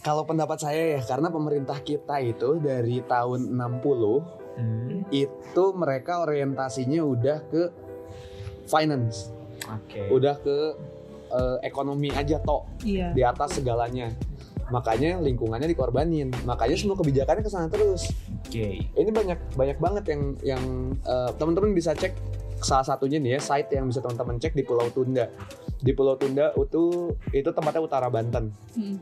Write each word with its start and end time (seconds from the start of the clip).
Kalau 0.00 0.24
pendapat 0.24 0.56
saya 0.56 0.96
ya, 0.96 1.00
karena 1.04 1.28
pemerintah 1.28 1.76
kita 1.80 2.24
itu 2.24 2.56
dari 2.56 3.04
tahun 3.04 3.52
60 3.52 4.40
Hmm, 4.50 5.06
itu 5.08 5.64
mereka 5.72 6.20
orientasinya 6.20 7.00
udah 7.00 7.38
ke 7.48 7.62
finance, 8.66 9.32
Oke. 9.64 10.10
udah 10.10 10.36
ke 10.36 10.56
eh, 11.30 11.58
ekonomi 11.62 12.10
aja 12.10 12.42
tok 12.42 12.66
Iya. 12.82 13.14
di 13.14 13.22
atas 13.22 13.56
segalanya. 13.56 14.10
Makanya 14.68 15.22
lingkungannya 15.22 15.70
dikorbanin. 15.70 16.34
Makanya 16.44 16.76
semua 16.76 16.98
kebijakannya 16.98 17.42
ke 17.42 17.50
sana 17.50 17.70
terus. 17.70 18.10
Oke. 18.42 18.84
Ini 18.84 19.10
banyak 19.10 19.54
banyak 19.54 19.78
banget 19.78 20.04
yang 20.10 20.22
yang 20.42 20.64
eh, 20.98 21.30
teman-teman 21.38 21.70
bisa 21.70 21.94
cek 21.94 22.12
salah 22.60 22.84
satunya 22.84 23.16
nih 23.16 23.38
ya 23.38 23.40
site 23.40 23.72
yang 23.72 23.88
bisa 23.88 24.02
teman-teman 24.02 24.36
cek 24.36 24.52
di 24.52 24.66
Pulau 24.66 24.90
Tunda. 24.90 25.30
Di 25.80 25.94
Pulau 25.94 26.18
Tunda 26.18 26.52
itu 26.52 27.14
itu 27.30 27.48
tempatnya 27.48 27.80
utara 27.80 28.10
Banten. 28.10 28.50
Hmm. 28.74 28.98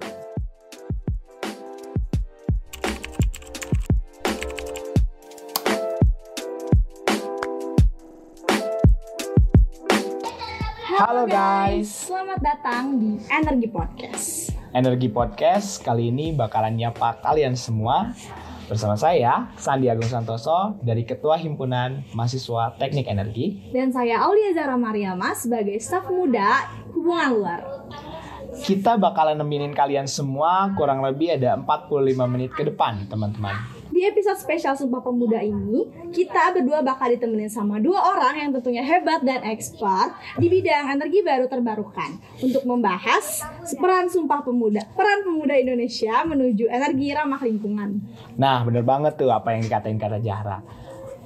Halo 10.98 11.30
guys. 11.30 12.10
Selamat 12.10 12.42
datang 12.42 12.98
di 12.98 13.22
Energi 13.30 13.70
Podcast. 13.70 14.50
Energi 14.74 15.06
Podcast 15.06 15.78
kali 15.78 16.10
ini 16.10 16.34
bakalan 16.34 16.74
nyapa 16.74 17.22
kalian 17.22 17.54
semua 17.54 18.10
bersama 18.66 18.98
saya 18.98 19.46
Sandi 19.54 19.86
Agung 19.86 20.10
Santoso 20.10 20.74
dari 20.82 21.06
Ketua 21.06 21.38
Himpunan 21.38 22.02
Mahasiswa 22.18 22.74
Teknik 22.82 23.06
Energi. 23.06 23.70
Dan 23.70 23.94
saya 23.94 24.26
Aulia 24.26 24.50
Zara 24.50 24.74
Mariama 24.74 25.38
sebagai 25.38 25.78
staf 25.78 26.10
muda 26.10 26.66
hubungan 26.90 27.30
luar. 27.30 27.60
Kita 28.58 28.98
bakalan 28.98 29.38
nemenin 29.38 29.78
kalian 29.78 30.10
semua 30.10 30.74
kurang 30.74 31.06
lebih 31.06 31.38
ada 31.38 31.54
45 31.62 32.26
menit 32.26 32.50
ke 32.50 32.66
depan, 32.66 33.06
teman-teman. 33.06 33.54
Di 33.88 34.04
episode 34.04 34.36
spesial 34.36 34.76
Sumpah 34.76 35.00
Pemuda 35.00 35.40
ini, 35.40 35.88
kita 36.12 36.52
berdua 36.52 36.84
bakal 36.84 37.08
ditemenin 37.08 37.48
sama 37.48 37.80
dua 37.80 38.04
orang 38.04 38.36
yang 38.36 38.50
tentunya 38.52 38.84
hebat 38.84 39.24
dan 39.24 39.40
expert 39.48 40.12
di 40.36 40.52
bidang 40.52 40.92
energi 40.92 41.24
baru 41.24 41.48
terbarukan 41.48 42.20
untuk 42.44 42.68
membahas 42.68 43.48
peran 43.80 44.12
Sumpah 44.12 44.44
Pemuda, 44.44 44.84
peran 44.92 45.24
pemuda 45.24 45.56
Indonesia 45.56 46.20
menuju 46.28 46.68
energi 46.68 47.16
ramah 47.16 47.40
lingkungan. 47.40 48.04
Nah, 48.36 48.60
bener 48.68 48.84
banget 48.84 49.16
tuh 49.16 49.32
apa 49.32 49.56
yang 49.56 49.64
dikatain 49.64 49.96
kata 49.96 50.20
Jahra. 50.20 50.60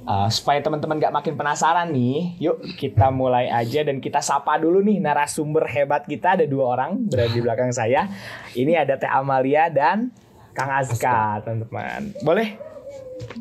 Uh, 0.03 0.27
supaya 0.27 0.59
teman-teman 0.59 0.99
gak 0.99 1.15
makin 1.15 1.35
penasaran 1.39 1.87
nih, 1.91 2.35
yuk 2.39 2.59
kita 2.75 3.07
mulai 3.07 3.47
aja 3.47 3.87
dan 3.87 4.03
kita 4.03 4.19
sapa 4.19 4.59
dulu 4.59 4.83
nih 4.83 4.99
narasumber 4.99 5.63
hebat 5.63 6.03
kita 6.03 6.35
ada 6.35 6.43
dua 6.43 6.75
orang 6.75 7.07
berada 7.07 7.31
di 7.31 7.39
belakang 7.39 7.71
saya. 7.71 8.07
Ini 8.55 8.83
ada 8.83 8.99
Teh 8.99 9.07
Amalia 9.07 9.71
dan 9.71 10.11
Kang 10.53 10.69
Azka, 10.71 11.41
teman-teman. 11.41 12.13
Boleh? 12.21 12.57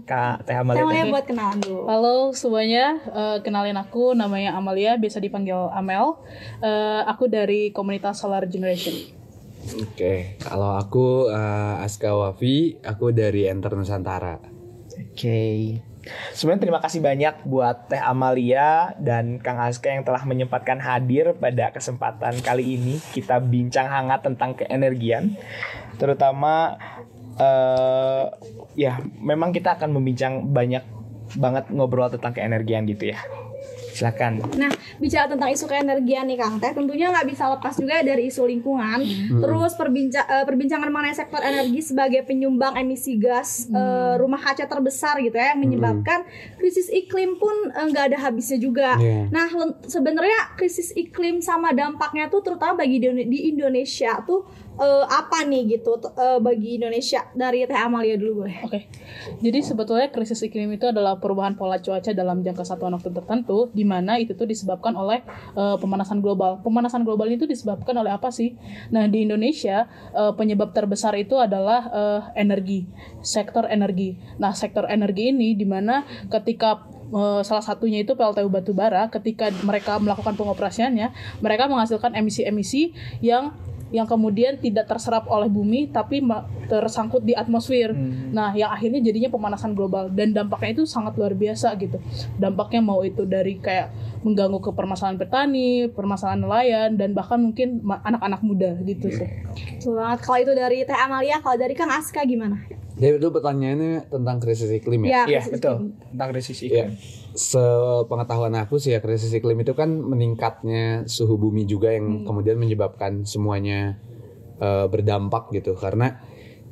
Kak 0.02 0.46
Teh 0.46 0.54
Amalia. 0.54 0.80
Temanya 0.82 1.02
dan- 1.02 1.12
buat 1.12 1.24
kenalan 1.26 1.58
dulu. 1.60 1.80
Halo 1.84 2.16
semuanya, 2.32 2.96
Eh, 3.04 3.38
kenalin 3.42 3.76
aku 3.76 4.14
namanya 4.14 4.54
Amalia, 4.54 4.96
biasa 4.96 5.20
dipanggil 5.20 5.68
Amel. 5.70 6.16
Eh, 6.58 7.02
aku 7.04 7.28
dari 7.28 7.68
komunitas 7.70 8.16
Solar 8.16 8.46
Generation. 8.46 8.94
Oke, 9.78 10.40
kalau 10.40 10.74
aku 10.74 11.28
eh, 11.28 11.84
Aska 11.84 12.10
Wafi, 12.10 12.80
aku 12.80 13.12
dari 13.12 13.44
Enter 13.44 13.76
Nusantara. 13.76 14.40
Oke. 14.90 15.42
Sebenarnya 16.34 16.62
terima 16.66 16.80
kasih 16.82 16.98
banyak 16.98 17.46
buat 17.46 17.86
Teh 17.86 18.02
Amalia 18.02 18.90
dan 18.98 19.38
Kang 19.38 19.62
Aska 19.62 19.86
yang 19.86 20.02
telah 20.02 20.26
menyempatkan 20.26 20.82
hadir 20.82 21.30
pada 21.38 21.70
kesempatan 21.70 22.42
kali 22.42 22.74
ini 22.74 22.98
kita 23.14 23.38
bincang 23.38 23.86
hangat 23.86 24.26
tentang 24.26 24.58
keenergian, 24.58 25.38
terutama 26.02 26.74
eh 27.38 28.24
ya 28.74 28.98
memang 29.22 29.54
kita 29.54 29.78
akan 29.78 29.94
membincang 29.94 30.42
banyak 30.50 30.82
banget 31.38 31.70
ngobrol 31.70 32.10
tentang 32.10 32.34
keenergian 32.34 32.82
gitu 32.90 33.14
ya. 33.14 33.22
Silakan. 33.92 34.40
Nah, 34.56 34.72
bicara 34.96 35.28
tentang 35.28 35.52
isu 35.52 35.68
keenergian 35.68 36.24
nih 36.24 36.40
Kang 36.40 36.56
Teh, 36.56 36.72
tentunya 36.72 37.12
nggak 37.12 37.28
bisa 37.28 37.44
lepas 37.52 37.76
juga 37.76 38.00
dari 38.00 38.32
isu 38.32 38.48
lingkungan. 38.48 39.04
Terus 39.38 39.76
perbinca- 39.76 40.24
eh, 40.24 40.44
perbincangan 40.48 40.88
mengenai 40.88 41.12
sektor 41.12 41.44
energi 41.44 41.84
sebagai 41.84 42.24
penyumbang 42.24 42.72
emisi 42.80 43.20
gas 43.20 43.68
eh, 43.68 44.14
rumah 44.16 44.40
kaca 44.40 44.64
terbesar 44.64 45.20
gitu 45.20 45.36
ya, 45.36 45.52
yang 45.52 45.60
menyebabkan 45.60 46.24
krisis 46.56 46.88
iklim 46.88 47.36
pun 47.36 47.52
eh, 47.68 47.84
nggak 47.92 48.04
ada 48.12 48.18
habisnya 48.24 48.56
juga. 48.56 48.96
Iya. 48.96 49.28
Nah, 49.28 49.46
sebenarnya 49.84 50.56
krisis 50.56 50.96
iklim 50.96 51.44
sama 51.44 51.76
dampaknya 51.76 52.32
tuh 52.32 52.40
terutama 52.40 52.80
bagi 52.80 52.96
di 53.02 53.52
Indonesia 53.52 54.24
tuh 54.24 54.48
eh, 54.78 55.04
apa 55.04 55.44
nih 55.44 55.76
gitu 55.78 56.00
eh, 56.00 56.38
bagi 56.40 56.80
Indonesia 56.80 57.28
dari 57.36 57.64
Teh 57.68 57.76
Amalia 57.76 58.16
dulu 58.16 58.44
boleh. 58.44 58.56
Oke, 58.64 58.88
jadi 59.44 59.58
sebetulnya 59.60 60.08
krisis 60.08 60.40
iklim 60.40 60.72
itu 60.72 60.88
adalah 60.88 61.20
perubahan 61.20 61.58
pola 61.58 61.78
cuaca 61.78 62.12
dalam 62.16 62.40
jangka 62.40 62.64
satuan 62.64 62.96
waktu 62.96 63.12
tertentu, 63.12 63.68
di 63.76 63.84
mana 63.84 64.16
itu 64.16 64.32
tuh 64.32 64.48
disebabkan 64.48 64.96
oleh 64.96 65.20
eh, 65.56 65.76
pemanasan 65.76 66.24
global. 66.24 66.60
Pemanasan 66.64 67.04
global 67.04 67.28
itu 67.28 67.44
disebabkan 67.44 67.96
oleh 67.98 68.12
apa 68.12 68.32
sih? 68.32 68.56
Nah 68.88 69.04
di 69.08 69.28
Indonesia 69.28 69.88
eh, 70.14 70.32
penyebab 70.32 70.72
terbesar 70.72 71.12
itu 71.20 71.36
adalah 71.36 71.80
eh, 71.92 72.20
energi, 72.40 72.88
sektor 73.20 73.68
energi. 73.68 74.16
Nah 74.40 74.56
sektor 74.56 74.88
energi 74.88 75.34
ini 75.34 75.52
di 75.52 75.66
mana 75.68 76.04
ketika 76.32 76.88
salah 77.44 77.60
satunya 77.60 78.00
itu 78.00 78.16
PLTU 78.16 78.48
batubara, 78.48 79.04
ketika 79.12 79.52
mereka 79.68 80.00
melakukan 80.00 80.32
pengoperasiannya, 80.32 81.12
mereka 81.44 81.68
menghasilkan 81.68 82.16
emisi-emisi 82.16 82.96
yang 83.20 83.52
yang 83.92 84.08
kemudian 84.08 84.56
tidak 84.56 84.88
terserap 84.88 85.28
oleh 85.28 85.52
bumi 85.52 85.92
tapi 85.92 86.24
tersangkut 86.66 87.20
di 87.22 87.36
atmosfer. 87.36 87.92
Nah, 88.32 88.56
yang 88.56 88.72
akhirnya 88.72 89.04
jadinya 89.04 89.28
pemanasan 89.28 89.76
global 89.76 90.08
dan 90.08 90.32
dampaknya 90.32 90.80
itu 90.80 90.84
sangat 90.88 91.14
luar 91.20 91.36
biasa 91.36 91.76
gitu. 91.76 92.00
Dampaknya 92.40 92.80
mau 92.80 93.04
itu 93.04 93.28
dari 93.28 93.60
kayak 93.60 93.92
mengganggu 94.24 94.58
ke 94.64 94.70
permasalahan 94.72 95.20
petani, 95.20 95.92
permasalahan 95.92 96.40
nelayan 96.40 96.90
dan 96.96 97.12
bahkan 97.12 97.36
mungkin 97.38 97.84
anak-anak 97.84 98.40
muda 98.40 98.70
gitu 98.82 99.12
sih. 99.12 99.28
Banget. 99.84 100.18
Kalau 100.24 100.38
itu 100.40 100.52
dari 100.56 100.88
Teh 100.88 100.96
Amalia, 100.96 101.44
kalau 101.44 101.60
dari 101.60 101.76
Kang 101.76 101.92
Aska 101.92 102.24
gimana? 102.24 102.81
Jadi 103.02 103.18
itu 103.18 103.28
pertanyaannya 103.34 104.06
tentang 104.06 104.36
krisis 104.38 104.70
iklim 104.70 105.10
ya? 105.10 105.26
Iya, 105.26 105.42
krisis 105.42 105.58
betul. 105.58 105.74
iklim. 105.74 105.90
Tentang 106.14 106.28
krisis 106.30 106.58
Iya. 106.62 106.66
iklim. 106.70 106.88
Sepengetahuan 107.34 108.54
aku 108.54 108.78
sih 108.78 108.94
ya 108.94 109.02
krisis 109.02 109.34
iklim 109.34 109.58
itu 109.58 109.74
kan 109.74 109.90
meningkatnya 109.90 111.02
suhu 111.10 111.34
bumi 111.34 111.66
juga 111.66 111.90
yang 111.90 112.22
kemudian 112.22 112.54
menyebabkan 112.62 113.26
semuanya 113.26 113.98
eh, 114.62 114.86
berdampak 114.86 115.50
gitu 115.50 115.74
karena 115.74 116.22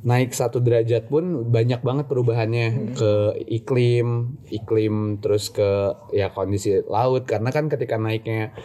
naik 0.01 0.33
satu 0.33 0.57
derajat 0.63 1.11
pun 1.11 1.51
banyak 1.53 1.83
banget 1.85 2.09
perubahannya 2.09 2.97
ke 2.97 3.11
iklim, 3.51 4.39
iklim 4.49 5.21
terus 5.21 5.53
ke 5.53 5.93
ya 6.09 6.33
kondisi 6.33 6.81
laut 6.89 7.29
karena 7.29 7.53
kan 7.53 7.69
ketika 7.69 8.01
naiknya 8.01 8.55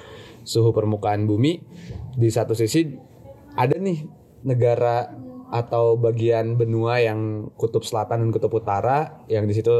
suhu 0.49 0.73
permukaan 0.73 1.29
bumi 1.29 1.61
di 2.17 2.29
satu 2.33 2.57
sisi 2.57 2.89
ada 3.53 3.77
nih 3.77 4.09
negara 4.49 5.13
atau 5.51 5.95
bagian 5.95 6.59
benua 6.59 6.99
yang 6.99 7.51
kutub 7.55 7.87
selatan 7.87 8.27
dan 8.27 8.31
kutub 8.35 8.51
utara 8.59 9.23
yang 9.31 9.47
di 9.47 9.55
situ 9.55 9.73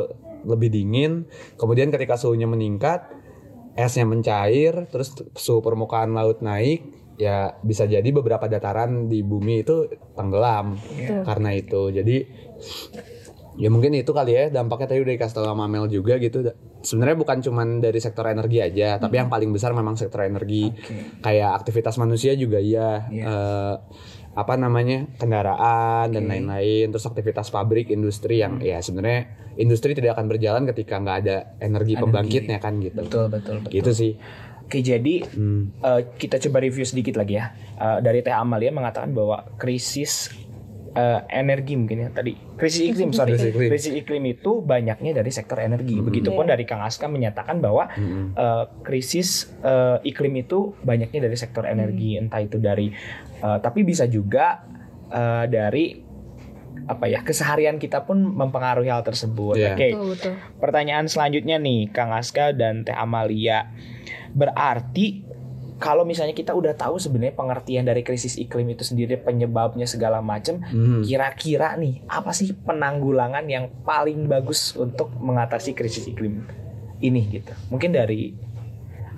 lebih 0.47 0.71
dingin. 0.71 1.27
Kemudian 1.59 1.91
ketika 1.91 2.15
suhunya 2.15 2.47
meningkat, 2.47 3.11
esnya 3.75 4.07
mencair, 4.07 4.87
terus 4.89 5.13
suhu 5.35 5.61
permukaan 5.61 6.15
laut 6.15 6.41
naik, 6.41 6.87
ya 7.19 7.57
bisa 7.65 7.85
jadi 7.89 8.07
beberapa 8.15 8.47
dataran 8.47 9.11
di 9.11 9.25
bumi 9.27 9.67
itu 9.67 9.91
tenggelam 10.15 10.79
karena 11.27 11.51
itu. 11.57 11.91
Jadi 11.91 12.17
ya 13.57 13.73
mungkin 13.73 13.97
itu 13.97 14.13
kali 14.13 14.37
ya 14.37 14.45
dampaknya 14.53 14.93
tadi 14.93 15.01
udah 15.01 15.15
dikasih 15.17 15.35
tahu 15.41 15.47
sama 15.49 15.67
Mel 15.67 15.91
juga 15.91 16.21
gitu. 16.23 16.47
Sebenarnya 16.87 17.19
bukan 17.19 17.43
cuman 17.43 17.83
dari 17.83 17.99
sektor 17.99 18.31
energi 18.31 18.63
aja, 18.63 19.03
tapi 19.03 19.19
yang 19.19 19.27
paling 19.27 19.51
besar 19.51 19.75
memang 19.75 19.99
sektor 19.99 20.23
energi. 20.23 20.71
Kayak 21.19 21.59
aktivitas 21.59 21.99
manusia 21.99 22.39
juga 22.39 22.63
ya. 22.63 23.11
eh, 23.11 23.75
apa 24.37 24.53
namanya 24.55 25.09
kendaraan 25.17 26.13
dan 26.13 26.29
lain-lain 26.29 26.93
terus 26.93 27.09
aktivitas 27.09 27.49
pabrik 27.49 27.89
industri 27.89 28.45
yang 28.45 28.61
ya 28.61 28.85
sebenarnya 28.85 29.33
industri 29.57 29.97
tidak 29.97 30.13
akan 30.21 30.29
berjalan 30.29 30.69
ketika 30.69 31.01
nggak 31.01 31.17
ada 31.25 31.37
energi 31.59 31.97
pembangkitnya 31.97 32.61
kan 32.61 32.77
gitu 32.85 33.01
Betul, 33.01 33.33
betul, 33.33 33.65
betul. 33.65 33.73
gitu 33.73 33.91
sih 33.97 34.13
Oke, 34.67 34.83
jadi 34.83 35.23
Hmm. 35.31 35.71
eh, 35.79 36.11
kita 36.19 36.43
coba 36.43 36.59
review 36.59 36.83
sedikit 36.83 37.15
lagi 37.15 37.39
ya. 37.39 37.55
Eh, 37.79 38.03
dari 38.03 38.19
Teh 38.19 38.35
Amalia 38.35 38.75
mengatakan 38.75 39.15
bahwa 39.15 39.47
krisis 39.63 40.35
eh, 40.97 41.21
energi 41.29 41.77
mungkin 41.77 41.97
ya 42.03 42.09
tadi 42.11 42.33
krisis 42.57 42.97
iklim 42.97 43.13
sorry 43.13 43.37
Krisis 43.37 43.53
iklim. 43.53 43.69
krisis 43.69 43.93
iklim 43.93 44.25
itu 44.33 44.65
banyaknya 44.65 45.13
dari 45.21 45.31
sektor 45.31 45.61
energi. 45.61 46.01
Begitupun 46.01 46.49
dari 46.49 46.65
Kang 46.65 46.81
Aska 46.81 47.07
menyatakan 47.07 47.61
bahwa 47.61 47.93
eh, 47.93 48.65
krisis 48.81 49.53
eh, 49.61 50.01
iklim 50.09 50.33
itu 50.41 50.73
banyaknya 50.81 51.29
dari 51.29 51.37
sektor 51.37 51.69
energi, 51.69 52.17
entah 52.17 52.41
itu 52.41 52.57
dari 52.57 52.89
eh, 53.45 53.59
tapi 53.61 53.85
bisa 53.85 54.09
juga 54.09 54.65
eh, 55.13 55.45
dari 55.47 56.07
apa 56.87 57.11
ya 57.11 57.21
keseharian 57.27 57.83
kita 57.83 58.07
pun 58.07 58.23
mempengaruhi 58.23 58.89
hal 58.89 59.03
tersebut. 59.03 59.59
Iya. 59.59 59.75
Oke. 59.75 59.89
Betul, 59.93 60.07
betul. 60.15 60.33
Pertanyaan 60.63 61.07
selanjutnya 61.11 61.59
nih, 61.59 61.91
Kang 61.91 62.15
Aska 62.15 62.55
dan 62.55 62.87
Teh 62.87 62.95
Amalia. 62.95 63.75
Berarti 64.37 65.26
kalau 65.77 66.09
misalnya 66.09 66.33
kita 66.33 66.57
udah 66.57 66.73
tahu 66.73 66.97
sebenarnya 66.97 67.37
pengertian 67.37 67.85
dari 67.85 68.01
krisis 68.01 68.41
iklim 68.41 68.73
itu 68.73 68.81
sendiri 68.81 69.21
penyebabnya 69.21 69.85
segala 69.85 70.25
macam, 70.25 70.61
Hmm. 70.65 71.05
kira-kira 71.05 71.77
nih 71.77 72.01
apa 72.09 72.33
sih 72.33 72.57
penanggulangan 72.57 73.45
yang 73.45 73.69
paling 73.85 74.25
bagus 74.25 74.73
untuk 74.73 75.13
mengatasi 75.21 75.77
krisis 75.77 76.09
iklim 76.09 76.49
ini 77.05 77.21
gitu? 77.29 77.53
Mungkin 77.69 77.93
dari 77.93 78.33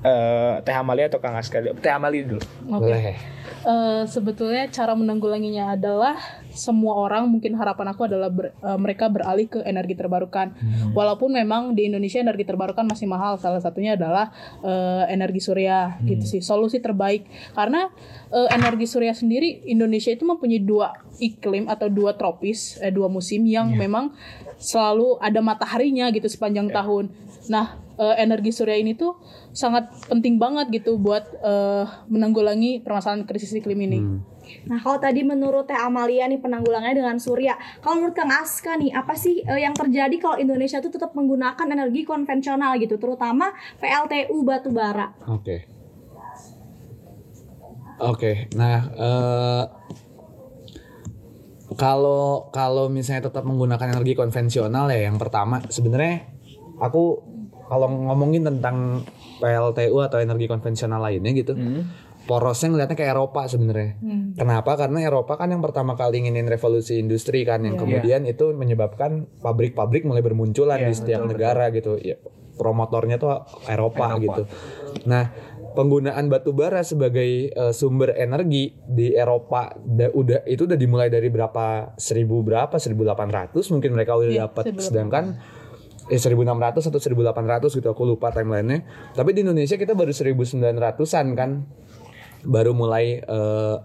eh, 0.03 0.55
Teh 0.63 0.75
Amalia 0.75 1.07
atau 1.07 1.19
Kang 1.19 1.35
Aska? 1.35 1.63
Teh 1.79 1.93
Amalia 1.93 2.23
dulu. 2.27 2.43
Oke. 2.71 2.83
Boleh. 2.87 3.17
Eh, 3.59 4.03
sebetulnya 4.07 4.71
cara 4.71 4.95
menanggulanginya 4.95 5.75
adalah 5.75 6.15
semua 6.49 6.95
orang 6.99 7.27
mungkin 7.27 7.55
harapan 7.55 7.91
aku 7.91 8.07
adalah 8.07 8.31
ber- 8.31 8.55
eh, 8.55 8.79
mereka 8.79 9.11
beralih 9.11 9.51
ke 9.51 9.61
energi 9.67 9.99
terbarukan. 9.99 10.55
Walaupun 10.95 11.35
memang 11.35 11.75
di 11.75 11.91
Indonesia 11.91 12.23
energi 12.23 12.47
terbarukan 12.47 12.87
masih 12.87 13.11
mahal, 13.11 13.37
salah 13.37 13.59
satunya 13.59 13.99
adalah 13.99 14.31
eh, 14.63 15.11
energi 15.11 15.43
surya 15.43 15.99
gitu 16.07 16.25
sih. 16.25 16.41
Solusi 16.41 16.79
terbaik 16.79 17.27
karena 17.53 17.91
eh, 18.31 18.49
energi 18.55 18.87
surya 18.87 19.13
sendiri 19.13 19.67
Indonesia 19.67 20.15
itu 20.15 20.23
mempunyai 20.23 20.63
dua 20.63 20.95
iklim 21.19 21.67
atau 21.67 21.91
dua 21.91 22.15
tropis, 22.15 22.79
eh, 22.79 22.95
dua 22.95 23.11
musim 23.11 23.43
yang 23.43 23.75
memang 23.75 24.15
selalu 24.59 25.19
ada 25.19 25.39
mataharinya 25.39 26.11
gitu 26.11 26.27
sepanjang 26.27 26.71
tahun. 26.71 27.11
Nah, 27.49 27.81
eh, 27.99 28.17
energi 28.23 28.55
surya 28.55 28.77
ini 28.79 28.95
tuh 28.95 29.19
sangat 29.53 29.91
penting 30.07 30.37
banget 30.37 30.71
gitu 30.71 30.97
buat 31.01 31.25
eh, 31.41 31.85
menanggulangi 32.09 32.81
permasalahan 32.85 33.25
krisis 33.25 33.53
iklim 33.57 33.81
ini. 33.89 34.01
Nah, 34.69 34.81
kalau 34.81 34.97
tadi 34.97 35.21
menurut 35.25 35.69
Teh 35.69 35.77
Amalia 35.77 36.25
nih 36.25 36.41
penanggulangannya 36.41 36.97
dengan 36.97 37.19
surya. 37.21 37.57
Kalau 37.85 38.01
menurut 38.01 38.17
Kang 38.17 38.33
Aska 38.33 38.81
nih, 38.81 38.93
apa 38.97 39.13
sih 39.13 39.45
eh, 39.45 39.61
yang 39.61 39.77
terjadi 39.77 40.17
kalau 40.17 40.37
Indonesia 40.41 40.81
tuh 40.81 40.93
tetap 40.93 41.13
menggunakan 41.13 41.67
energi 41.69 42.05
konvensional 42.09 42.81
gitu, 42.81 42.97
terutama 42.97 43.53
PLTU 43.81 44.37
batu 44.45 44.73
bara? 44.73 45.13
Oke. 45.29 45.69
Oke, 47.99 48.47
nah 48.55 48.79
eh, 48.95 49.65
kalau 51.75 52.47
kalau 52.55 52.87
misalnya 52.87 53.27
tetap 53.27 53.43
menggunakan 53.43 53.91
energi 53.91 54.15
konvensional 54.15 54.87
ya, 54.89 55.11
yang 55.11 55.19
pertama 55.19 55.59
sebenarnya 55.67 56.31
aku 56.79 57.28
kalau 57.69 57.87
ngomongin 57.87 58.43
tentang 58.43 59.05
PLTU 59.39 60.01
atau 60.01 60.19
energi 60.19 60.45
konvensional 60.45 60.99
lainnya 60.99 61.31
gitu, 61.33 61.55
porosnya 62.25 62.69
ngeliatnya 62.69 62.93
kayak 62.95 63.13
Eropa 63.13 63.47
sebenarnya. 63.47 63.97
Kenapa? 64.35 64.75
Karena 64.75 64.99
Eropa 65.01 65.37
kan 65.37 65.49
yang 65.49 65.61
pertama 65.61 65.95
kali 65.95 66.21
nginin 66.21 66.45
revolusi 66.45 66.97
industri 66.97 67.45
kan, 67.45 67.63
yang 67.63 67.77
kemudian 67.79 68.25
itu 68.25 68.51
menyebabkan 68.51 69.11
pabrik-pabrik 69.39 70.03
mulai 70.03 70.21
bermunculan 70.21 70.83
di 70.83 70.93
setiap 70.93 71.23
negara 71.25 71.71
gitu. 71.71 71.97
Ya, 71.97 72.19
promotornya 72.55 73.17
tuh 73.17 73.33
Eropa, 73.65 74.19
gitu. 74.19 74.43
Nah, 75.05 75.31
penggunaan 75.71 76.27
batu 76.27 76.51
bara 76.51 76.83
sebagai 76.83 77.25
eh, 77.49 77.73
sumber 77.73 78.13
energi 78.13 78.75
di 78.83 79.15
Eropa 79.15 79.71
da- 79.79 80.11
udah 80.11 80.43
itu 80.45 80.67
udah 80.67 80.75
dimulai 80.75 81.07
dari 81.07 81.31
berapa 81.31 81.95
seribu 81.95 82.43
berapa 82.43 82.75
1800 82.75 83.55
mungkin 83.71 83.95
mereka 83.95 84.19
udah 84.19 84.27
Iya, 84.29 84.43
dapat 84.45 84.75
1800. 84.75 84.83
sedangkan 84.83 85.25
eh 86.09 86.21
1600 86.21 86.89
atau 86.89 87.01
1800 87.01 87.69
gitu 87.69 87.89
aku 87.89 88.03
lupa 88.09 88.33
timelinenya. 88.33 88.85
Tapi 89.13 89.37
di 89.37 89.45
Indonesia 89.45 89.77
kita 89.77 89.93
baru 89.93 90.13
1900-an 90.13 91.27
kan. 91.37 91.51
Baru 92.49 92.73
mulai 92.73 93.21
eh, 93.21 93.77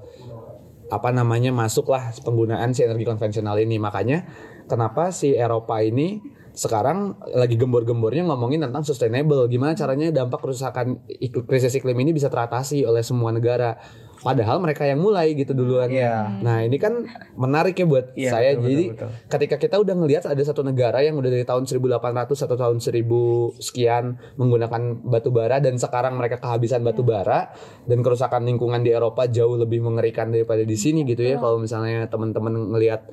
apa 0.94 1.10
namanya 1.10 1.50
masuklah 1.50 2.14
penggunaan 2.22 2.72
si 2.72 2.84
energi 2.88 3.04
konvensional 3.04 3.60
ini. 3.60 3.82
Makanya 3.82 4.26
kenapa 4.70 5.10
si 5.10 5.34
Eropa 5.34 5.82
ini 5.82 6.22
sekarang 6.54 7.18
lagi 7.34 7.58
gembor-gembornya 7.58 8.30
ngomongin 8.30 8.62
tentang 8.62 8.86
sustainable? 8.86 9.50
Gimana 9.50 9.74
caranya 9.74 10.14
dampak 10.14 10.46
kerusakan 10.46 11.02
krisis 11.50 11.74
iklim 11.82 11.98
ini 11.98 12.14
bisa 12.14 12.30
teratasi 12.30 12.86
oleh 12.86 13.02
semua 13.02 13.34
negara 13.34 13.82
padahal 14.24 14.64
mereka 14.64 14.88
yang 14.88 15.04
mulai 15.04 15.36
gitu 15.36 15.52
duluan. 15.52 15.92
Iya. 15.92 16.40
nah 16.40 16.64
ini 16.64 16.80
kan 16.80 17.04
menarik 17.36 17.76
ya 17.76 17.86
buat 17.86 18.06
Iya, 18.16 18.32
saya. 18.32 18.50
betul, 18.56 18.66
jadi 18.72 18.84
betul, 18.96 19.10
ketika 19.30 19.56
kita 19.60 19.76
udah 19.84 19.96
ngelihat 20.00 20.24
ada 20.26 20.40
satu 20.42 20.64
negara 20.64 21.04
yang 21.04 21.20
udah 21.20 21.28
dari 21.28 21.44
tahun 21.44 21.68
1800 21.68 22.48
atau 22.48 22.56
tahun 22.56 22.78
1000 22.80 23.60
sekian 23.60 24.16
menggunakan 24.40 24.82
batu 25.04 25.30
bara 25.30 25.60
dan 25.60 25.76
sekarang 25.76 26.16
mereka 26.16 26.40
kehabisan 26.40 26.82
batu 26.82 27.04
bara 27.04 27.52
dan 27.84 28.00
kerusakan 28.00 28.48
lingkungan 28.48 28.80
di 28.80 28.96
Eropa 28.96 29.28
jauh 29.28 29.60
lebih 29.60 29.84
mengerikan 29.84 30.32
daripada 30.32 30.64
di 30.64 30.80
sini 30.80 31.04
gitu 31.04 31.22
ya. 31.22 31.36
Kalau 31.38 31.60
misalnya 31.60 32.08
teman-teman 32.08 32.72
ngelihat 32.72 33.12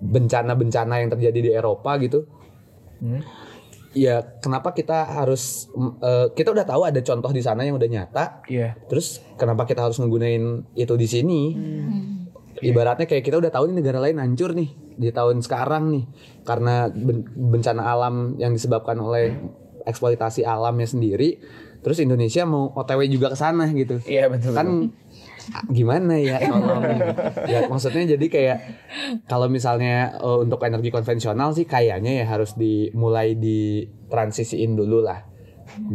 bencana-bencana 0.00 0.94
yang 1.00 1.10
terjadi 1.12 1.40
di 1.40 1.50
Eropa 1.52 1.96
gitu. 2.00 2.28
Hmm. 3.00 3.24
Ya 3.90 4.22
kenapa 4.38 4.70
kita 4.70 5.02
harus 5.02 5.66
eh, 6.02 6.30
kita 6.30 6.54
udah 6.54 6.62
tahu 6.62 6.86
ada 6.86 7.00
contoh 7.02 7.30
di 7.34 7.42
sana 7.42 7.66
yang 7.66 7.76
udah 7.76 7.88
nyata. 7.90 8.24
Iya. 8.46 8.78
terus 8.86 9.18
kenapa 9.34 9.66
kita 9.66 9.82
harus 9.82 9.98
ngegunain 9.98 10.66
itu 10.78 10.94
di 10.94 11.06
sini? 11.10 11.40
Ibaratnya 12.60 13.08
kayak 13.08 13.24
kita 13.24 13.40
udah 13.40 13.48
tahu 13.48 13.72
nih 13.72 13.76
negara 13.80 13.98
lain 14.04 14.20
hancur 14.20 14.52
nih 14.52 14.68
di 15.00 15.08
tahun 15.10 15.40
sekarang 15.40 15.90
nih. 15.96 16.04
Karena 16.44 16.92
ben- 16.92 17.24
bencana 17.24 17.82
alam 17.88 18.36
yang 18.36 18.52
disebabkan 18.52 19.00
oleh 19.00 19.32
eksploitasi 19.88 20.44
alamnya 20.44 20.84
sendiri. 20.84 21.40
Terus 21.80 22.04
Indonesia 22.04 22.44
mau 22.44 22.68
OTW 22.76 23.08
juga 23.08 23.32
ke 23.32 23.38
sana 23.40 23.64
gitu. 23.72 23.96
Iya 24.04 24.28
betul. 24.28 24.52
kan 24.52 24.92
gimana 25.68 26.14
ya? 26.16 26.38
Tolong 26.40 26.82
ya 27.52 27.66
maksudnya 27.66 28.14
jadi 28.14 28.26
kayak 28.26 28.58
kalau 29.24 29.46
misalnya 29.46 30.14
eh, 30.14 30.38
untuk 30.40 30.62
energi 30.62 30.88
konvensional 30.88 31.50
sih 31.50 31.64
kayaknya 31.64 32.22
ya 32.22 32.26
harus 32.26 32.54
dimulai 32.54 33.34
di 33.34 33.82
transisiin 34.06 34.74
dulu 34.74 35.02
lah. 35.02 35.26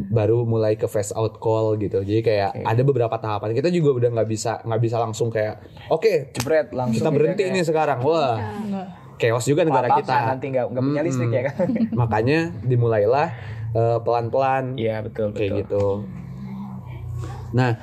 Baru 0.08 0.48
mulai 0.48 0.80
ke 0.80 0.88
phase 0.88 1.12
out 1.12 1.36
call 1.36 1.76
gitu. 1.76 2.00
Jadi 2.00 2.24
kayak 2.24 2.64
ada 2.64 2.82
beberapa 2.82 3.12
tahapan. 3.16 3.52
Kita 3.52 3.68
juga 3.68 4.00
udah 4.00 4.10
nggak 4.16 4.30
bisa 4.30 4.64
nggak 4.64 4.82
bisa 4.82 4.98
langsung 4.98 5.28
kayak 5.28 5.60
oke 5.92 6.32
Jebret 6.32 6.72
langsung 6.72 7.04
kita 7.04 7.12
berhenti 7.12 7.44
nih 7.52 7.64
sekarang. 7.64 8.00
Wah 8.00 8.40
Nggak. 8.40 8.88
chaos 9.16 9.44
juga 9.44 9.64
negara 9.64 9.88
Apa-apa 9.88 10.00
kita. 10.00 10.16
nanti 10.32 10.46
nggak 10.52 10.66
nggak 10.72 10.84
punya 10.84 11.02
listrik 11.04 11.32
ya 11.32 11.44
kan? 11.52 11.68
makanya 12.00 12.40
dimulailah 12.64 13.28
eh, 13.72 13.98
pelan-pelan. 14.00 14.80
Iya 14.80 15.04
betul 15.04 15.32
betul. 15.32 15.40
kayak 15.40 15.52
gitu. 15.68 15.86
Nah 17.52 17.80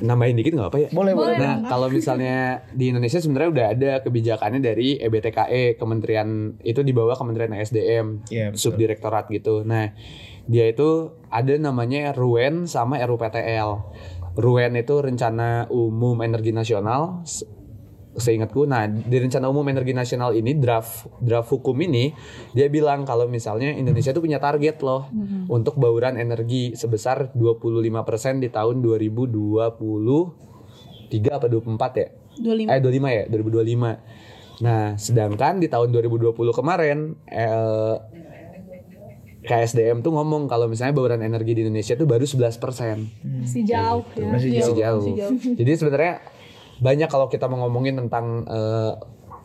nambahin 0.00 0.36
dikit 0.36 0.52
nggak 0.56 0.68
apa 0.68 0.78
ya 0.78 0.88
Boleh 0.92 1.12
boleh. 1.16 1.36
Nah, 1.40 1.64
kalau 1.64 1.88
misalnya 1.88 2.66
di 2.74 2.92
Indonesia 2.92 3.20
sebenarnya 3.20 3.50
udah 3.52 3.66
ada 3.72 3.92
kebijakannya 4.04 4.60
dari 4.60 5.00
E 5.00 5.08
EBTKE, 5.08 5.80
Kementerian 5.80 6.60
itu 6.60 6.80
di 6.84 6.92
bawah 6.92 7.16
Kementerian 7.16 7.56
SDM, 7.56 8.26
Iya, 8.28 8.52
betul. 8.52 8.60
subdirektorat 8.60 9.32
gitu. 9.32 9.64
Nah, 9.64 9.96
dia 10.46 10.64
itu 10.68 11.16
ada 11.32 11.54
namanya 11.56 12.12
RUEN 12.12 12.68
sama 12.68 13.00
RUPTL. 13.00 13.70
RUEN 14.36 14.76
itu 14.76 14.94
Rencana 15.00 15.64
Umum 15.72 16.20
Energi 16.20 16.52
Nasional. 16.52 17.24
Se- 18.16 18.24
Seingatku, 18.26 18.64
nah 18.64 18.84
di 18.86 19.12
Rencana 19.14 19.46
Umum 19.46 19.64
Energi 19.64 19.92
Nasional 19.92 20.32
ini 20.32 20.52
draft 20.52 21.04
draft 21.18 21.48
hukum 21.48 21.76
ini 21.78 22.16
dia 22.50 22.66
bilang 22.66 23.04
kalau 23.04 23.24
misalnya 23.26 23.70
Indonesia 23.70 24.08
itu 24.08 24.18
punya 24.18 24.36
target 24.38 24.80
loh 24.80 25.06
untuk 25.46 25.76
bauran 25.76 26.16
energi 26.16 26.72
sebesar 26.72 27.30
25% 27.30 27.84
di 28.38 28.48
tahun 28.48 28.80
2023 28.80 30.32
apa 31.30 31.46
24 31.46 31.60
ya? 31.94 32.08
25. 32.36 32.68
Eh 32.68 32.80
25 32.80 33.08
ya, 33.10 33.24
2025. 33.26 33.96
Nah, 34.58 34.96
sedangkan 34.96 35.56
di 35.56 35.68
tahun 35.68 35.88
2020 35.90 36.32
kemarin 36.50 36.98
eh, 37.26 37.96
KSDM 39.42 40.02
tuh 40.02 40.10
ngomong 40.10 40.44
kalau 40.44 40.66
misalnya 40.66 40.90
bauran 40.92 41.22
energi 41.22 41.54
di 41.54 41.62
Indonesia 41.62 41.94
tuh 41.94 42.04
baru 42.04 42.24
11%. 42.24 42.50
Masih 43.22 43.62
jauh 43.62 44.02
ya. 44.12 44.26
Masih 44.26 44.50
Masih 44.50 44.74
jauh. 44.74 44.98
masih 44.98 45.14
jauh. 45.14 45.36
Jadi 45.54 45.70
sebenarnya 45.76 46.14
banyak 46.80 47.08
kalau 47.08 47.26
kita 47.32 47.48
mau 47.48 47.64
ngomongin 47.66 47.96
tentang 47.96 48.44
eh, 48.48 48.92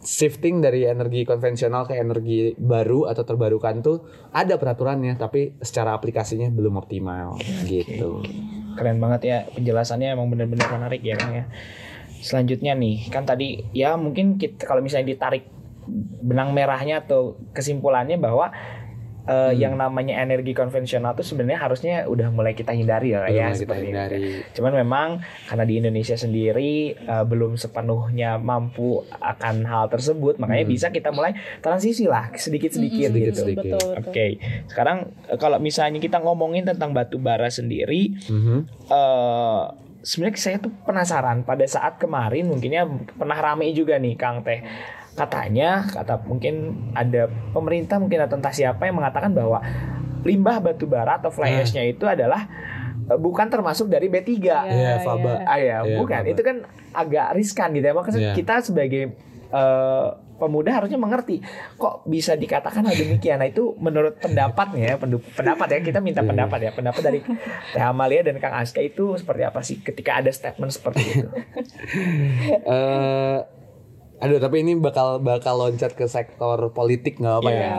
shifting 0.02 0.60
dari 0.66 0.90
energi 0.90 1.24
konvensional 1.24 1.86
ke 1.86 1.94
energi 1.94 2.58
baru 2.58 3.06
atau 3.06 3.22
terbarukan 3.22 3.86
tuh 3.86 3.98
ada 4.34 4.58
peraturannya 4.58 5.14
tapi 5.16 5.62
secara 5.62 5.94
aplikasinya 5.94 6.50
belum 6.50 6.82
optimal 6.82 7.38
gitu. 7.70 8.26
Keren 8.76 8.98
banget 8.98 9.22
ya 9.24 9.38
penjelasannya 9.54 10.18
emang 10.18 10.28
benar-benar 10.34 10.68
menarik 10.74 11.06
ya 11.06 11.16
Kang 11.22 11.34
ya. 11.38 11.46
Selanjutnya 12.22 12.74
nih 12.74 13.10
kan 13.14 13.30
tadi 13.30 13.62
ya 13.74 13.94
mungkin 13.98 14.42
kita 14.42 14.66
kalau 14.66 14.82
misalnya 14.82 15.14
ditarik 15.14 15.46
benang 16.22 16.54
merahnya 16.54 17.02
atau 17.02 17.38
kesimpulannya 17.54 18.18
bahwa 18.22 18.54
eh, 19.32 19.54
yang 19.56 19.74
namanya 19.74 20.20
energi 20.20 20.52
konvensional 20.52 21.16
tuh 21.16 21.24
sebenarnya 21.24 21.60
harusnya 21.62 21.96
udah 22.06 22.28
mulai 22.30 22.52
kita 22.52 22.72
hindari 22.72 23.16
ya, 23.16 23.24
ya 23.26 23.48
kita 23.50 23.56
seperti 23.56 23.80
itu. 23.80 23.88
hindari. 23.88 24.24
Cuman 24.52 24.72
memang 24.76 25.08
karena 25.48 25.64
di 25.64 25.80
Indonesia 25.80 26.16
sendiri 26.16 26.74
eh, 26.94 27.24
belum 27.24 27.56
sepenuhnya 27.56 28.36
mampu 28.36 29.00
akan 29.14 29.64
hal 29.64 29.88
tersebut, 29.88 30.36
makanya 30.36 30.66
bisa 30.66 30.88
kita 30.90 31.10
mulai 31.10 31.32
transisi 31.60 32.06
lah 32.06 32.28
sedikit-sedikit 32.32 33.10
Mm-mm, 33.10 33.22
gitu. 33.24 33.40
sedikit. 33.42 33.64
Betul, 33.80 33.90
betul. 33.96 34.10
Oke, 34.12 34.26
sekarang 34.68 34.98
eh, 35.26 35.40
kalau 35.40 35.58
misalnya 35.58 35.98
kita 35.98 36.20
ngomongin 36.20 36.68
tentang 36.68 36.92
batu 36.92 37.16
bara 37.16 37.48
sendiri, 37.48 38.12
Mhm. 38.28 38.58
eh 38.90 39.62
sebenarnya 40.02 40.34
saya 40.36 40.58
tuh 40.58 40.74
penasaran 40.82 41.46
pada 41.46 41.62
saat 41.64 41.96
kemarin 41.96 42.50
mungkinnya 42.50 42.90
pernah 43.14 43.38
rame 43.38 43.70
juga 43.72 43.96
nih 43.96 44.18
Kang 44.18 44.42
Teh. 44.42 44.66
Katanya 45.12 45.84
kata 45.86 46.24
mungkin 46.24 46.54
ada 46.92 47.26
pemerintah 47.52 47.98
mungkin 47.98 48.20
atau 48.20 48.36
entah 48.36 48.52
siapa 48.52 48.84
yang 48.84 48.96
mengatakan 48.96 49.32
bahwa 49.32 49.60
limbah 50.22 50.62
batu 50.62 50.86
bara 50.86 51.18
atau 51.18 51.28
fly 51.28 51.52
Hmm. 51.52 51.62
ash-nya 51.62 51.84
itu 51.84 52.06
adalah 52.06 52.48
eh, 53.04 53.18
bukan 53.18 53.48
termasuk 53.48 53.88
dari 53.88 54.08
B3. 54.08 54.30
Iya, 54.40 55.02
Faba. 55.02 55.44
Ah 55.44 55.58
ya, 55.58 55.82
Iya, 55.82 55.98
bukan. 55.98 56.22
Faba. 56.22 56.32
Itu 56.32 56.42
kan 56.42 56.58
agak 56.92 57.34
riskan 57.34 57.74
gitu 57.74 57.84
ya. 57.84 57.94
Makanya 57.94 58.20
Iya. 58.22 58.34
kita 58.34 58.56
sebagai 58.62 59.04
eh, 59.52 60.08
pemuda 60.38 60.74
harusnya 60.74 60.98
mengerti 60.98 61.38
kok 61.76 62.02
bisa 62.04 62.34
dikatakan 62.34 62.82
hal 62.82 62.96
demikian. 62.96 63.38
Nah, 63.38 63.46
itu 63.46 63.76
menurut 63.78 64.18
pendapatnya 64.18 64.86
ya, 64.88 64.96
pendapat 64.98 65.68
ya. 65.70 65.80
Kita 65.84 66.00
minta 66.00 66.24
Iya. 66.24 66.30
pendapat 66.30 66.60
ya. 66.62 66.72
Pendapat 66.72 67.02
dari 67.04 67.20
Teh 67.68 67.84
Amalia 67.84 68.24
dan 68.24 68.38
Kang 68.38 68.56
Aska 68.56 68.80
itu 68.80 69.14
seperti 69.16 69.44
apa 69.44 69.60
sih 69.60 69.78
ketika 69.78 70.18
ada 70.18 70.32
statement 70.32 70.72
seperti 70.72 71.02
itu? 71.12 71.28
Eh, 72.64 73.38
aduh 74.22 74.38
tapi 74.38 74.62
ini 74.62 74.74
bakal 74.76 75.18
bakal 75.18 75.58
loncat 75.60 75.92
ke 75.92 76.06
sektor 76.06 76.54
politik 76.70 77.18
nggak 77.18 77.36
apa 77.36 77.50
Iya. 77.50 77.58
ya? 77.58 77.74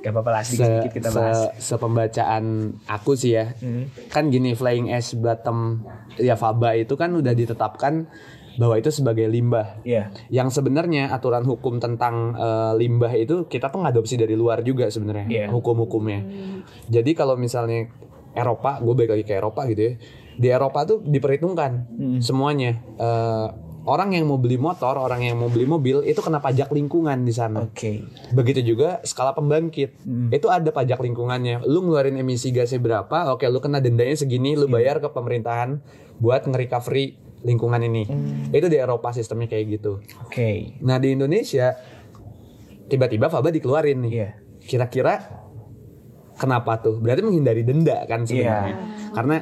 Gak 0.00 0.10
apa-apa 0.10 0.30
lah 0.30 0.42
Se, 0.42 0.56
sedikit-sedikit 0.56 0.92
kita 0.94 1.08
bahas. 1.10 1.36
se- 1.52 1.76
sepembacaan 1.76 2.44
aku 2.86 3.12
sih 3.12 3.32
ya. 3.32 3.52
Hmm. 3.54 3.92
Kan 4.08 4.28
gini 4.28 4.52
flying 4.52 4.88
ash 4.88 5.12
bottom 5.14 5.84
ya 6.16 6.34
faba 6.34 6.72
itu 6.74 6.94
kan 6.94 7.12
udah 7.12 7.30
ditetapkan 7.30 8.08
bahwa 8.52 8.74
itu 8.74 8.88
sebagai 8.88 9.24
limbah. 9.26 9.80
Iya. 9.82 10.12
Yang 10.28 10.58
sebenarnya 10.58 11.08
aturan 11.08 11.42
hukum 11.42 11.76
tentang 11.76 12.32
eh, 12.34 12.72
limbah 12.74 13.12
itu 13.12 13.44
kita 13.46 13.68
tuh 13.68 13.80
ngadopsi 13.80 14.16
dari 14.16 14.32
luar 14.32 14.60
juga 14.60 14.88
sebenarnya 14.88 15.26
Iya. 15.26 15.46
hukum-hukumnya. 15.48 16.20
Jadi 16.86 17.10
kalau 17.12 17.34
misalnya 17.34 17.88
Eropa, 18.32 18.76
gue 18.78 18.94
balik 18.94 19.12
lagi 19.12 19.24
ke 19.24 19.34
Eropa 19.34 19.64
gitu 19.66 19.82
ya. 19.82 19.94
Di 20.32 20.48
Eropa 20.48 20.84
tuh 20.84 21.00
diperhitungkan 21.02 21.72
Hmm. 21.90 22.18
semuanya. 22.18 22.80
Eh, 22.96 23.46
orang 23.82 24.14
yang 24.14 24.30
mau 24.30 24.38
beli 24.38 24.58
motor, 24.58 24.94
orang 24.94 25.26
yang 25.26 25.36
mau 25.38 25.50
beli 25.50 25.66
mobil 25.66 26.06
itu 26.06 26.22
kena 26.22 26.38
pajak 26.38 26.70
lingkungan 26.70 27.26
di 27.26 27.34
sana. 27.34 27.66
Oke. 27.66 28.06
Begitu 28.30 28.74
juga 28.74 29.02
skala 29.02 29.34
pembangkit. 29.34 30.02
Hmm. 30.06 30.30
Itu 30.30 30.48
ada 30.48 30.70
pajak 30.70 31.02
lingkungannya. 31.02 31.66
Lu 31.66 31.82
ngeluarin 31.82 32.18
emisi 32.18 32.54
gasnya 32.54 32.78
berapa? 32.78 33.34
Oke, 33.34 33.50
lu 33.50 33.58
kena 33.58 33.82
dendanya 33.82 34.14
segini, 34.14 34.54
lu 34.54 34.70
bayar 34.70 35.02
ke 35.02 35.08
pemerintahan 35.10 35.82
buat 36.22 36.46
nge-recovery 36.46 37.18
lingkungan 37.42 37.82
ini. 37.82 38.06
Itu 38.54 38.70
di 38.70 38.78
Eropa 38.78 39.10
sistemnya 39.10 39.50
kayak 39.50 39.64
gitu. 39.78 39.98
Oke. 40.22 40.78
Nah, 40.82 41.02
di 41.02 41.18
Indonesia 41.18 41.74
tiba-tiba 42.86 43.26
Faba 43.26 43.50
dikeluarin 43.50 43.98
nih. 44.06 44.12
Iya. 44.14 44.30
Kira-kira 44.62 45.42
kenapa 46.38 46.78
tuh? 46.78 47.02
Berarti 47.02 47.22
menghindari 47.26 47.66
denda 47.66 48.06
kan 48.06 48.22
sebenarnya. 48.22 48.76
Karena 49.10 49.36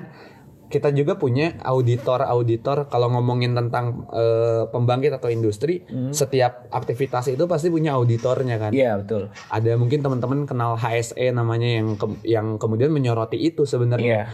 kita 0.71 0.95
juga 0.95 1.15
punya 1.15 1.59
auditor-auditor 1.61 2.87
kalau 2.87 3.11
ngomongin 3.11 3.53
tentang 3.53 4.07
eh, 4.09 4.65
pembangkit 4.67 5.11
atau 5.13 5.27
industri, 5.27 5.83
setiap 6.11 6.71
aktivitas 6.71 7.27
itu 7.29 7.45
pasti 7.45 7.69
punya 7.69 7.93
auditornya 7.93 8.57
kan? 8.57 8.71
Iya, 8.71 8.97
betul. 8.97 9.29
ada 9.51 9.73
mungkin 9.75 10.01
teman-teman 10.01 10.47
kenal 10.47 10.75
HSE 10.75 11.31
namanya 11.31 11.67
yang 11.69 11.89
ke- 11.95 12.23
yang 12.25 12.57
kemudian 12.57 12.89
menyoroti 12.89 13.37
itu 13.37 13.67
sebenarnya. 13.67 14.07
Iya. 14.07 14.25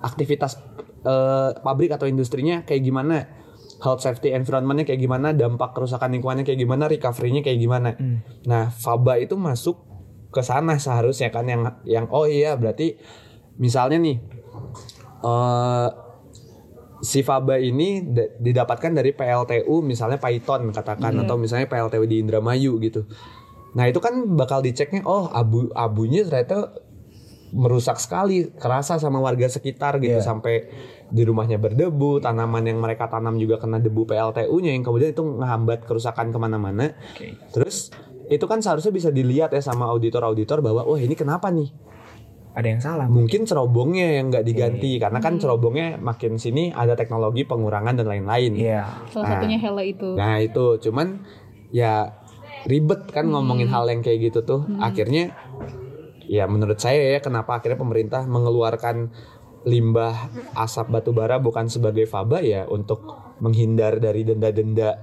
aktivitas 0.00 0.56
eh, 0.98 1.50
pabrik 1.58 1.92
atau 1.92 2.08
industrinya 2.08 2.64
kayak 2.64 2.82
gimana? 2.82 3.16
Health 3.78 4.02
safety 4.02 4.32
environmentnya 4.32 4.82
kayak 4.84 4.98
gimana? 4.98 5.30
Dampak 5.30 5.70
kerusakan 5.70 6.10
lingkungannya 6.10 6.42
kayak 6.42 6.58
gimana? 6.58 6.88
Recovery-nya 6.88 7.44
kayak 7.44 7.58
gimana? 7.58 7.90
Nah 8.44 8.72
Faba 8.72 9.20
itu 9.20 9.36
masuk 9.36 9.84
ke 10.28 10.40
sana 10.40 10.74
seharusnya 10.76 11.28
kan? 11.28 11.44
Yang 11.44 11.62
yang 11.84 12.06
oh 12.08 12.24
iya 12.24 12.56
berarti 12.56 12.98
misalnya 13.54 13.98
nih 13.98 14.16
eh 15.18 15.88
si 16.98 17.22
Faba 17.22 17.54
ini 17.56 18.02
da- 18.02 18.34
didapatkan 18.36 18.90
dari 18.90 19.14
PLTU 19.14 19.80
misalnya 19.80 20.18
Python 20.18 20.74
katakan 20.74 21.14
atau 21.22 21.38
misalnya 21.38 21.70
PLTU 21.70 22.04
di 22.04 22.18
Indramayu 22.18 22.74
gitu. 22.82 23.06
Nah 23.78 23.86
itu 23.86 24.02
kan 24.02 24.34
bakal 24.34 24.58
diceknya 24.60 25.06
oh 25.06 25.30
abu 25.30 25.70
abunya 25.72 26.26
ternyata 26.26 26.74
merusak 27.48 27.96
sekali 27.96 28.52
kerasa 28.52 29.00
sama 29.00 29.22
warga 29.22 29.48
sekitar 29.48 29.96
gitu 29.98 30.20
Iya. 30.20 30.26
sampai 30.26 30.68
di 31.08 31.24
rumahnya 31.24 31.56
berdebu 31.56 32.20
tanaman 32.20 32.60
yang 32.60 32.76
mereka 32.76 33.08
tanam 33.08 33.40
juga 33.40 33.56
kena 33.56 33.80
debu 33.80 34.04
PLTU-nya 34.04 34.76
yang 34.76 34.84
kemudian 34.84 35.16
itu 35.16 35.24
ngehambat 35.24 35.88
kerusakan 35.88 36.28
ke 36.28 36.36
mana-mana. 36.36 36.92
Oke. 37.14 37.40
Terus 37.48 37.88
itu 38.28 38.44
kan 38.44 38.60
seharusnya 38.60 38.92
bisa 38.92 39.08
dilihat 39.08 39.54
ya 39.56 39.64
sama 39.64 39.88
auditor-auditor 39.88 40.60
bahwa 40.60 40.84
oh 40.84 41.00
ini 41.00 41.16
kenapa 41.16 41.48
nih 41.48 41.72
Ada 42.58 42.68
yang 42.74 42.82
salah. 42.82 43.06
mungkin 43.06 43.46
cerobongnya 43.46 44.18
yang 44.18 44.34
nggak 44.34 44.42
diganti 44.42 44.98
karena 44.98 45.22
kan 45.22 45.38
cerobongnya 45.38 45.94
makin 46.02 46.42
sini 46.42 46.74
ada 46.74 46.98
teknologi 46.98 47.46
pengurangan 47.46 47.94
dan 47.94 48.10
lain-lain. 48.10 48.58
Iya. 48.58 48.82
Salah 49.14 49.22
Nah. 49.22 49.30
satunya 49.38 49.58
Hela 49.62 49.82
itu. 49.86 50.08
Nah 50.18 50.42
itu 50.42 50.64
cuman 50.82 51.22
ya 51.70 52.18
ribet 52.66 53.06
kan 53.14 53.30
ngomongin 53.30 53.70
hal 53.70 53.86
yang 53.86 54.02
kayak 54.02 54.34
gitu 54.34 54.42
tuh. 54.42 54.66
Akhirnya 54.82 55.38
ya 56.26 56.50
menurut 56.50 56.82
saya 56.82 57.14
ya 57.14 57.20
kenapa 57.22 57.62
akhirnya 57.62 57.78
pemerintah 57.78 58.26
mengeluarkan 58.26 59.14
limbah 59.62 60.26
asap 60.58 60.90
batu 60.90 61.14
bara 61.14 61.38
bukan 61.38 61.70
sebagai 61.70 62.10
faba 62.10 62.42
ya 62.42 62.66
untuk 62.66 63.06
menghindar 63.38 64.02
dari 64.02 64.26
denda-denda 64.26 64.98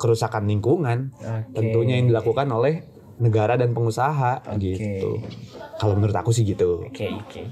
kerusakan 0.00 0.48
lingkungan. 0.48 1.12
Oke. 1.20 1.52
Tentunya 1.52 2.00
yang 2.00 2.08
dilakukan 2.08 2.48
oleh 2.48 2.93
negara 3.18 3.54
dan 3.54 3.70
pengusaha 3.72 4.42
Oke. 4.50 4.58
gitu. 4.58 5.22
Kalau 5.78 5.94
menurut 5.94 6.16
aku 6.16 6.30
sih 6.34 6.42
gitu. 6.42 6.86
Oke, 6.86 7.10
oke. 7.10 7.42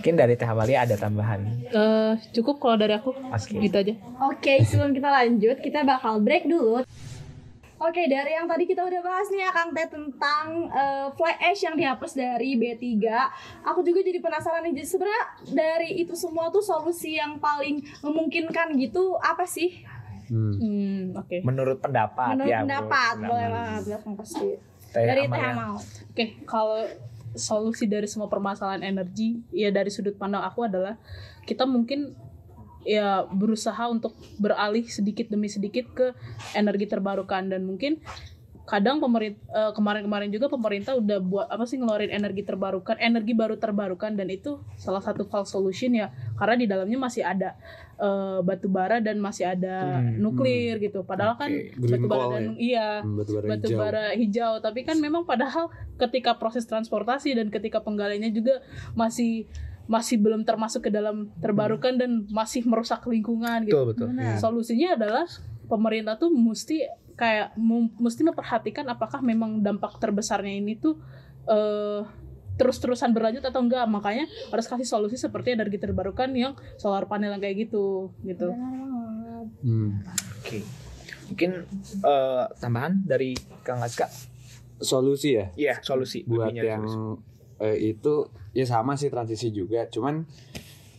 Mungkin 0.00 0.14
dari 0.14 0.38
Teh 0.38 0.46
Amalia 0.46 0.86
ada 0.86 0.94
tambahan. 0.94 1.40
Eh, 1.66 2.12
cukup 2.30 2.62
kalau 2.62 2.76
dari 2.78 2.94
aku 2.94 3.10
Oke. 3.10 3.58
gitu 3.58 3.76
aja. 3.76 3.94
Oke, 4.22 4.62
sebelum 4.62 4.94
kita 4.94 5.08
lanjut, 5.10 5.56
kita 5.58 5.82
bakal 5.82 6.22
break 6.22 6.46
dulu. 6.46 6.86
Oke, 7.76 8.08
dari 8.08 8.32
yang 8.32 8.48
tadi 8.48 8.64
kita 8.64 8.88
udah 8.88 9.04
bahas 9.04 9.28
nih 9.28 9.44
ya 9.44 9.50
Kang 9.52 9.68
Teh 9.76 9.84
tentang 9.84 10.64
eh, 10.72 11.12
fly 11.12 11.34
ash 11.52 11.60
yang 11.60 11.76
dihapus 11.76 12.16
dari 12.16 12.56
B3. 12.56 12.96
Aku 13.68 13.84
juga 13.84 14.00
jadi 14.00 14.16
penasaran 14.16 14.64
nih. 14.64 14.80
Jadi 14.80 14.88
sebenarnya 14.88 15.24
dari 15.52 15.90
itu 16.00 16.16
semua 16.16 16.48
tuh 16.48 16.64
solusi 16.64 17.20
yang 17.20 17.36
paling 17.36 17.84
memungkinkan 18.00 18.80
gitu 18.80 19.20
apa 19.20 19.44
sih? 19.44 19.84
Hmm. 20.28 20.54
Hmm, 20.58 21.02
oke. 21.18 21.36
Menurut 21.46 21.78
pendapat 21.78 22.34
Menurut 22.34 22.50
ya. 22.50 22.58
pendapat, 22.64 23.14
menurut 23.18 23.30
boleh 23.30 23.48
banget 23.50 23.82
bilang 23.86 24.14
pasti. 24.18 24.48
Teh 24.90 25.04
Dari 25.06 25.24
Teh. 25.28 25.42
Amal. 25.42 25.72
Oke, 26.10 26.24
kalau 26.48 26.80
solusi 27.36 27.84
dari 27.84 28.08
semua 28.08 28.32
permasalahan 28.32 28.80
energi 28.80 29.44
ya 29.52 29.68
dari 29.68 29.92
sudut 29.92 30.16
pandang 30.16 30.40
aku 30.40 30.64
adalah 30.64 30.96
kita 31.44 31.68
mungkin 31.68 32.16
ya 32.86 33.26
berusaha 33.28 33.90
untuk 33.90 34.16
beralih 34.40 34.86
sedikit 34.88 35.28
demi 35.28 35.50
sedikit 35.52 35.90
ke 35.92 36.06
energi 36.56 36.86
terbarukan 36.88 37.50
dan 37.50 37.66
mungkin 37.66 38.00
kadang 38.66 38.98
pemerintah 38.98 39.38
kemarin-kemarin 39.70 40.26
juga 40.28 40.46
pemerintah 40.46 40.92
udah 40.92 41.18
buat 41.18 41.46
apa 41.46 41.64
sih 41.64 41.76
ngeluarin 41.76 42.10
energi 42.10 42.42
terbarukan 42.42 42.98
energi 42.98 43.30
baru 43.30 43.54
terbarukan 43.54 44.10
dan 44.10 44.26
itu 44.26 44.58
salah 44.74 44.98
satu 44.98 45.22
false 45.24 45.48
solution 45.48 45.94
ya 45.94 46.10
karena 46.34 46.54
di 46.54 46.66
dalamnya 46.66 46.98
masih 47.00 47.22
ada 47.22 47.54
eh, 47.96 48.38
batu 48.40 48.66
bara 48.66 48.98
dan 48.98 49.16
masih 49.16 49.46
ada 49.46 50.02
Hmm, 50.02 50.18
nuklir 50.18 50.76
gitu 50.78 51.00
padahal 51.00 51.34
kan 51.36 51.46
Green 51.48 51.94
batu 51.96 52.06
bara 52.06 52.24
dan 52.28 52.42
ya? 52.42 52.52
iya 52.58 52.88
Hmm, 52.98 53.14
batu 53.14 53.30
bara 53.32 53.46
batu 53.48 53.66
hijau. 53.66 53.78
bara 53.78 54.04
hijau 54.12 54.52
tapi 54.58 54.80
kan 54.82 54.96
memang 54.96 55.22
padahal 55.22 55.70
ketika 55.96 56.34
proses 56.34 56.66
transportasi 56.66 57.32
dan 57.32 57.46
ketika 57.48 57.78
penggaliannya 57.78 58.28
juga 58.30 58.58
masih 58.92 59.46
masih 59.86 60.18
belum 60.18 60.42
termasuk 60.42 60.82
ke 60.82 60.90
dalam 60.90 61.30
terbarukan 61.38 61.94
dan 61.94 62.26
masih 62.28 62.66
merusak 62.66 63.06
lingkungan 63.06 63.62
gitu. 63.62 63.86
Betul, 63.86 64.10
betul. 64.10 64.34
Solusinya 64.36 64.98
adalah 64.98 65.30
pemerintah 65.64 66.18
tuh 66.18 66.26
mesti 66.28 66.82
kayak 67.16 67.56
mesti 67.96 68.22
memperhatikan 68.22 68.84
apakah 68.92 69.24
memang 69.24 69.64
dampak 69.64 69.96
terbesarnya 69.96 70.52
ini 70.60 70.76
tuh 70.76 71.00
eh, 71.48 72.04
terus-terusan 72.56 73.12
berlanjut 73.12 73.44
atau 73.44 73.60
enggak. 73.60 73.84
Makanya 73.88 74.28
harus 74.52 74.66
kasih 74.68 74.88
solusi 74.88 75.16
seperti 75.16 75.56
energi 75.56 75.80
terbarukan 75.80 76.30
yang 76.36 76.56
solar 76.76 77.08
panel 77.08 77.36
yang 77.36 77.42
kayak 77.42 77.68
gitu 77.68 78.12
gitu. 78.24 78.52
Hmm. 79.64 80.04
Oke. 80.40 80.60
Mungkin 81.32 81.50
eh, 82.04 82.44
tambahan 82.60 83.02
dari 83.02 83.32
Kang 83.64 83.80
Aska. 83.80 84.06
Solusi 84.76 85.40
ya. 85.40 85.48
Iya, 85.56 85.74
solusi. 85.80 86.22
buat 86.28 86.52
Lebihnya 86.52 86.62
yang 86.76 86.84
solusi. 86.84 87.64
eh, 87.64 87.96
itu 87.96 88.28
ya 88.52 88.64
sama 88.64 88.96
sih 88.96 89.12
transisi 89.12 89.52
juga 89.52 89.84
cuman 89.92 90.24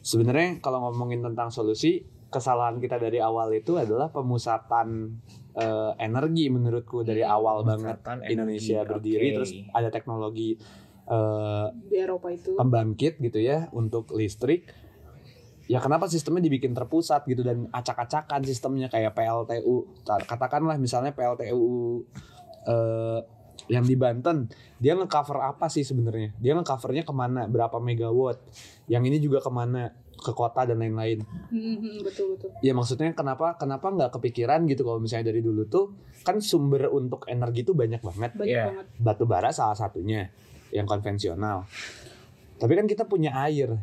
sebenarnya 0.06 0.62
kalau 0.62 0.86
ngomongin 0.86 1.26
tentang 1.26 1.50
solusi 1.50 2.06
kesalahan 2.30 2.78
kita 2.78 3.02
dari 3.02 3.18
awal 3.18 3.50
itu 3.50 3.82
adalah 3.82 4.14
pemusatan 4.14 5.18
eh, 5.58 5.92
energi 5.98 6.46
menurutku 6.54 7.02
dari 7.02 7.26
awal 7.26 7.66
banget 7.66 7.98
Pemusatan 8.00 8.18
Indonesia 8.30 8.78
energi, 8.86 8.90
berdiri 8.94 9.28
oke. 9.28 9.36
terus 9.42 9.52
ada 9.74 9.90
teknologi 9.90 10.50
eh, 11.10 11.68
Di 11.90 11.98
Eropa 11.98 12.28
itu. 12.30 12.54
pembangkit 12.54 13.18
gitu 13.18 13.40
ya 13.42 13.68
untuk 13.74 14.14
listrik. 14.14 14.70
Ya 15.68 15.84
kenapa 15.84 16.08
sistemnya 16.08 16.48
dibikin 16.48 16.72
terpusat 16.72 17.28
gitu 17.28 17.44
dan 17.44 17.68
acak-acakan 17.76 18.40
sistemnya? 18.48 18.88
Kayak 18.88 19.20
PLTU 19.20 19.84
katakanlah 20.08 20.80
misalnya 20.80 21.12
PLTU 21.12 22.08
eh, 22.72 23.20
yang 23.68 23.84
di 23.84 24.00
Banten 24.00 24.48
dia 24.80 24.96
ngecover 24.96 25.44
apa 25.44 25.68
sih 25.68 25.84
sebenarnya? 25.84 26.32
Dia 26.40 26.56
ngecovernya 26.56 27.04
ke 27.04 27.12
mana? 27.12 27.52
Berapa 27.52 27.84
megawatt? 27.84 28.40
Yang 28.88 29.04
ini 29.12 29.18
juga 29.20 29.44
ke 29.44 29.52
mana 29.52 29.92
ke 30.18 30.32
kota 30.32 30.66
dan 30.66 30.78
lain-lain 30.78 31.22
Hmm, 31.48 32.02
betul 32.02 32.34
betul. 32.34 32.50
ya 32.60 32.72
maksudnya 32.72 33.12
kenapa 33.12 33.56
kenapa 33.56 33.88
nggak 33.88 34.12
kepikiran 34.12 34.66
gitu 34.66 34.82
kalau 34.82 34.98
misalnya 34.98 35.30
dari 35.30 35.40
dulu 35.40 35.64
tuh 35.66 35.94
kan 36.22 36.38
sumber 36.40 36.90
untuk 36.90 37.24
energi 37.26 37.62
tuh 37.62 37.72
banyak 37.72 38.00
banget 38.00 38.32
Banyak 38.34 38.50
Iya. 38.50 38.64
banget. 38.68 38.86
batu 38.98 39.24
bara 39.24 39.50
salah 39.50 39.74
satunya 39.74 40.28
yang 40.70 40.84
konvensional. 40.84 41.64
Tapi 42.56 42.74
kan 42.74 42.86
kita 42.86 43.06
punya 43.06 43.32
air. 43.40 43.78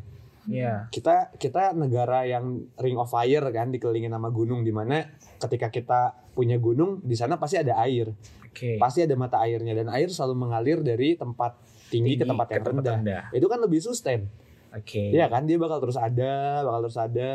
Iya. 0.45 0.93
kita 0.93 1.33
kita 1.35 1.73
negara 1.73 2.29
yang 2.29 2.69
ring 2.77 3.01
of 3.01 3.09
fire 3.09 3.49
kan 3.49 3.73
dikelilingin 3.73 4.13
sama 4.13 4.29
gunung 4.29 4.61
di 4.61 4.69
mana 4.69 5.01
ketika 5.39 5.73
kita 5.73 6.01
punya 6.31 6.61
gunung 6.61 7.01
di 7.01 7.17
sana 7.17 7.41
pasti 7.41 7.57
ada 7.57 7.81
air 7.81 8.13
Oke. 8.45 8.77
pasti 8.77 9.01
ada 9.01 9.17
mata 9.17 9.41
airnya 9.41 9.73
dan 9.73 9.89
air 9.89 10.05
selalu 10.07 10.37
mengalir 10.37 10.79
dari 10.79 11.17
tempat 11.17 11.57
tinggi, 11.89 12.15
ke 12.15 12.29
tempat 12.29 12.47
yang 12.51 12.61
rendah. 12.61 13.33
itu 13.33 13.47
kan 13.47 13.57
lebih 13.57 13.81
sustain 13.81 14.29
Oke. 14.75 15.11
Iya 15.11 15.27
kan 15.27 15.45
dia 15.45 15.57
bakal 15.57 15.79
terus 15.79 15.95
ada 15.95 16.35
bakal 16.61 16.81
terus 16.83 16.99
ada 16.99 17.33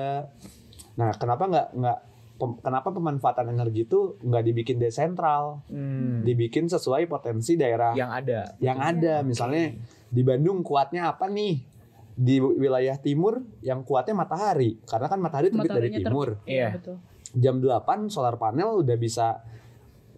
nah 0.93 1.11
kenapa 1.13 1.43
nggak 1.45 1.67
nggak 1.73 1.99
pem- 2.35 2.59
kenapa 2.59 2.87
pemanfaatan 2.89 3.47
energi 3.49 3.83
itu 3.83 4.19
nggak 4.19 4.43
dibikin 4.43 4.77
desentral 4.77 5.63
Hmm. 5.65 6.19
dibikin 6.21 6.67
sesuai 6.67 7.05
potensi 7.05 7.55
daerah 7.55 7.91
Yang 7.93 8.11
ada. 8.13 8.39
yang 8.59 8.77
ada 8.77 9.13
misalnya 9.21 9.75
di 10.05 10.21
Bandung 10.21 10.59
kuatnya 10.59 11.07
apa 11.09 11.25
nih 11.25 11.63
di 12.11 12.35
wilayah 12.35 12.95
timur 12.97 13.39
yang 13.61 13.79
kuatnya 13.81 14.11
matahari 14.13 14.75
karena 14.83 15.07
kan 15.07 15.19
matahari 15.19 15.47
terbit 15.49 15.71
dari 15.71 15.89
timur. 15.93 16.43
Iya. 16.43 16.75
betul. 16.75 16.97
jam 17.31 17.55
8 17.57 17.79
solar 18.09 18.35
panel 18.35 18.81
udah 18.81 18.97
bisa 18.97 19.39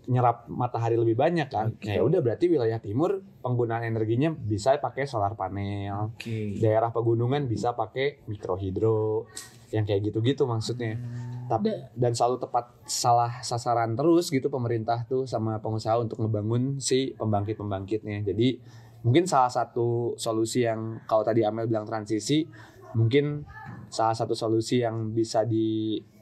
nyerap 0.10 0.50
matahari 0.50 0.98
lebih 0.98 1.14
banyak 1.14 1.48
kan. 1.52 1.74
Oke. 1.78 1.94
ya 1.94 2.02
udah 2.02 2.20
berarti 2.26 2.50
wilayah 2.50 2.82
timur 2.82 3.22
penggunaan 3.42 3.86
energinya 3.86 4.34
bisa 4.34 4.78
pakai 4.82 5.06
solar 5.06 5.38
panel. 5.38 6.16
Oke. 6.16 6.58
daerah 6.58 6.90
pegunungan 6.90 7.46
bisa 7.46 7.78
pakai 7.78 8.26
mikrohidro 8.26 9.30
yang 9.70 9.86
kayak 9.86 10.12
gitu-gitu 10.12 10.50
maksudnya. 10.50 10.98
Tap- 11.48 11.62
Da- 11.62 11.92
dan 11.94 12.16
selalu 12.16 12.40
tepat 12.42 12.72
salah 12.88 13.44
sasaran 13.44 13.94
terus 13.94 14.32
gitu 14.32 14.48
pemerintah 14.48 15.04
tuh 15.06 15.28
sama 15.28 15.60
pengusaha 15.60 16.00
untuk 16.00 16.24
ngebangun 16.24 16.80
si 16.80 17.12
pembangkit-pembangkitnya. 17.20 18.24
Jadi 18.24 18.58
mungkin 19.04 19.26
salah 19.26 19.50
satu 19.50 20.14
solusi 20.16 20.64
yang 20.66 21.02
kalau 21.10 21.26
tadi 21.26 21.42
Amel 21.42 21.68
bilang 21.68 21.86
transisi 21.86 22.46
mungkin 22.94 23.44
salah 23.92 24.16
satu 24.16 24.36
solusi 24.36 24.84
yang 24.84 25.12
bisa 25.12 25.44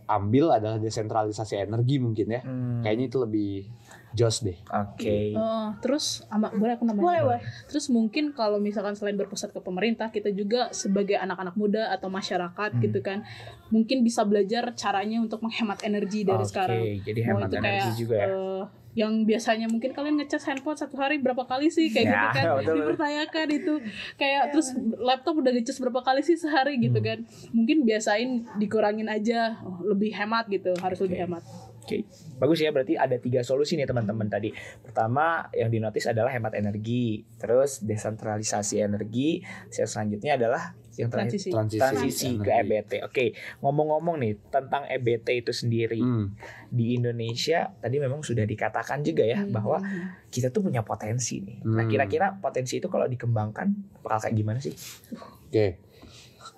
diambil 0.10 0.58
adalah 0.58 0.82
desentralisasi 0.82 1.62
energi 1.62 2.02
mungkin 2.02 2.28
ya 2.34 2.42
Hmm. 2.42 2.82
kayaknya 2.82 3.06
itu 3.14 3.18
lebih 3.22 3.52
jos 4.12 4.42
deh 4.42 4.58
Oke. 4.68 5.34
Eh, 5.34 5.68
terus 5.80 6.26
ama, 6.28 6.50
boleh 6.50 6.76
aku 6.76 6.84
nambahin? 6.84 7.06
Boleh, 7.06 7.22
boleh. 7.24 7.42
Terus 7.66 7.88
mungkin 7.88 8.34
kalau 8.34 8.58
misalkan 8.58 8.94
selain 8.94 9.16
berpusat 9.16 9.50
ke 9.50 9.60
pemerintah, 9.60 10.10
kita 10.10 10.30
juga 10.30 10.70
sebagai 10.72 11.16
anak-anak 11.16 11.56
muda 11.56 11.90
atau 11.90 12.08
masyarakat 12.08 12.70
Hmm. 12.74 12.82
gitu 12.82 13.00
kan, 13.00 13.24
mungkin 13.68 14.02
bisa 14.02 14.22
belajar 14.24 14.74
caranya 14.74 15.20
untuk 15.20 15.40
menghemat 15.40 15.82
energi 15.82 16.22
dari 16.22 16.42
Oke, 16.42 16.50
sekarang. 16.50 16.82
Jadi 17.00 17.20
Mau 17.22 17.28
hemat 17.38 17.48
itu 17.48 17.56
energi 17.56 17.80
kayak, 17.90 17.98
juga 17.98 18.16
ya. 18.16 18.28
eh, 18.28 18.64
yang 18.98 19.14
biasanya 19.24 19.70
mungkin 19.70 19.94
kalian 19.94 20.18
ngecas 20.18 20.44
handphone 20.44 20.76
satu 20.76 20.98
hari 20.98 21.22
berapa 21.22 21.46
kali 21.46 21.70
sih 21.70 21.88
kayak 21.88 22.04
Ya, 22.04 22.12
gitu 22.12 22.28
kan 22.34 22.46
betul, 22.58 22.76
dipertanyakan 22.76 23.48
itu 23.54 23.74
kayak 24.18 24.44
terus 24.50 24.68
laptop 24.98 25.38
udah 25.38 25.54
ngecas 25.54 25.78
berapa 25.78 26.02
kali 26.02 26.26
sih 26.26 26.34
sehari 26.36 26.82
gitu 26.82 26.98
Hmm. 26.98 27.06
kan 27.06 27.18
mungkin 27.54 27.86
biasain 27.86 28.50
dikurangin 28.58 29.06
aja 29.08 29.62
oh, 29.62 29.86
lebih 29.86 30.10
hemat 30.12 30.50
gitu 30.50 30.74
harus 30.82 30.98
lebih 31.00 31.16
Oke. 31.16 31.24
hemat 31.30 31.44
Oke, 31.90 32.06
bagus 32.38 32.62
ya. 32.62 32.70
Berarti 32.70 32.94
ada 32.94 33.18
tiga 33.18 33.42
solusi 33.42 33.74
nih 33.74 33.90
teman-teman 33.90 34.30
tadi. 34.30 34.54
Pertama 34.86 35.50
yang 35.52 35.74
dinotis 35.74 36.06
adalah 36.06 36.30
hemat 36.30 36.54
energi, 36.54 37.26
terus 37.42 37.82
desentralisasi 37.82 38.78
energi, 38.78 39.42
yang 39.74 39.90
selanjutnya 39.90 40.38
adalah 40.38 40.78
yang 41.00 41.08
terakhir 41.08 41.40
transisi 41.40 41.50
transisi, 41.50 41.80
transisi 41.80 42.30
ke 42.38 42.52
energi. 42.52 42.70
EBT. 42.76 42.92
Oke, 43.08 43.26
ngomong-ngomong 43.64 44.20
nih 44.20 44.34
tentang 44.52 44.84
EBT 44.86 45.42
itu 45.42 45.56
sendiri 45.56 45.98
Hmm. 45.98 46.36
di 46.68 47.00
Indonesia 47.00 47.72
tadi 47.80 47.98
memang 47.98 48.20
sudah 48.20 48.44
dikatakan 48.44 49.00
juga 49.02 49.24
ya 49.24 49.40
Hmm. 49.42 49.50
bahwa 49.50 49.80
kita 50.28 50.52
tuh 50.52 50.62
punya 50.62 50.84
potensi 50.84 51.40
nih. 51.40 51.64
Nah, 51.66 51.88
Hmm. 51.88 51.90
kira-kira 51.90 52.36
potensi 52.38 52.78
itu 52.78 52.92
kalau 52.92 53.08
dikembangkan 53.08 53.72
bakal 54.04 54.28
kayak 54.28 54.36
gimana 54.38 54.60
sih? 54.60 54.76
Oke. 55.48 55.80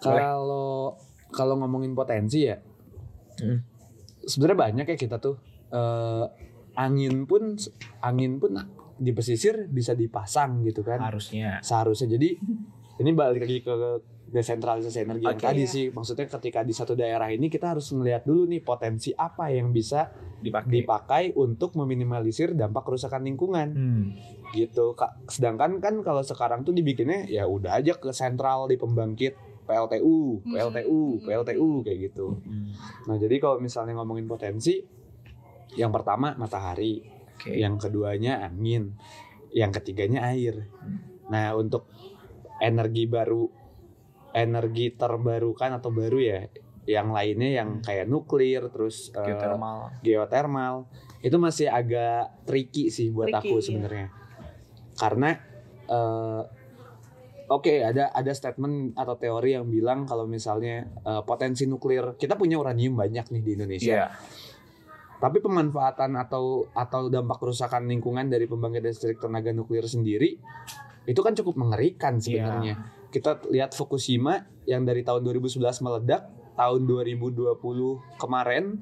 Kalau 0.01 0.97
kalau 1.31 1.55
ngomongin 1.61 1.93
potensi 1.93 2.49
ya, 2.49 2.57
Hmm. 3.39 3.70
Sebenarnya 4.31 4.59
banyak 4.61 4.85
ya 4.87 4.97
kita 4.97 5.19
tuh 5.19 5.35
eh, 5.67 6.25
angin 6.73 7.27
pun 7.27 7.59
angin 7.99 8.39
pun 8.39 8.55
di 8.95 9.11
pesisir 9.11 9.67
bisa 9.67 9.91
dipasang 9.91 10.63
gitu 10.63 10.81
kan. 10.81 11.01
Harusnya. 11.01 11.59
Seharusnya 11.59 12.07
jadi 12.09 12.39
ini 12.97 13.09
balik 13.11 13.43
lagi 13.43 13.59
ke 13.59 13.73
desentralisasi 14.31 15.03
energi 15.03 15.25
yang 15.25 15.35
Oke. 15.35 15.43
tadi 15.43 15.63
Iya. 15.65 15.67
sih. 15.67 15.85
Maksudnya 15.89 16.27
ketika 16.29 16.61
di 16.61 16.71
satu 16.71 16.93
daerah 16.93 17.27
ini 17.27 17.51
kita 17.51 17.75
harus 17.75 17.91
melihat 17.91 18.23
dulu 18.23 18.47
nih 18.47 18.61
potensi 18.61 19.11
apa 19.11 19.51
yang 19.51 19.75
bisa 19.75 20.07
Dipakai. 20.39 20.71
dipakai 20.71 21.23
untuk 21.35 21.75
meminimalisir 21.75 22.55
dampak 22.55 22.85
kerusakan 22.85 23.21
lingkungan 23.21 23.67
Hmm. 23.69 24.03
gitu. 24.51 24.95
Ka- 24.95 25.19
Sedangkan 25.27 25.77
kan 25.77 25.99
kalau 25.99 26.23
sekarang 26.23 26.63
tuh 26.63 26.71
dibikinnya 26.71 27.27
ya 27.27 27.43
udah 27.43 27.75
aja 27.75 27.91
ke 27.93 28.09
sentral 28.11 28.65
di 28.65 28.79
pembangkit 28.79 29.50
PLTU, 29.71 30.43
Hmm. 30.43 30.51
PLTU, 30.51 31.01
PLTU 31.23 31.69
kayak 31.87 31.99
gitu. 32.11 32.35
Hmm. 32.43 32.75
Nah, 33.07 33.15
jadi 33.15 33.39
kalau 33.39 33.63
misalnya 33.63 33.95
ngomongin 33.95 34.27
potensi 34.27 34.83
yang 35.79 35.95
pertama 35.95 36.35
matahari, 36.35 36.99
Oke. 37.39 37.55
yang 37.55 37.79
keduanya 37.79 38.43
angin, 38.43 38.99
yang 39.55 39.71
ketiganya 39.71 40.27
air. 40.27 40.67
Nah, 41.31 41.55
untuk 41.55 41.87
energi 42.59 43.07
baru 43.07 43.47
energi 44.31 44.91
terbarukan 44.95 45.79
atau 45.79 45.91
baru 45.91 46.19
ya, 46.19 46.39
yang 46.87 47.15
lainnya 47.15 47.63
yang 47.63 47.69
kayak 47.79 48.09
nuklir 48.09 48.67
terus 48.73 49.13
eh, 49.13 49.21
Geothermal. 49.21 50.01
geothermal 50.01 50.75
itu 51.21 51.37
masih 51.37 51.69
agak 51.69 52.41
tricky 52.49 52.89
sih 52.89 53.13
buat 53.13 53.29
Tricky, 53.29 53.53
aku 53.53 53.55
iya. 53.61 53.65
sebenarnya 53.69 54.07
karena 54.97 55.29
eh, 55.85 56.41
oke 57.51 57.83
ada 57.83 58.09
ada 58.09 58.31
statement 58.31 58.95
atau 58.95 59.19
teori 59.19 59.53
yang 59.53 59.67
bilang 59.67 60.07
kalau 60.07 60.23
misalnya 60.23 60.87
eh, 61.03 61.21
potensi 61.21 61.67
nuklir 61.67 62.15
kita 62.15 62.33
punya 62.33 62.55
uranium 62.55 62.95
banyak 62.95 63.27
nih 63.27 63.41
di 63.43 63.51
Indonesia 63.53 63.91
Iya. 63.91 64.07
tapi 65.19 65.37
pemanfaatan 65.37 66.15
atau 66.17 66.65
atau 66.71 67.05
dampak 67.07 67.37
kerusakan 67.37 67.85
lingkungan 67.85 68.25
dari 68.25 68.47
pembangkit 68.47 68.81
listrik 68.81 69.19
tenaga 69.19 69.51
nuklir 69.51 69.83
sendiri 69.83 70.39
itu 71.03 71.19
kan 71.19 71.33
cukup 71.33 71.59
mengerikan 71.59 72.17
sebenarnya 72.17 72.75
kita 73.11 73.43
lihat 73.49 73.75
Fukushima 73.75 74.47
yang 74.63 74.81
dari 74.81 75.03
tahun 75.03 75.21
2011 75.21 75.59
meledak 75.83 76.25
tahun 76.55 76.87
2020 76.87 77.59
kemarin 78.15 78.79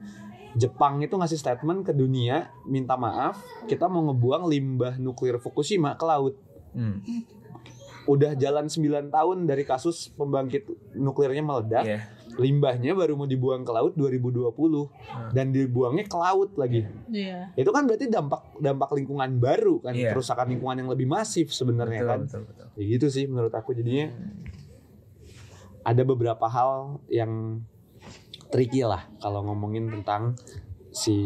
Jepang 0.52 0.98
itu 1.00 1.14
ngasih 1.14 1.38
statement 1.38 1.84
ke 1.84 1.94
dunia 1.94 2.50
minta 2.64 2.94
maaf 2.96 3.38
kita 3.66 3.86
mau 3.86 4.06
ngebuang 4.08 4.46
limbah 4.46 4.94
nuklir 4.98 5.38
Fukushima 5.38 5.96
ke 5.96 6.06
laut 6.06 6.36
Hmm. 6.70 7.02
Udah 8.10 8.34
jalan 8.34 8.66
9 8.66 9.14
tahun 9.14 9.38
dari 9.46 9.62
kasus 9.62 10.10
pembangkit 10.18 10.66
nuklirnya 10.98 11.46
meledak 11.46 11.86
Iya. 11.86 12.00
limbahnya 12.42 12.98
baru 12.98 13.14
mau 13.14 13.30
dibuang 13.30 13.62
ke 13.62 13.70
laut 13.70 13.94
2020 13.94 14.50
dan 15.30 15.54
dibuangnya 15.54 16.10
ke 16.10 16.18
laut 16.18 16.58
lagi 16.58 16.90
iya 17.14 17.54
itu 17.54 17.70
kan 17.70 17.86
berarti 17.86 18.10
dampak 18.10 18.58
dampak 18.58 18.90
lingkungan 18.98 19.38
baru 19.38 19.78
kan 19.86 19.94
Iya. 19.94 20.18
kerusakan 20.18 20.50
lingkungan 20.50 20.82
yang 20.82 20.90
lebih 20.90 21.06
masif 21.06 21.54
sebenarnya 21.54 22.02
kan 22.02 22.20
betul, 22.26 22.50
betul. 22.50 22.68
ya 22.74 22.84
gitu 22.98 23.08
sih 23.14 23.30
menurut 23.30 23.54
aku 23.54 23.78
jadinya 23.78 24.10
ada 25.86 26.02
beberapa 26.02 26.46
hal 26.50 27.00
yang 27.08 27.62
tricky 28.50 28.82
lah 28.82 29.06
kalau 29.22 29.46
ngomongin 29.46 29.90
tentang 29.90 30.34
si 30.90 31.18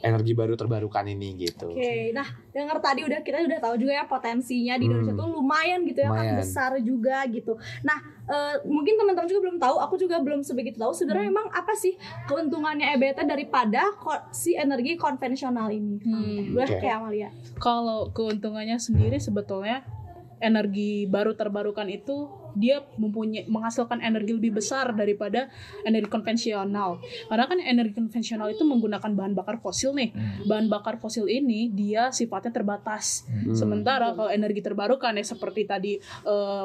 energi 0.00 0.32
baru 0.32 0.54
terbarukan 0.54 1.04
ini 1.04 1.36
gitu 1.38 1.70
Oke, 1.70 2.10
nah 2.10 2.24
dengar 2.50 2.78
tadi 2.78 3.02
udah 3.02 3.20
kita 3.20 3.40
udah 3.42 3.60
tahu 3.60 3.74
juga 3.78 3.92
ya 3.94 4.04
potensinya 4.04 4.74
di 4.74 4.84
Hmm. 4.84 4.96
Indonesia 4.96 5.14
tuh 5.14 5.28
lumayan 5.30 5.80
gitu 5.82 6.00
ya 6.00 6.08
kan 6.08 6.16
Lumayan. 6.24 6.36
besar 6.36 6.70
juga 6.78 7.22
gitu. 7.26 7.52
Nah 7.80 7.98
eh, 8.26 8.54
mungkin 8.64 8.94
teman-teman 8.94 9.26
juga 9.26 9.40
belum 9.42 9.58
tahu, 9.58 9.76
aku 9.76 9.94
juga 9.96 10.16
belum 10.18 10.40
sebegitu 10.40 10.76
tahu 10.76 10.92
sebenarnya 10.92 11.26
Hmm. 11.26 11.34
emang 11.34 11.46
apa 11.50 11.74
sih 11.74 11.94
keuntungannya 12.24 12.94
EBT 12.94 13.24
daripada 13.24 13.82
si 14.30 14.54
energi 14.54 14.94
konvensional 14.94 15.68
ini. 15.68 15.98
Hmm. 15.98 16.50
Boleh 16.50 16.68
Oke. 16.68 16.80
kayak 16.80 16.96
Amalia. 16.96 17.28
kalau 17.56 18.08
keuntungannya 18.10 18.76
sendiri 18.76 19.16
sebetulnya 19.16 19.82
energi 20.38 21.04
baru 21.04 21.34
terbarukan 21.34 21.84
itu 21.86 22.30
dia 22.54 22.82
mempunyai 22.98 23.46
menghasilkan 23.46 24.02
energi 24.02 24.34
lebih 24.34 24.58
besar 24.58 24.92
daripada 24.94 25.50
energi 25.84 26.10
konvensional. 26.10 26.98
Karena 27.28 27.44
kan 27.46 27.58
energi 27.62 27.94
konvensional 27.94 28.50
itu 28.50 28.66
menggunakan 28.66 29.10
bahan 29.14 29.32
bakar 29.34 29.62
fosil 29.62 29.94
nih. 29.94 30.10
Hmm. 30.14 30.46
Bahan 30.46 30.66
bakar 30.70 30.98
fosil 30.98 31.26
ini 31.30 31.70
dia 31.70 32.10
sifatnya 32.10 32.50
terbatas. 32.50 33.26
Hmm. 33.26 33.54
Sementara 33.54 34.12
kalau 34.14 34.30
energi 34.30 34.60
terbarukan 34.60 35.14
ya 35.16 35.24
seperti 35.24 35.66
tadi 35.68 35.92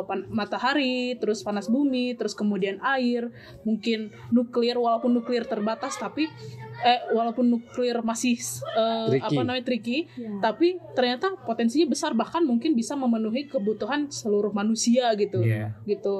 pan- 0.06 0.28
matahari, 0.30 1.17
terus 1.19 1.41
panas 1.45 1.69
bumi, 1.69 2.15
terus 2.17 2.34
kemudian 2.34 2.80
air, 2.82 3.30
mungkin 3.63 4.12
nuklir 4.30 4.78
walaupun 4.78 5.13
nuklir 5.13 5.45
terbatas 5.48 5.98
tapi 5.98 6.28
eh 6.82 7.00
walaupun 7.10 7.48
nuklir 7.48 8.02
masih 8.02 8.36
eh, 8.36 9.08
Tricky. 9.10 9.24
apa 9.24 9.40
namanya 9.42 9.64
tricky, 9.64 9.98
Ya. 10.16 10.32
tapi 10.42 10.68
ternyata 10.92 11.38
potensinya 11.40 11.88
besar 11.88 12.12
bahkan 12.12 12.42
mungkin 12.42 12.74
bisa 12.74 12.94
memenuhi 12.94 13.46
kebutuhan 13.46 14.10
seluruh 14.10 14.52
manusia 14.52 15.14
gitu. 15.14 15.40
Iya. 15.40 15.72
Gitu. 15.84 16.16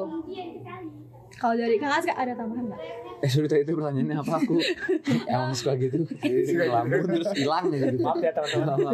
Kalau 1.36 1.52
dari 1.54 1.76
Kang 1.76 1.91
Aska 1.91 2.13
ada 2.13 2.32
tambahan 2.32 2.72
nggak? 2.72 2.82
Eh 3.15 3.32
sudah 3.32 3.48
tadi 3.48 3.63
itu 3.63 3.72
pertanyaannya 3.72 4.15
apa 4.18 4.34
aku 4.38 4.56
emang 5.34 5.52
suka 5.52 5.72
gitu 5.76 6.04
ngelamun 6.20 7.00
terus 7.10 7.32
hilang 7.34 7.65
ya 7.70 7.80
gitu. 7.89 8.04
Maaf 8.04 8.20
ya 8.20 8.32
teman-teman. 8.32 8.94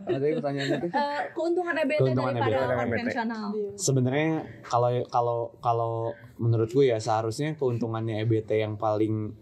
Tadi 0.00 0.26
pertanyaannya 0.32 0.76
tuh? 0.80 0.90
Eh, 0.90 1.20
keuntungan 1.30 1.74
EBT 1.76 2.00
Keuntungan 2.02 2.34
daripada 2.34 2.56
EBT. 2.56 2.80
konvensional. 2.80 3.44
Sebenarnya 3.76 4.30
kalau 4.64 4.90
kalau 5.06 5.38
kalau 5.60 5.92
menurut 6.36 6.68
gue 6.68 6.88
ya 6.88 6.98
seharusnya 6.98 7.52
keuntungannya 7.54 8.24
EBT 8.24 8.50
yang 8.58 8.74
paling 8.76 9.36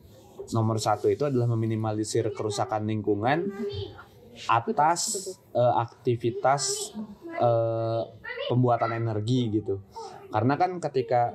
nomor 0.53 0.81
satu 0.81 1.13
itu 1.13 1.29
adalah 1.29 1.47
meminimalisir 1.51 2.33
kerusakan 2.33 2.89
lingkungan 2.89 3.49
atas 4.47 5.35
eh, 5.51 5.75
aktivitas 5.77 6.95
eh, 7.37 8.03
pembuatan 8.49 8.95
energi 8.95 9.51
gitu. 9.61 9.83
Karena 10.29 10.55
kan 10.55 10.77
ketika 10.79 11.33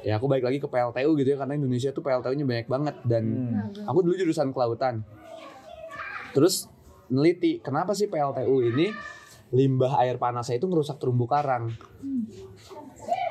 ya 0.00 0.16
aku 0.16 0.28
balik 0.28 0.48
lagi 0.48 0.58
ke 0.60 0.68
PLTU 0.68 1.12
gitu 1.20 1.28
ya 1.36 1.38
karena 1.40 1.60
Indonesia 1.60 1.92
tuh 1.92 2.00
PLTU-nya 2.00 2.44
banyak 2.48 2.68
banget 2.68 2.96
dan 3.04 3.24
Hmm. 3.28 3.84
aku 3.84 4.00
dulu 4.00 4.14
jurusan 4.16 4.52
kelautan. 4.52 5.04
Terus 6.32 6.70
neliti 7.10 7.58
kenapa 7.60 7.92
sih 7.92 8.06
PLTU 8.06 8.62
ini 8.62 8.94
limbah 9.50 9.98
air 9.98 10.14
panasnya 10.16 10.62
itu 10.62 10.70
ngerusak 10.70 11.02
terumbu 11.02 11.26
karang. 11.26 11.74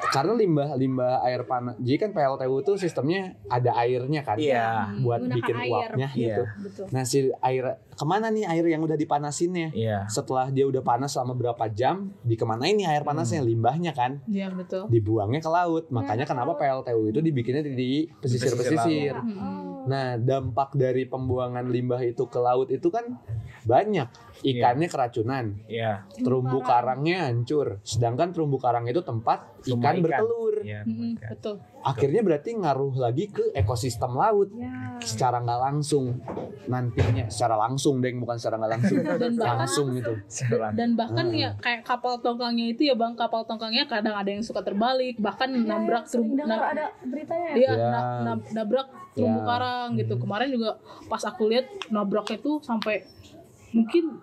Karena 0.10 0.34
limbah 0.34 0.74
limbah 0.74 1.22
air 1.22 1.42
panas, 1.44 1.78
jadi 1.78 1.98
kan 2.00 2.10
PLTU 2.12 2.56
itu 2.60 2.74
sistemnya 2.76 3.22
ada 3.46 3.78
airnya 3.78 4.22
kan, 4.22 4.36
Iya. 4.36 4.98
buat 5.00 5.22
Menggunakan 5.22 5.38
bikin 5.38 5.56
air. 5.56 5.70
uapnya 5.72 6.08
Iya. 6.10 6.18
gitu. 6.18 6.44
Betul. 6.66 6.86
Nah 6.90 7.04
si 7.04 7.18
air 7.40 7.64
ke 7.90 8.06
mana 8.06 8.28
nih 8.28 8.46
air 8.46 8.66
yang 8.66 8.82
udah 8.82 8.96
dipanasinnya? 8.96 9.70
Iya. 9.70 10.08
Setelah 10.08 10.50
dia 10.50 10.66
udah 10.66 10.82
panas 10.82 11.12
selama 11.12 11.34
berapa 11.34 11.66
jam, 11.70 12.10
dikemanain 12.22 12.74
nih 12.74 12.88
air 12.88 13.04
panasnya, 13.04 13.40
limbahnya 13.40 13.92
kan? 13.92 14.18
Iya 14.26 14.50
betul. 14.50 14.90
Dibuangnya 14.90 15.40
ke 15.40 15.48
laut. 15.48 15.88
Makanya 15.90 16.26
kenapa 16.26 16.56
PLTU 16.56 17.10
itu 17.10 17.20
dibikinnya 17.20 17.62
di 17.62 18.08
pesisir-pesisir. 18.20 19.14
Mm-mm. 19.16 19.86
Nah, 19.86 20.16
dampak 20.16 20.76
dari 20.76 21.06
pembuangan 21.06 21.66
limbah 21.66 22.00
itu 22.00 22.26
ke 22.26 22.38
laut 22.38 22.68
itu 22.68 22.90
kan 22.90 23.06
banyak. 23.62 24.08
Ikannya 24.40 24.88
keracunan, 24.88 25.52
Iya. 25.68 26.08
terumbu 26.16 26.64
karangnya 26.64 27.28
hancur. 27.28 27.84
Sedangkan 27.84 28.32
terumbu 28.32 28.56
karang 28.56 28.88
itu 28.88 29.02
tempat 29.02 29.44
Rumah 29.62 29.76
ikan 29.84 29.96
bertelur. 30.00 30.56
Iya. 30.62 30.82
Mm-mm, 30.82 31.20
betul. 31.20 31.60
Akhirnya 31.78 32.22
berarti 32.22 32.50
ngaruh 32.54 32.96
lagi 32.98 33.28
ke 33.28 33.52
ekosistem 33.52 34.12
laut 34.14 34.48
Ya. 34.54 34.96
secara 35.02 35.40
nggak 35.40 35.60
langsung 35.62 36.24
nantinya 36.66 37.28
secara 37.28 37.56
langsung 37.58 38.00
deng 38.00 38.20
bukan 38.20 38.36
secara 38.36 38.56
nggak 38.58 38.72
langsung 38.74 38.98
Dan 39.20 39.32
bahkan 39.34 39.58
langsung 39.58 39.88
gitu 39.92 40.14
dan 40.70 40.90
bahkan 40.94 41.26
Hmm. 41.26 41.36
ya 41.36 41.50
kayak 41.58 41.82
kapal 41.84 42.20
tongkangnya 42.20 42.66
itu 42.70 42.84
ya 42.84 42.94
bang 42.94 43.16
kapal 43.16 43.42
tongkangnya 43.44 43.84
kadang 43.86 44.14
ada 44.14 44.30
yang 44.30 44.40
suka 44.40 44.62
terbalik 44.62 45.18
bahkan 45.18 45.50
nabrak 45.50 46.04
Iya, 46.04 46.10
Sering 46.10 46.36
terumbu 46.36 46.44
na- 46.46 46.70
ada 46.70 46.86
beritanya 47.02 47.48
ya. 47.48 47.56
dia 47.56 47.66
Ya. 47.66 47.76
na- 47.90 48.06
na- 48.30 48.44
nabrak 48.54 48.88
terumbu 49.14 49.40
Ya. 49.40 49.46
karang 49.46 49.90
gitu 49.98 50.14
kemarin 50.16 50.50
juga 50.50 50.70
pas 51.08 51.24
aku 51.24 51.44
lihat 51.48 51.66
nabraknya 51.88 52.38
tuh 52.38 52.60
sampai 52.60 53.04
mungkin 53.72 54.18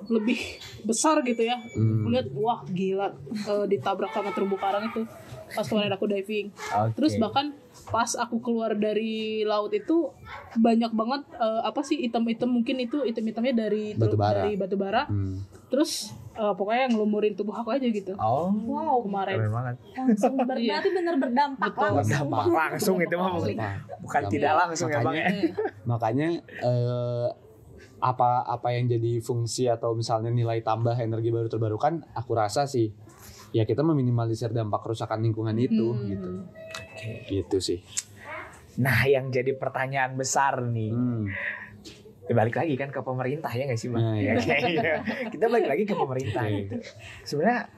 lebih 0.00 0.38
besar 0.84 1.20
gitu 1.20 1.42
ya 1.42 1.58
Hmm. 1.74 2.00
aku 2.00 2.08
lihat 2.08 2.26
wah 2.32 2.62
gila 2.64 3.10
eh, 3.26 3.66
ditabrak 3.66 4.08
sama 4.08 4.30
terumbu 4.30 4.54
karang 4.54 4.86
itu 4.86 5.02
pas 5.48 5.64
kemarin 5.64 5.90
aku 5.90 6.06
diving 6.06 6.54
Oke. 6.54 6.94
terus 6.94 7.18
bahkan 7.18 7.50
pas 7.84 8.14
aku 8.14 8.38
keluar 8.38 8.72
dari 8.72 9.42
laut 9.42 9.68
itu 9.70 10.08
banyak 10.54 10.92
banget 10.92 11.26
eh, 11.34 11.60
apa 11.62 11.82
sih 11.82 11.98
item-item 12.00 12.46
mungkin 12.48 12.78
itu 12.78 13.02
item-itemnya 13.02 13.54
dari 13.58 13.92
Batu 13.92 14.14
bara. 14.14 14.32
dari 14.38 14.54
batu 14.54 14.76
bara 14.76 15.02
Hmm. 15.04 15.42
terus 15.66 16.14
eh, 16.32 16.54
pokoknya 16.54 16.88
ngelumurin 16.88 17.34
tubuh 17.34 17.52
aku 17.52 17.68
aja 17.70 17.84
gitu 17.84 18.14
Oh. 18.14 18.54
Wow. 18.54 19.02
kemarin 19.02 19.34
Keren 19.36 19.50
banget. 19.52 19.74
Langsung 19.98 20.34
ber- 20.38 20.56
Iya. 20.56 20.70
berarti 20.70 20.90
bener 20.94 21.14
berdampak 21.18 21.66
Betul. 21.68 21.90
langsung. 21.90 22.28
Berdampak 22.30 22.46
langsung 22.54 22.96
itu 22.98 23.14
mah 23.14 23.30
bukan, 23.34 23.56
Nah, 23.56 23.74
bukan 23.98 24.20
tidak 24.30 24.52
langsung 24.56 24.88
ya 24.88 24.98
bang 25.02 25.16
ya. 25.16 25.26
Makanya 25.84 26.28
eh, 26.62 27.26
apa 27.98 28.44
apa 28.44 28.68
yang 28.74 28.86
jadi 28.86 29.18
fungsi 29.18 29.66
atau 29.66 29.94
misalnya 29.94 30.30
nilai 30.30 30.62
tambah 30.62 30.94
energi 30.94 31.28
baru 31.28 31.48
terbarukan 31.48 32.04
aku 32.14 32.32
rasa 32.34 32.64
sih 32.64 32.90
ya 33.50 33.64
kita 33.64 33.80
meminimalisir 33.80 34.52
dampak 34.52 34.84
kerusakan 34.84 35.24
lingkungan 35.24 35.56
itu 35.56 35.92
Hmm. 35.96 36.06
gitu 36.06 36.30
Oke. 36.44 37.10
gitu 37.28 37.58
sih 37.58 37.80
Nah 38.78 39.10
yang 39.10 39.34
jadi 39.34 39.58
pertanyaan 39.58 40.14
besar 40.14 40.62
nih. 40.62 40.94
Hmm. 40.94 41.26
Ya, 42.28 42.32
balik 42.36 42.60
lagi 42.60 42.76
kan 42.78 42.92
ke 42.92 43.00
pemerintah 43.02 43.50
ya 43.50 43.66
nggak 43.66 43.80
sih 43.80 43.88
bang? 43.88 44.04
Nah, 44.04 44.14
iya. 44.20 44.32
Ya. 44.38 44.96
Kita 45.34 45.50
balik 45.50 45.66
lagi 45.66 45.82
ke 45.88 45.96
pemerintah 45.96 46.44
gitu. 46.46 46.76
Sebenarnya 47.26 47.72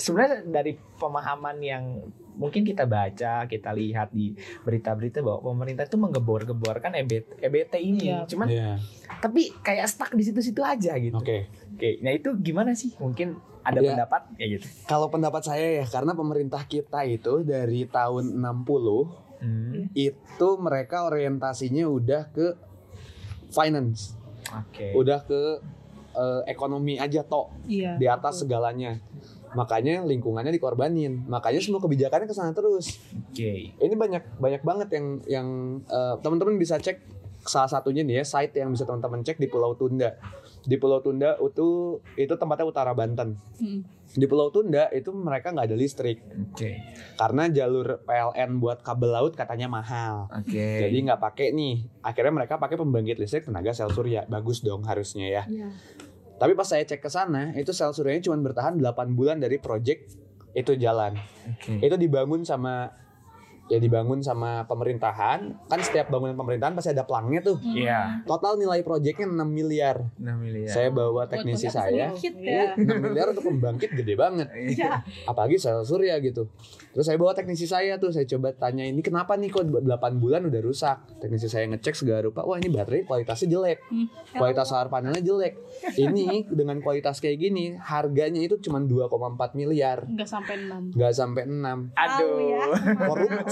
sebenarnya 0.00 0.42
dari 0.42 0.72
pemahaman 0.96 1.56
yang 1.60 1.84
mungkin 2.32 2.64
kita 2.64 2.88
baca, 2.88 3.44
kita 3.44 3.70
lihat 3.70 4.10
di 4.10 4.32
berita-berita 4.64 5.20
bahwa 5.20 5.44
pemerintah 5.46 5.84
itu 5.84 5.94
menggebor-geborkan 5.94 6.96
EBT, 6.96 7.36
EBT 7.38 7.74
ini. 7.78 8.08
Iya. 8.08 8.24
Cuman 8.24 8.48
Iya. 8.48 8.80
tapi 9.20 9.52
kayak 9.60 9.84
stuck 9.84 10.10
di 10.10 10.24
situ-situ 10.24 10.64
aja 10.64 10.96
gitu. 10.96 11.14
oke 11.14 11.38
Oke, 11.76 11.96
nah 12.00 12.10
itu 12.10 12.32
gimana 12.36 12.72
sih? 12.72 12.92
Mungkin 12.96 13.36
ada 13.60 13.76
Iya. 13.76 13.92
pendapat 13.92 14.22
ya 14.36 14.46
gitu. 14.50 14.64
kalau 14.84 15.08
pendapat 15.08 15.42
saya 15.44 15.80
ya 15.80 15.84
karena 15.84 16.12
pemerintah 16.12 16.64
kita 16.64 17.04
itu 17.04 17.44
dari 17.44 17.84
tahun 17.84 18.32
60 18.34 19.28
Hmm. 19.40 19.88
itu 19.92 20.48
mereka 20.56 21.04
orientasinya 21.06 21.84
udah 21.84 22.28
ke 22.28 22.56
finance 23.48 24.16
Oke. 24.50 24.92
udah 24.92 25.24
ke 25.24 25.40
eh, 26.10 26.42
ekonomi 26.46 26.96
aja 26.96 27.22
tok 27.22 27.48
iya 27.64 27.96
di 27.96 28.04
atas 28.04 28.40
segalanya 28.40 29.00
makanya 29.52 30.02
lingkungannya 30.02 30.50
dikorbanin 30.50 31.26
makanya 31.26 31.58
semua 31.58 31.78
kebijakannya 31.78 32.24
ke 32.24 32.32
sana 32.32 32.52
terus 32.52 32.98
Oke. 33.26 33.72
ini 33.72 33.94
banyak 33.94 34.38
banyak 34.38 34.62
banget 34.62 34.88
yang 34.92 35.06
yang 35.26 35.48
eh, 35.84 36.14
teman-teman 36.20 36.54
bisa 36.54 36.76
cek 36.76 37.02
salah 37.40 37.66
satunya 37.66 38.04
nih 38.04 38.20
ya 38.20 38.24
site 38.26 38.52
yang 38.54 38.70
bisa 38.70 38.84
teman-teman 38.84 39.20
cek 39.20 39.36
di 39.36 39.48
Pulau 39.48 39.72
Tunda 39.72 40.12
di 40.60 40.76
Pulau 40.76 41.00
Tunda 41.00 41.34
itu 41.36 41.68
itu 42.14 42.34
tempatnya 42.36 42.66
utara 42.66 42.92
Banten 42.92 43.34
Mm. 43.56 43.80
di 44.12 44.24
Pulau 44.24 44.48
Tunda 44.48 44.88
itu 44.88 45.08
mereka 45.10 45.48
nggak 45.48 45.66
ada 45.66 45.76
listrik 45.76 46.20
Oke. 46.46 46.80
karena 47.14 47.48
jalur 47.48 48.00
PLN 48.02 48.56
buat 48.56 48.80
kabel 48.80 49.08
laut 49.10 49.32
katanya 49.32 49.68
mahal 49.68 50.28
Oke. 50.32 50.80
jadi 50.80 50.96
nggak 51.00 51.20
pakai 51.20 51.50
nih 51.50 51.74
akhirnya 52.00 52.32
mereka 52.34 52.56
pakai 52.56 52.76
pembangkit 52.76 53.16
listrik 53.16 53.44
tenaga 53.44 53.70
sel 53.70 53.88
surya 53.88 54.24
bagus 54.26 54.60
dong 54.60 54.82
harusnya 54.82 55.26
ya 55.26 55.42
Iya. 55.46 55.68
Tapi 56.40 56.56
pas 56.56 56.64
saya 56.64 56.88
cek 56.88 57.04
ke 57.04 57.10
sana 57.12 57.52
itu 57.52 57.76
sel 57.76 57.92
suryanya 57.92 58.32
cuma 58.32 58.40
bertahan 58.40 58.80
8 58.80 59.12
bulan 59.12 59.36
dari 59.36 59.60
project 59.60 60.16
itu 60.56 60.72
jalan 60.80 61.20
Oke. 61.52 61.84
itu 61.84 61.94
dibangun 62.00 62.42
sama 62.48 62.88
ya 63.70 63.78
dibangun 63.78 64.18
sama 64.18 64.66
pemerintahan 64.66 65.40
kan 65.64 65.78
setiap 65.78 66.10
bangunan 66.10 66.34
pemerintahan 66.34 66.74
pasti 66.74 66.90
ada 66.90 67.06
pelangnya 67.06 67.40
tuh 67.40 67.56
Iya. 67.62 68.26
total 68.26 68.58
nilai 68.58 68.82
proyeknya 68.82 69.24
6 69.24 69.46
miliar 69.46 70.10
6 70.16 70.26
miliar. 70.36 70.66
saya 70.68 70.90
bawa 70.90 71.24
teknisi 71.24 71.64
Buat 71.64 71.76
saya 71.78 72.06
Sedikit 72.10 72.34
Iya. 72.36 72.74
ya. 72.74 72.82
6 72.90 72.98
miliar 73.00 73.26
untuk 73.30 73.44
pembangkit 73.46 73.90
gede 73.94 74.14
banget 74.14 74.48
Iya. 74.50 75.06
apalagi 75.24 75.54
sel 75.56 75.80
surya 75.80 76.18
gitu 76.18 76.50
terus 76.90 77.06
saya 77.06 77.14
bawa 77.14 77.30
teknisi 77.30 77.64
saya 77.64 77.94
tuh 77.96 78.10
saya 78.10 78.26
coba 78.26 78.50
tanya 78.50 78.82
ini 78.82 78.98
kenapa 79.00 79.34
nih 79.34 79.48
kok 79.48 79.62
8 79.62 79.86
bulan 80.16 80.42
udah 80.42 80.60
rusak 80.60 80.98
teknisi 81.16 81.46
saya 81.46 81.70
ngecek 81.70 81.94
segala 81.94 82.26
rupa 82.26 82.42
wah 82.42 82.58
ini 82.58 82.66
baterai 82.68 83.06
kualitasnya 83.06 83.46
jelek 83.48 83.78
Hmm. 83.86 84.10
kualitas 84.32 84.66
solar 84.66 84.86
panelnya 84.86 85.20
jelek 85.20 85.54
ini 85.94 86.42
dengan 86.44 86.78
kualitas 86.78 87.18
kayak 87.18 87.38
gini 87.40 87.74
harganya 87.76 88.38
itu 88.38 88.58
cuma 88.58 88.78
2,4 88.80 89.14
miliar 89.54 90.02
nggak 90.04 90.26
sampai 90.26 90.58
enam 90.58 90.90
nggak 90.90 91.12
sampai 91.12 91.42
6 91.44 91.94
Aduh. 91.94 92.38
ya. 92.40 92.62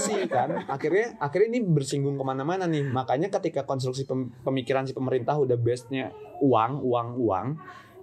Korupsi 0.09 0.27
kan 0.27 0.49
akhirnya 0.65 1.05
akhirnya 1.21 1.47
ini 1.53 1.59
bersinggung 1.61 2.17
ke 2.17 2.23
mana-mana 2.25 2.65
nih 2.65 2.83
makanya 2.83 3.29
ketika 3.29 3.63
konstruksi 3.63 4.03
pem- 4.03 4.33
pemikiran 4.41 4.83
si 4.83 4.97
pemerintah 4.97 5.37
udah 5.37 5.55
bestnya 5.55 6.09
uang 6.41 6.81
uang 6.81 7.07
uang 7.21 7.47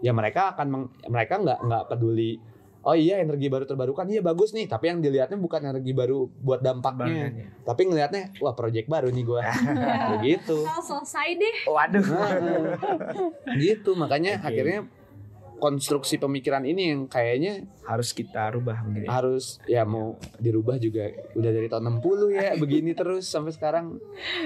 ya 0.00 0.12
mereka 0.14 0.54
akan 0.54 0.66
meng- 0.68 0.92
mereka 1.08 1.40
nggak 1.42 1.58
nggak 1.66 1.84
peduli 1.90 2.38
oh 2.86 2.94
iya 2.94 3.18
energi 3.18 3.50
baru 3.50 3.66
terbarukan 3.66 4.06
iya 4.06 4.22
bagus 4.22 4.54
nih 4.54 4.70
tapi 4.70 4.86
yang 4.86 5.02
dilihatnya 5.02 5.34
bukan 5.34 5.58
energi 5.58 5.90
baru 5.90 6.30
buat 6.38 6.62
dampaknya 6.62 7.34
Bangkanya. 7.34 7.46
tapi 7.66 7.82
ngelihatnya 7.90 8.22
wah 8.38 8.54
proyek 8.54 8.86
baru 8.86 9.10
nih 9.10 9.24
gua 9.26 9.42
begitu 10.14 10.62
selesai 10.62 11.34
deh. 11.34 11.56
Waduh. 11.66 12.04
Nah, 12.06 13.58
gitu 13.58 13.98
makanya 13.98 14.38
Oke. 14.38 14.54
akhirnya 14.54 14.78
konstruksi 15.56 16.16
pemikiran 16.16 16.62
ini 16.62 16.90
yang 16.90 17.04
kayaknya 17.04 17.64
Harus 17.82 18.10
kita 18.10 18.50
rubah 18.50 18.82
mungkin. 18.82 19.02
ya. 19.02 19.10
harus 19.12 19.44
ya 19.64 19.82
mau 19.82 20.06
dirubah 20.36 20.74
juga 20.76 21.06
udah 21.32 21.50
dari 21.50 21.66
tahun 21.66 21.96
60 21.96 22.34
ya 22.34 22.50
begini 22.60 22.90
terus 22.92 23.24
sampai 23.24 23.50
sekarang 23.50 23.96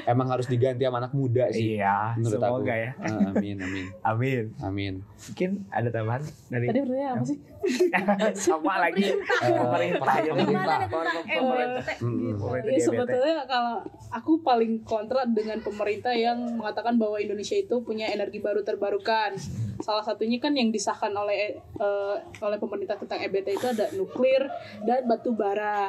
emang 0.04 0.28
harus 0.28 0.44
diganti 0.44 0.82
sama 0.82 0.98
anak 0.98 1.10
muda 1.10 1.48
sih 1.48 1.74
Iya, 1.74 2.14
menurut 2.14 2.36
aku 2.36 2.60
semoga 2.60 2.74
ya. 2.74 2.90
Ah, 2.96 3.32
amin 3.32 3.56
amin 3.58 3.86
Amin. 4.10 4.44
amin 4.60 4.94
Mungkin 5.00 5.50
ada 5.68 5.88
tambahan 5.88 6.20
dari 6.46 6.66
tadi 6.66 6.78
pertanyaan 6.80 7.14
apa 7.14 7.24
sih 7.24 7.38
sama 8.46 8.74
lagi 8.78 9.04
Eh, 9.04 9.16
pemerintah 9.50 10.14
ya. 10.16 10.32
pemerintah. 10.32 10.44
Gimana 10.44 10.74
tentang 10.82 11.24
Pemerintah. 11.24 11.84
EBT? 11.86 12.02
Mm-mm. 12.02 12.32
Pemerintah 12.36 12.70
Ya, 12.70 12.80
sebetulnya 12.82 13.36
kalau 13.46 13.74
aku 14.10 14.32
paling 14.40 14.72
kontra 14.82 15.24
dengan 15.24 15.58
pemerintah 15.60 16.12
yang 16.12 16.36
mengatakan 16.54 16.96
bahwa 16.96 17.16
Indonesia 17.16 17.54
itu 17.54 17.80
punya 17.80 18.04
energi 18.06 18.36
baru 18.38 18.60
terbarukan. 18.60 19.36
Salah 19.78 20.04
satunya 20.04 20.36
kan 20.36 20.52
yang 20.52 20.68
disahkan 20.68 20.99
disahkan 21.00 21.16
oleh 21.16 21.56
eh, 21.56 22.16
oleh 22.44 22.58
pemerintah 22.60 23.00
tentang 23.00 23.24
EBT 23.24 23.56
itu 23.56 23.66
ada 23.72 23.88
nuklir 23.96 24.44
dan 24.84 25.08
batu 25.08 25.32
bara. 25.32 25.88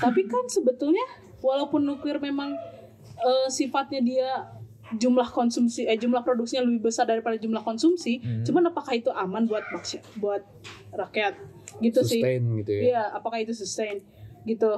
Tapi 0.00 0.24
kan 0.24 0.48
sebetulnya 0.48 1.04
walaupun 1.44 1.84
nuklir 1.84 2.16
memang 2.16 2.56
eh, 3.20 3.48
sifatnya 3.52 4.00
dia 4.00 4.30
jumlah 4.96 5.28
konsumsi 5.28 5.84
eh 5.84 5.98
jumlah 5.98 6.22
produksinya 6.24 6.64
lebih 6.64 6.88
besar 6.88 7.04
daripada 7.10 7.36
jumlah 7.36 7.60
konsumsi, 7.60 8.22
cuman 8.46 8.70
apakah 8.70 8.94
itu 8.94 9.10
aman 9.12 9.44
buat 9.44 9.66
buat 10.16 10.42
rakyat? 10.94 11.36
Gitu 11.82 12.00
sih. 12.06 12.22
sustain 12.22 12.42
gitu 12.62 12.72
ya 12.72 12.80
Iya, 12.80 13.02
apakah 13.12 13.42
itu 13.42 13.52
sustain? 13.52 14.00
Gitu. 14.46 14.72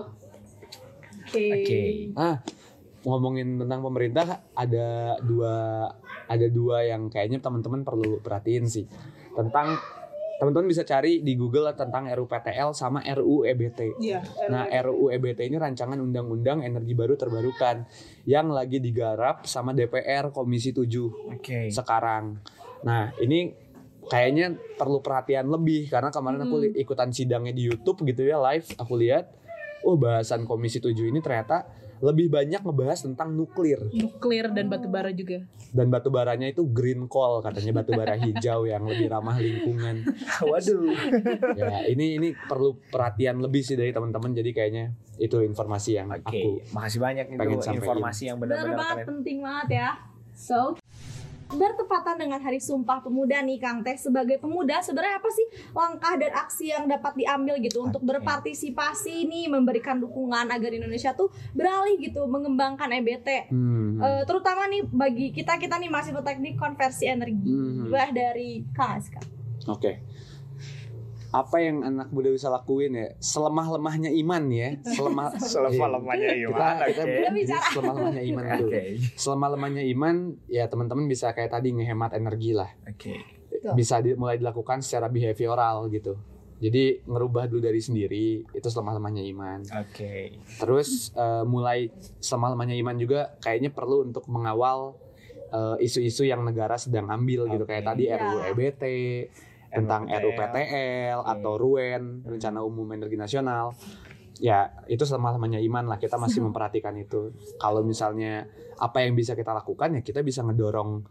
Oke. 1.28 1.46
Oke. 1.54 1.80
ah 2.16 2.40
ngomongin 3.04 3.60
tentang 3.60 3.84
pemerintah 3.84 4.42
ada 4.56 5.20
dua 5.22 5.86
ada 6.24 6.46
dua 6.48 6.88
yang 6.88 7.12
kayaknya 7.12 7.38
teman-teman 7.38 7.84
perlu 7.84 8.18
perhatiin 8.24 8.66
sih 8.66 8.88
tentang 9.38 9.78
teman-teman 10.38 10.70
bisa 10.70 10.86
cari 10.86 11.22
di 11.22 11.34
Google 11.34 11.70
tentang 11.74 12.06
RUPTL 12.06 12.70
sama 12.70 13.02
RUU 13.02 13.42
EBT. 13.42 13.98
Iya. 13.98 14.22
Nah, 14.50 14.70
RUU 14.70 15.10
EBT 15.10 15.50
ini 15.50 15.58
rancangan 15.58 15.98
undang-undang 15.98 16.62
energi 16.62 16.94
baru 16.94 17.18
terbarukan 17.18 17.82
yang 18.26 18.50
lagi 18.50 18.78
digarap 18.78 19.46
sama 19.50 19.74
DPR 19.74 20.30
Komisi 20.30 20.70
7 20.70 21.34
Oke. 21.34 21.70
sekarang. 21.74 22.38
Nah, 22.86 23.10
ini 23.18 23.50
kayaknya 24.06 24.54
perlu 24.78 25.02
perhatian 25.02 25.50
lebih 25.50 25.90
karena 25.90 26.08
kemarin 26.08 26.40
aku 26.46 26.56
li- 26.62 26.74
ikutan 26.80 27.12
sidangnya 27.12 27.52
di 27.52 27.68
YouTube 27.68 28.06
gitu 28.08 28.24
ya 28.24 28.40
live 28.40 28.64
aku 28.80 28.96
lihat 28.96 29.28
oh 29.84 30.00
bahasan 30.00 30.48
Komisi 30.48 30.80
7 30.80 31.12
ini 31.12 31.20
ternyata 31.20 31.68
lebih 31.98 32.30
banyak 32.30 32.62
ngebahas 32.62 33.04
tentang 33.04 33.34
nuklir 33.34 33.78
nuklir 33.90 34.50
dan 34.54 34.70
batu 34.70 34.86
bara 34.86 35.10
juga. 35.10 35.42
dan 35.74 35.86
batu 35.92 36.08
baranya 36.08 36.48
itu 36.48 36.64
green 36.64 37.10
coal 37.10 37.44
katanya 37.44 37.82
batu 37.82 37.92
bara 37.92 38.16
hijau 38.16 38.64
yang 38.64 38.88
lebih 38.88 39.12
ramah 39.12 39.36
lingkungan. 39.36 40.00
Waduh. 40.48 40.96
Ya, 41.58 41.84
ini 41.90 42.16
ini 42.16 42.28
perlu 42.32 42.80
perhatian 42.88 43.42
lebih 43.44 43.60
sih 43.60 43.76
dari 43.76 43.92
teman-teman 43.92 44.32
jadi 44.32 44.50
kayaknya 44.54 44.84
itu 45.18 45.42
informasi 45.44 45.98
yang 45.98 46.08
Oke, 46.08 46.24
aku 46.24 46.50
makasih 46.72 47.00
banyak 47.02 47.24
pengen 47.36 47.58
itu 47.58 47.68
informasi 47.76 48.22
yang 48.32 48.38
benar-benar 48.40 49.02
keren. 49.02 49.06
penting 49.12 49.36
banget 49.44 49.68
ya. 49.76 49.88
So, 50.38 50.78
bertepatan 51.48 52.20
dengan 52.20 52.36
Hari 52.38 52.60
Sumpah 52.60 53.00
Pemuda 53.00 53.40
nih 53.40 53.56
Kang 53.56 53.80
Teh 53.80 53.96
sebagai 53.96 54.36
pemuda 54.36 54.84
sebenarnya 54.84 55.16
apa 55.16 55.30
sih 55.32 55.46
langkah 55.72 56.14
dan 56.20 56.32
aksi 56.36 56.64
yang 56.68 56.84
dapat 56.84 57.16
diambil 57.16 57.56
gitu 57.58 57.88
untuk 57.88 58.04
berpartisipasi 58.04 59.24
nih 59.24 59.48
memberikan 59.48 59.96
dukungan 59.96 60.52
agar 60.52 60.70
Indonesia 60.70 61.16
tuh 61.16 61.32
beralih 61.56 61.96
gitu 61.98 62.28
mengembangkan 62.28 62.92
EBT 62.92 63.28
Hmm. 63.48 63.96
Eh, 63.98 64.22
terutama 64.28 64.68
nih 64.68 64.84
bagi 64.84 65.32
kita 65.32 65.56
kita 65.56 65.80
nih 65.80 65.88
masih 65.88 66.12
teknik 66.20 66.60
konversi 66.60 67.08
energi 67.08 67.48
Hmm. 67.48 67.88
Dari 68.12 68.64
Kang 68.76 69.00
Aska 69.00 69.20
Oke. 69.68 70.00
Apa 71.28 71.60
yang 71.60 71.82
anak 71.82 72.08
muda 72.08 72.28
bisa 72.28 72.48
lakuin 72.48 72.92
ya? 72.92 73.08
Selemah-lemahnya 73.18 74.08
iman 74.16 74.42
ya. 74.48 74.80
Selemah 74.82 75.36
Selemah-lemahnya 75.52 76.30
Iya. 76.30 76.48
iman, 76.48 76.74
Kita, 76.74 76.84
kita 76.86 77.02
oke. 77.02 77.12
jadi 77.12 77.30
bicara. 77.34 77.66
selemah-lemahnya 77.68 78.22
iman 78.24 78.44
dulu. 78.54 78.68
Oke. 78.68 78.82
Selemah-lemahnya 79.14 79.82
iman 79.88 80.16
ya 80.46 80.64
teman-teman 80.66 81.04
bisa 81.04 81.26
kayak 81.30 81.50
tadi 81.50 81.68
ngehemat 81.70 82.10
energi 82.12 82.50
lah. 82.52 82.70
Oke. 82.82 83.14
Betul. 83.48 83.72
Bisa 83.74 83.94
di- 83.98 84.14
mulai 84.14 84.36
dilakukan 84.36 84.80
secara 84.80 85.06
behavioral 85.06 85.88
gitu. 85.88 86.16
Jadi 86.58 87.04
ngerubah 87.04 87.46
dulu 87.46 87.62
dari 87.62 87.78
sendiri 87.78 88.26
itu 88.48 88.66
selemah-lemahnya 88.66 89.22
iman. 89.28 89.60
Oke. 89.78 90.42
Terus 90.56 91.12
eh, 91.12 91.44
mulai 91.44 91.86
selemah-lemahnya 92.18 92.74
iman 92.78 92.96
juga 92.96 93.36
kayaknya 93.38 93.70
perlu 93.70 94.02
untuk 94.02 94.26
mengawal 94.26 94.96
eh, 95.48 95.76
isu-isu 95.80 96.24
yang 96.24 96.40
negara 96.40 96.74
sedang 96.74 97.06
ambil 97.08 97.46
gitu 97.46 97.62
Oke. 97.62 97.70
kayak 97.70 97.84
tadi 97.86 98.04
Ya. 98.06 98.16
RUU 98.16 98.38
EBT 98.48 98.82
tentang 99.70 100.08
RUPTL. 100.08 101.18
Atau 101.24 101.52
RUEN 101.56 102.24
Rencana 102.24 102.60
Umum 102.64 102.88
Energi 102.92 103.16
Nasional. 103.16 103.72
Ya, 104.38 104.70
itu 104.86 105.02
selemah-lemahnya 105.02 105.58
iman 105.66 105.84
lah. 105.90 105.98
Kita 105.98 106.14
masih 106.16 106.40
memperhatikan 106.46 106.94
itu. 106.96 107.34
Kalau 107.58 107.82
misalnya 107.82 108.46
apa 108.78 109.02
yang 109.02 109.18
bisa 109.18 109.34
kita 109.34 109.50
lakukan 109.50 109.98
ya 109.98 110.00
kita 110.06 110.22
bisa 110.22 110.46
ngedorong 110.46 111.02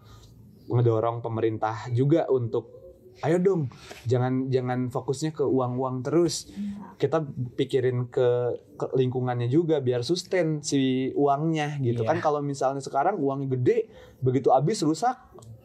ngedorong 0.72 1.20
pemerintah 1.20 1.92
juga 1.92 2.28
untuk 2.32 2.72
ayo 3.20 3.42
dong 3.42 3.68
jangan 4.06 4.48
jangan 4.48 4.88
fokusnya 4.88 5.34
ke 5.34 5.42
uang-uang 5.44 6.06
terus 6.06 6.48
kita 6.96 7.26
pikirin 7.58 8.08
ke, 8.08 8.56
ke 8.78 8.86
lingkungannya 8.94 9.50
juga 9.50 9.82
biar 9.82 10.06
sustain 10.06 10.62
si 10.62 11.12
uangnya 11.12 11.82
gitu 11.82 12.06
Iya. 12.06 12.10
kan 12.14 12.18
kalau 12.22 12.40
misalnya 12.40 12.80
sekarang 12.80 13.18
uangnya 13.18 13.58
gede 13.58 13.90
begitu 14.22 14.54
habis 14.54 14.80
rusak 14.86 15.18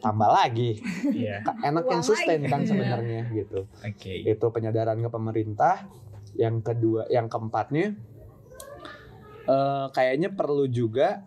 tambah 0.02 0.26
lagi. 0.28 0.82
Iya. 1.14 1.46
Ka- 1.46 1.62
enak 1.62 1.86
yang 1.86 2.02
sustain 2.02 2.42
kan 2.50 2.66
sebenarnya 2.66 3.30
gitu. 3.30 3.70
Oke. 3.70 4.26
itu 4.26 4.46
penyadaran 4.50 4.98
ke 4.98 5.08
pemerintah. 5.08 5.86
Yang 6.34 6.56
kedua 6.64 7.06
yang 7.12 7.30
keempatnya 7.30 7.94
eh, 9.46 9.86
kayaknya 9.94 10.34
perlu 10.34 10.66
juga 10.66 11.22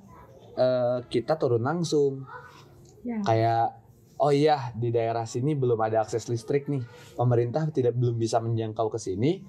eh, 0.59 0.99
kita 1.07 1.39
turun 1.39 1.63
langsung. 1.63 2.27
Ya. 3.05 3.21
kayak 3.21 3.85
oh 4.17 4.33
iya 4.33 4.73
di 4.73 4.89
daerah 4.89 5.29
sini 5.29 5.53
belum 5.53 5.77
ada 5.77 6.03
akses 6.03 6.27
listrik 6.27 6.67
nih. 6.67 6.83
Pemerintah 7.15 7.69
tidak 7.69 7.93
belum 7.95 8.17
bisa 8.19 8.41
menjangkau 8.43 8.91
ke 8.91 8.99
sini. 8.99 9.45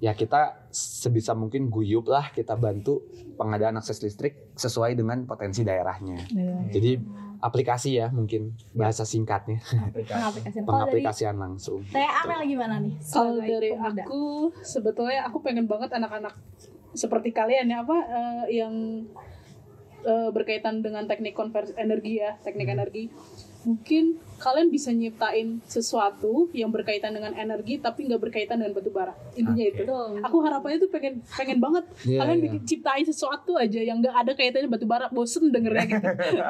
Ya 0.00 0.16
kita 0.16 0.68
sebisa 0.72 1.36
mungkin 1.36 1.68
guyup 1.68 2.08
lah 2.08 2.32
kita 2.32 2.56
bantu 2.56 3.04
pengadaan 3.36 3.80
akses 3.80 4.00
listrik 4.04 4.52
sesuai 4.56 4.96
dengan 4.96 5.24
potensi 5.24 5.64
daerahnya. 5.64 6.24
Jadi 6.72 6.92
aplikasi 7.40 7.98
ya 8.00 8.12
mungkin 8.12 8.52
bahasa 8.76 9.02
singkatnya 9.08 9.58
pengaplikasian. 9.64 10.28
Kalau 10.28 10.44
dari 10.52 10.64
pengaplikasian 10.68 11.36
langsung 11.40 11.80
Teh 11.88 12.04
Amel 12.04 12.44
gimana 12.46 12.76
nih? 12.84 12.94
Kalau 13.00 13.40
dari 13.40 13.70
pemuda? 13.72 14.04
aku 14.04 14.22
sebetulnya 14.60 15.20
aku 15.26 15.40
pengen 15.40 15.64
banget 15.64 15.90
anak-anak 15.96 16.36
seperti 16.92 17.32
kalian 17.32 17.70
ya 17.70 17.82
apa 17.82 17.96
eh, 17.96 18.44
yang 18.60 18.74
eh, 20.04 20.28
berkaitan 20.30 20.84
dengan 20.84 21.08
teknik 21.08 21.32
konversi 21.32 21.72
energi 21.76 22.20
ya, 22.20 22.36
teknik 22.44 22.68
energi. 22.68 23.08
Mungkin 23.60 24.16
kalian 24.40 24.72
bisa 24.72 24.88
nyiptain 24.88 25.60
sesuatu 25.68 26.48
yang 26.56 26.72
berkaitan 26.72 27.12
dengan 27.12 27.36
energi 27.36 27.76
tapi 27.76 28.08
nggak 28.08 28.20
berkaitan 28.24 28.56
dengan 28.56 28.72
batu 28.72 28.88
bara. 28.88 29.12
Intinya 29.36 29.60
Oke. 29.60 29.72
itu. 29.76 29.82
Betul. 29.84 30.10
Aku 30.24 30.36
harapannya 30.40 30.78
tuh 30.80 30.90
pengen 30.90 31.14
pengen 31.28 31.58
banget 31.60 31.84
Iya, 32.08 32.18
kalian 32.24 32.38
iya. 32.40 32.44
bikin 32.48 32.60
ciptain 32.64 33.04
sesuatu 33.04 33.52
aja 33.60 33.80
yang 33.84 34.00
nggak 34.00 34.16
ada 34.16 34.32
kaitannya 34.32 34.68
batu 34.72 34.88
bara. 34.88 35.12
Bosen 35.12 35.52
dengernya 35.52 35.84
gitu. 35.92 36.08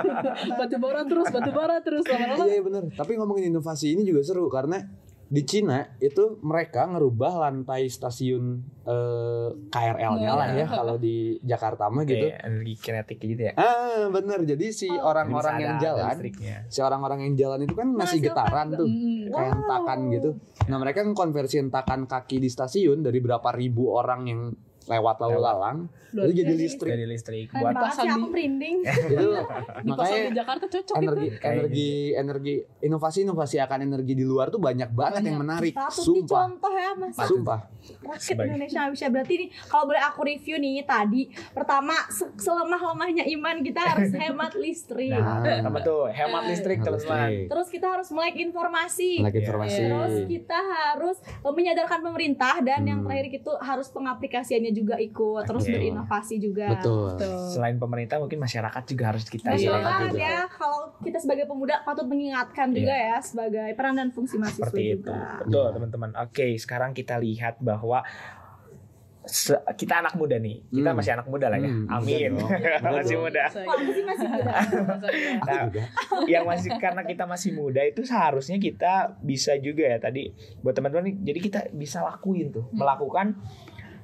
batu 0.61 0.77
bara 0.79 1.03
terus, 1.03 1.27
batu 1.35 1.51
bara 1.51 1.77
terus 1.83 2.05
lama-lama. 2.07 2.46
Iya 2.46 2.62
benar. 2.62 2.83
Tapi 2.94 3.12
ngomongin 3.18 3.51
inovasi 3.51 3.99
ini 3.99 4.07
juga 4.07 4.23
seru 4.23 4.46
karena 4.46 4.87
di 5.31 5.47
Cina 5.47 5.87
itu 6.03 6.43
mereka 6.43 6.90
ngerubah 6.90 7.38
lantai 7.38 7.87
stasiun 7.87 8.59
eh, 8.83 9.49
KRL-nya 9.71 10.33
lah 10.35 10.49
ya 10.51 10.66
kalau 10.66 10.99
di 10.99 11.38
Jakarta 11.38 11.87
mah 11.87 12.03
gitu. 12.03 12.27
Kayak 12.27 12.51
energi 12.51 12.75
kinetik 12.75 13.19
gitu 13.23 13.43
ya. 13.47 13.53
Ah 13.55 14.11
bener. 14.11 14.43
Jadi 14.43 14.75
si 14.75 14.90
orang-orang 14.90 15.55
Bisa 15.55 15.62
yang 15.62 15.75
ada 15.79 15.83
jalan, 15.87 16.11
listriknya. 16.11 16.57
si 16.66 16.79
orang-orang 16.83 17.19
yang 17.31 17.35
jalan 17.38 17.61
itu 17.62 17.75
kan 17.79 17.88
ngasih 17.95 18.19
Menghasilkan 18.19 18.27
getaran 18.27 18.66
tuh, 18.75 18.88
Mm. 18.90 19.31
kayak 19.31 19.51
hentakan 19.55 19.99
gitu. 20.11 20.31
Nah 20.66 20.77
mereka 20.83 20.99
konversi 21.14 21.57
hentakan 21.62 22.01
kaki 22.05 22.37
di 22.43 22.49
stasiun 22.51 22.99
dari 22.99 23.23
berapa 23.23 23.49
ribu 23.55 23.95
orang 23.95 24.21
yang 24.27 24.40
lewat 24.90 25.16
lalu 25.20 25.38
lalang, 25.38 25.79
itu 26.11 26.33
jadi 26.37 26.53
listrik. 26.53 26.90
Dari 26.90 27.07
listrik 27.07 27.46
buat 27.53 27.70
sih 27.88 28.03
aku 28.05 28.18
di- 28.18 28.26
merinding. 28.29 28.76
itu 29.07 29.29
Dipasang 29.31 29.81
di 29.81 29.88
makanya 29.88 30.31
Jakarta 30.35 30.64
cocok 30.66 30.94
energi 30.96 31.26
itu. 31.29 31.38
Energi 31.40 31.90
energi 32.12 32.55
inovasi 32.81 33.18
inovasi 33.22 33.57
akan 33.59 33.79
energi 33.85 34.12
di 34.12 34.24
luar 34.24 34.48
tuh 34.48 34.59
banyak 34.59 34.90
banget 34.90 35.22
yang 35.24 35.38
menarik 35.38 35.70
Patut 35.72 36.03
sumpah 36.03 36.50
dicontoh 36.50 36.74
ya 36.74 36.90
Mas. 36.92 37.14
sumpah 37.16 37.61
Rakyat 37.81 38.37
Indonesia 38.44 38.81
bisa 38.88 39.07
berarti 39.09 39.35
nih 39.37 39.48
kalau 39.64 39.85
boleh 39.87 40.03
aku 40.03 40.20
review 40.22 40.57
nih 40.57 40.83
tadi 40.83 41.22
pertama 41.50 41.94
se- 42.09 42.29
selemah-lemahnya 42.37 43.24
iman 43.31 43.57
kita 43.61 43.81
harus 43.81 44.11
hemat 44.20 44.53
listrik. 44.55 45.12
Nah, 45.12 45.40
Nah. 45.40 45.64
apa 45.64 45.79
tuh? 45.81 46.03
Hemat 46.09 46.42
listrik 46.46 46.79
teman-teman. 46.79 46.98
Listrik. 47.31 47.46
Terus 47.48 47.68
kita 47.70 47.87
harus 47.90 48.09
melek 48.11 48.37
informasi. 48.37 49.11
Iya. 49.20 49.31
informasi 49.33 49.81
Terus 49.81 50.14
kita 50.26 50.59
harus 50.59 51.16
eh, 51.22 51.53
menyadarkan 51.53 52.00
pemerintah 52.03 52.55
dan 52.61 52.83
yang 52.83 52.98
Hmm. 52.98 53.07
terakhir 53.07 53.26
itu 53.35 53.53
harus 53.59 53.88
pengaplikasiannya 53.88 54.70
juga 54.70 54.80
ikut, 54.83 55.43
terus 55.43 55.62
Oke. 55.62 55.73
berinovasi 55.73 56.37
juga. 56.37 56.73
betul 56.73 57.19
Selain 57.51 57.77
pemerintah 57.77 58.16
mungkin 58.16 58.38
masyarakat 58.38 58.83
juga 58.85 59.05
harus 59.09 59.25
kita 59.25 59.51
Betul 59.51 59.77
juga. 60.09 60.16
ya 60.16 60.47
kalau 60.47 60.95
kita 60.99 61.19
sebagai 61.19 61.45
pemuda 61.45 61.81
patut 61.81 62.05
mengingatkan 62.05 62.71
juga 62.71 62.93
ya 62.93 63.16
sebagai 63.19 63.73
peran 63.73 63.95
dan 63.95 64.09
fungsi 64.09 64.37
mahasiswa 64.37 64.64
seperti 64.64 64.83
itu. 64.95 65.07
juga. 65.07 65.40
Betul, 65.40 65.66
teman-teman. 65.73 66.11
Oke, 66.19 66.47
sekarang 66.57 66.90
kita 66.90 67.16
lihat 67.16 67.59
bahwa 67.59 68.01
se- 69.23 69.53
kita 69.77 70.01
anak 70.01 70.16
muda 70.16 70.37
nih. 70.37 70.64
Kita 70.66 70.90
Hmm. 70.90 70.97
masih 70.97 71.12
anak 71.12 71.27
muda 71.27 71.47
lah 71.47 71.59
ya. 71.59 71.69
Hmm, 71.69 71.87
Amin. 71.93 72.33
betul 72.35 72.49
masih 72.97 73.14
Betul. 73.14 73.23
muda. 73.23 73.45
Kok 73.47 73.69
aku 73.69 73.90
sih 73.93 74.05
masih 74.05 74.27
muda? 74.27 74.53
Nah, 75.40 75.61
juga 75.66 75.83
yang 76.27 76.45
masih 76.45 76.71
karena 76.77 77.03
kita 77.03 77.25
masih 77.25 77.51
muda 77.53 77.83
itu 77.83 78.03
seharusnya 78.03 78.57
kita 78.57 78.93
bisa 79.21 79.57
juga 79.57 79.85
ya 79.87 79.99
tadi 79.99 80.33
buat 80.59 80.73
teman-teman 80.73 81.05
nih, 81.07 81.16
jadi 81.23 81.38
kita 81.38 81.61
bisa 81.71 82.01
lakuin 82.03 82.49
tuh 82.51 82.64
Hmm. 82.66 82.77
melakukan 82.77 83.27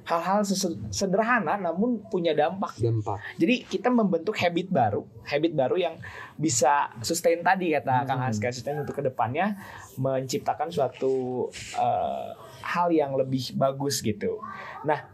hal-hal 0.07 0.47
sederhana 0.87 1.59
namun 1.59 1.99
punya 2.07 2.31
dampak. 2.31 2.79
dampak 2.79 3.19
Jadi 3.35 3.67
kita 3.67 3.91
membentuk 3.91 4.39
habit 4.39 4.71
baru, 4.71 5.03
habit 5.27 5.51
baru 5.51 5.75
yang 5.75 5.95
bisa 6.39 6.87
sustain 7.03 7.43
tadi 7.43 7.75
kata 7.75 8.07
Kang 8.07 8.23
Haska 8.23 8.55
sustain 8.55 8.79
untuk 8.79 8.95
ke 8.95 9.03
depannya 9.03 9.59
menciptakan 9.99 10.71
suatu 10.71 11.47
eh, 11.75 12.29
hal 12.63 12.87
yang 12.95 13.19
lebih 13.19 13.51
bagus 13.59 13.99
gitu. 13.99 14.39
Nah, 14.87 15.11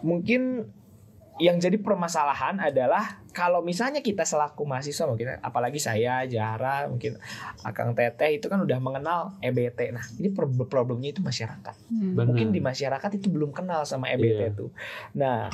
mungkin 0.00 0.72
yang 1.38 1.56
jadi 1.56 1.76
permasalahan 1.76 2.58
adalah 2.58 3.22
kalau 3.30 3.62
misalnya 3.62 3.98
kita 3.98 4.22
selaku 4.22 4.62
mahasiswa 4.62 5.06
mungkin 5.06 5.38
apalagi 5.38 5.78
saya 5.78 6.22
Jara 6.24 6.84
mungkin 6.84 7.14
Akang 7.62 7.94
Teteh 7.94 8.34
itu 8.34 8.46
kan 8.46 8.58
udah 8.58 8.76
mengenal 8.76 9.38
EBT. 9.38 9.90
Nah, 9.90 10.02
ini 10.16 10.28
pro- 10.28 10.50
problemnya 10.64 11.10
itu 11.10 11.20
masyarakat 11.20 11.74
Hmm. 11.88 12.14
Mungkin 12.14 12.50
di 12.50 12.58
masyarakat 12.58 13.10
itu 13.14 13.28
belum 13.28 13.50
kenal 13.50 13.82
sama 13.82 14.10
EBT 14.10 14.34
Iya. 14.36 14.50
itu. 14.50 14.66
Nah, 15.14 15.46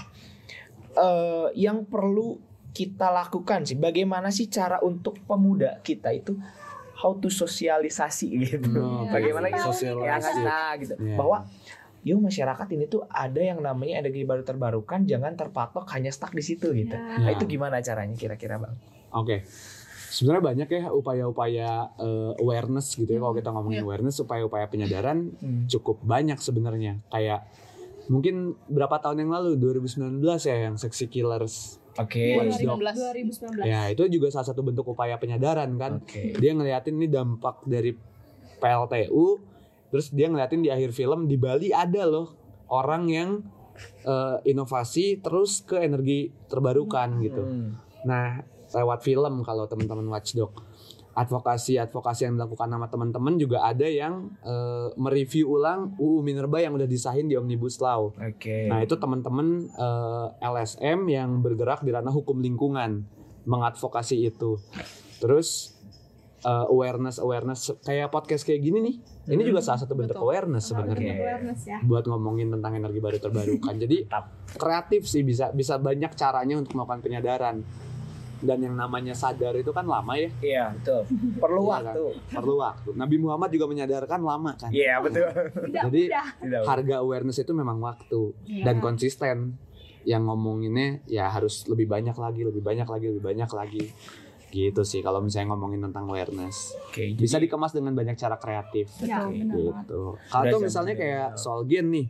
eh, 0.94 1.46
yang 1.54 1.84
perlu 1.84 2.40
kita 2.70 3.06
lakukan 3.06 3.62
sih, 3.62 3.76
bagaimana 3.76 4.28
sih 4.28 4.48
cara 4.48 4.80
untuk 4.80 5.20
pemuda 5.22 5.78
kita 5.80 6.10
itu 6.10 6.34
how 6.96 7.14
to 7.14 7.28
sosialisasi 7.28 8.28
gitu, 8.40 8.78
Oh, 8.78 9.06
bagaimana 9.06 9.46
ngasih 9.46 9.60
tahu 9.60 9.74
sosialisasi. 9.74 10.40
ya 10.40 10.58
gitu, 10.76 10.94
Iya. 10.96 11.14
bahwa 11.14 11.38
yuk 12.04 12.20
masyarakat 12.20 12.68
ini 12.70 12.84
tuh 12.84 13.08
ada 13.08 13.40
yang 13.40 13.58
namanya 13.58 14.04
energi 14.04 14.22
baru 14.22 14.44
terbarukan, 14.44 15.08
jangan 15.08 15.34
terpatok 15.34 15.88
hanya 15.90 16.12
stuck 16.12 16.30
di 16.30 16.44
situ 16.44 16.70
gitu. 16.70 16.92
Ya. 16.92 17.16
Nah 17.18 17.30
itu 17.32 17.48
gimana 17.48 17.80
caranya 17.80 18.12
kira-kira 18.12 18.60
bang? 18.60 18.76
Oke. 19.10 19.48
Sebenarnya 20.14 20.44
banyak 20.46 20.68
ya 20.68 20.82
upaya-upaya 20.92 21.90
eh, 21.96 22.32
awareness 22.38 22.94
gitu 22.94 23.08
ya 23.08 23.18
kalau 23.18 23.34
kita 23.34 23.50
ngomongin 23.50 23.80
Iya. 23.80 23.86
awareness 23.88 24.16
upaya-upaya 24.20 24.68
penyadaran 24.68 25.32
Hmm. 25.34 25.64
cukup 25.66 25.98
banyak 26.04 26.38
sebenarnya. 26.38 27.02
Kayak 27.08 27.48
mungkin 28.06 28.52
berapa 28.68 29.00
tahun 29.00 29.24
yang 29.24 29.32
lalu 29.32 29.56
2019 29.56 30.44
ya 30.44 30.68
yang 30.68 30.76
Sexy 30.76 31.08
Killers. 31.08 31.80
Oke. 31.96 32.36
Watchdog. 32.36 32.78
2019. 32.78 33.58
2019. 33.58 33.64
Ya, 33.64 33.88
itu 33.88 34.02
juga 34.06 34.28
salah 34.28 34.44
satu 34.44 34.60
bentuk 34.60 34.84
upaya 34.84 35.16
penyadaran 35.16 35.72
kan. 35.78 35.98
Oke. 35.98 36.34
Dia 36.36 36.52
ngeliatin 36.52 36.94
ini 36.94 37.08
dampak 37.08 37.64
dari 37.64 37.94
PLTU 38.58 39.53
terus 39.94 40.10
dia 40.10 40.26
ngeliatin 40.26 40.66
di 40.66 40.74
akhir 40.74 40.90
film 40.90 41.30
di 41.30 41.38
Bali 41.38 41.70
ada 41.70 42.02
loh 42.02 42.34
orang 42.66 43.06
yang 43.06 43.30
eh, 44.02 44.36
inovasi 44.50 45.22
terus 45.22 45.62
ke 45.62 45.78
energi 45.86 46.34
terbarukan 46.50 47.22
gitu. 47.22 47.46
Hmm. 47.46 47.78
Nah, 48.02 48.42
lewat 48.74 49.06
film 49.06 49.46
kalau 49.46 49.70
teman-teman 49.70 50.10
Watchdog 50.10 50.50
advokasi-advokasi 51.14 52.26
yang 52.26 52.34
dilakukan 52.34 52.66
sama 52.66 52.90
teman-teman 52.90 53.38
juga 53.38 53.62
ada 53.62 53.86
yang 53.86 54.34
eh, 54.42 54.90
mereview 54.98 55.46
ulang 55.54 55.94
UU 55.96 56.26
Minerba 56.26 56.58
yang 56.58 56.74
udah 56.74 56.90
disahin 56.90 57.30
di 57.30 57.38
Omnibus 57.38 57.78
Law. 57.78 58.10
Oke. 58.18 58.66
Nah, 58.66 58.82
itu 58.82 58.98
teman-teman 58.98 59.70
eh, 59.70 60.26
LSM 60.42 61.06
yang 61.06 61.38
bergerak 61.38 61.86
di 61.86 61.94
ranah 61.94 62.10
hukum 62.10 62.42
lingkungan 62.42 63.06
mengadvokasi 63.46 64.26
itu. 64.26 64.58
Terus 65.22 65.78
eh, 66.42 66.66
awareness 66.66 67.22
awareness 67.22 67.70
kayak 67.86 68.10
podcast 68.10 68.42
kayak 68.42 68.66
gini 68.66 68.78
nih. 68.82 68.96
Ini 69.24 69.40
juga 69.40 69.60
salah 69.60 69.80
satu 69.80 69.92
bentuk 69.92 70.14
Betul. 70.14 70.28
awareness 70.28 70.68
sebenarnya 70.68 71.14
ya. 71.56 71.78
buat 71.80 72.04
ngomongin 72.04 72.52
tentang 72.52 72.76
energi 72.76 73.00
baru 73.00 73.16
terbarukan. 73.16 73.72
Jadi 73.82 74.04
kreatif 74.52 75.04
sih 75.04 75.20
bisa 75.20 75.48
bisa 75.48 75.76
banyak 75.76 76.12
caranya 76.12 76.56
untuk 76.56 76.76
melakukan 76.76 77.00
penyadaran. 77.00 77.64
Dan 78.36 78.60
yang 78.60 78.76
namanya 78.76 79.16
sadar 79.16 79.56
itu 79.56 79.72
kan 79.72 79.88
lama 79.88 80.12
ya, 80.14 80.28
Iya 80.38 80.64
betul. 80.70 81.00
Perlu 81.34 81.60
Iya, 81.62 81.70
waktu. 81.72 82.02
perlu 82.28 82.54
waktu. 82.60 82.88
Nabi 82.92 83.16
Muhammad 83.16 83.48
juga 83.48 83.64
menyadarkan 83.64 84.20
lama 84.20 84.52
kan. 84.52 84.68
Iya 84.68 85.00
betul. 85.00 85.24
Tidak 85.64 85.82
Jadi. 85.82 86.02
Tidak. 86.12 86.62
harga 86.62 86.94
awareness 87.00 87.40
itu 87.40 87.52
memang 87.52 87.80
waktu 87.80 88.36
Iya. 88.44 88.64
dan 88.66 88.76
konsisten. 88.78 89.56
Yang 90.04 90.22
ngomonginnya 90.28 91.00
ya 91.08 91.32
harus 91.32 91.64
lebih 91.64 91.88
banyak 91.88 92.12
lagi, 92.12 92.44
lebih 92.44 92.60
banyak 92.60 92.84
lagi, 92.84 93.06
lebih 93.08 93.24
banyak 93.24 93.48
lagi. 93.48 93.84
Gitu 94.54 94.82
sih 94.86 95.02
kalau 95.02 95.18
misalnya 95.18 95.50
ngomongin 95.50 95.82
tentang 95.82 96.06
awareness. 96.06 96.78
Oke. 96.86 97.18
Bisa 97.18 97.42
jadi- 97.42 97.50
dikemas 97.50 97.74
dengan 97.74 97.98
banyak 97.98 98.14
cara 98.14 98.38
kreatif. 98.38 98.86
Ya, 99.02 99.26
banget. 99.26 99.50
gitu. 99.50 100.14
Kalau 100.30 100.44
tuh 100.46 100.58
Sudah 100.62 100.66
misalnya 100.70 100.94
jam 100.94 101.02
kayak 101.02 101.26
beda. 101.34 101.42
Solgen 101.42 101.86
nih, 101.90 102.06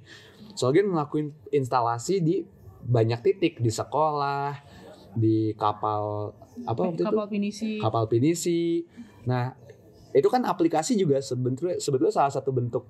Solgen 0.53 0.87
ngelakuin 0.93 1.27
instalasi 1.49 2.21
di 2.21 2.45
banyak 2.85 3.21
titik 3.25 3.65
di 3.65 3.73
sekolah, 3.73 4.61
di 5.17 5.57
kapal 5.57 6.37
apa 6.69 6.81
waktu 6.85 7.01
itu 7.01 7.05
kapal 7.09 7.27
pinisi. 7.27 7.71
kapal 7.81 8.05
pinisi. 8.07 8.61
Nah 9.25 9.57
itu 10.13 10.29
kan 10.31 10.45
aplikasi 10.45 10.95
juga 10.95 11.19
sebetulnya 11.19 11.81
sebetulnya 11.81 12.15
salah 12.15 12.31
satu 12.31 12.55
bentuk 12.55 12.85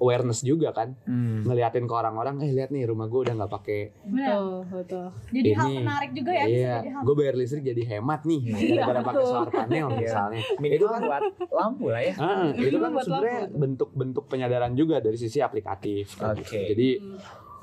awareness 0.00 0.40
juga 0.40 0.72
kan, 0.72 0.96
Hmm. 1.02 1.44
ngeliatin 1.44 1.84
ke 1.84 1.92
orang-orang, 1.92 2.40
eh 2.40 2.50
lihat 2.50 2.68
nih 2.68 2.84
rumah 2.84 3.06
gue 3.06 3.20
udah 3.20 3.34
nggak 3.36 3.52
pakai 3.52 3.80
Betul, 4.02 4.64
betul. 4.66 5.06
Jadi 5.30 5.50
hal 5.52 5.66
Ini. 5.66 5.76
menarik 5.78 6.10
juga 6.10 6.32
ya 6.32 6.44
iya, 6.46 6.74
hal. 6.82 7.02
gue 7.02 7.14
bayar 7.14 7.34
listrik 7.34 7.62
jadi 7.62 7.82
hemat 7.86 8.20
nih 8.22 8.40
Iya, 8.42 8.56
gara-gara 8.82 9.00
pakai 9.06 9.24
solar 9.24 9.50
panel 9.50 9.86
Iya. 9.86 9.98
misalnya. 9.98 10.42
Minimal 10.56 10.96
buat 11.02 11.22
lampu 11.50 11.84
lah 11.86 12.02
ya. 12.02 12.14
Ah, 12.16 12.48
itu 12.50 12.76
kan 12.76 12.90
Buat 12.90 13.04
sebenarnya 13.04 13.38
lampu. 13.42 13.56
bentuk-bentuk 13.58 14.24
penyadaran 14.26 14.72
juga 14.72 14.96
dari 14.98 15.14
sisi 15.14 15.38
aplikatif. 15.38 16.16
Oke. 16.18 16.40
gitu. 16.40 16.56
Jadi 16.70 16.88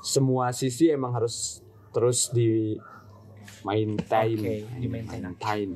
semua 0.00 0.50
sisi 0.50 0.88
emang 0.88 1.10
harus 1.12 1.58
terus 1.90 2.30
di 2.30 2.78
maintain, 3.62 4.34
Oke, 4.34 4.56
di-maintain. 4.76 5.22
maintain. 5.22 5.68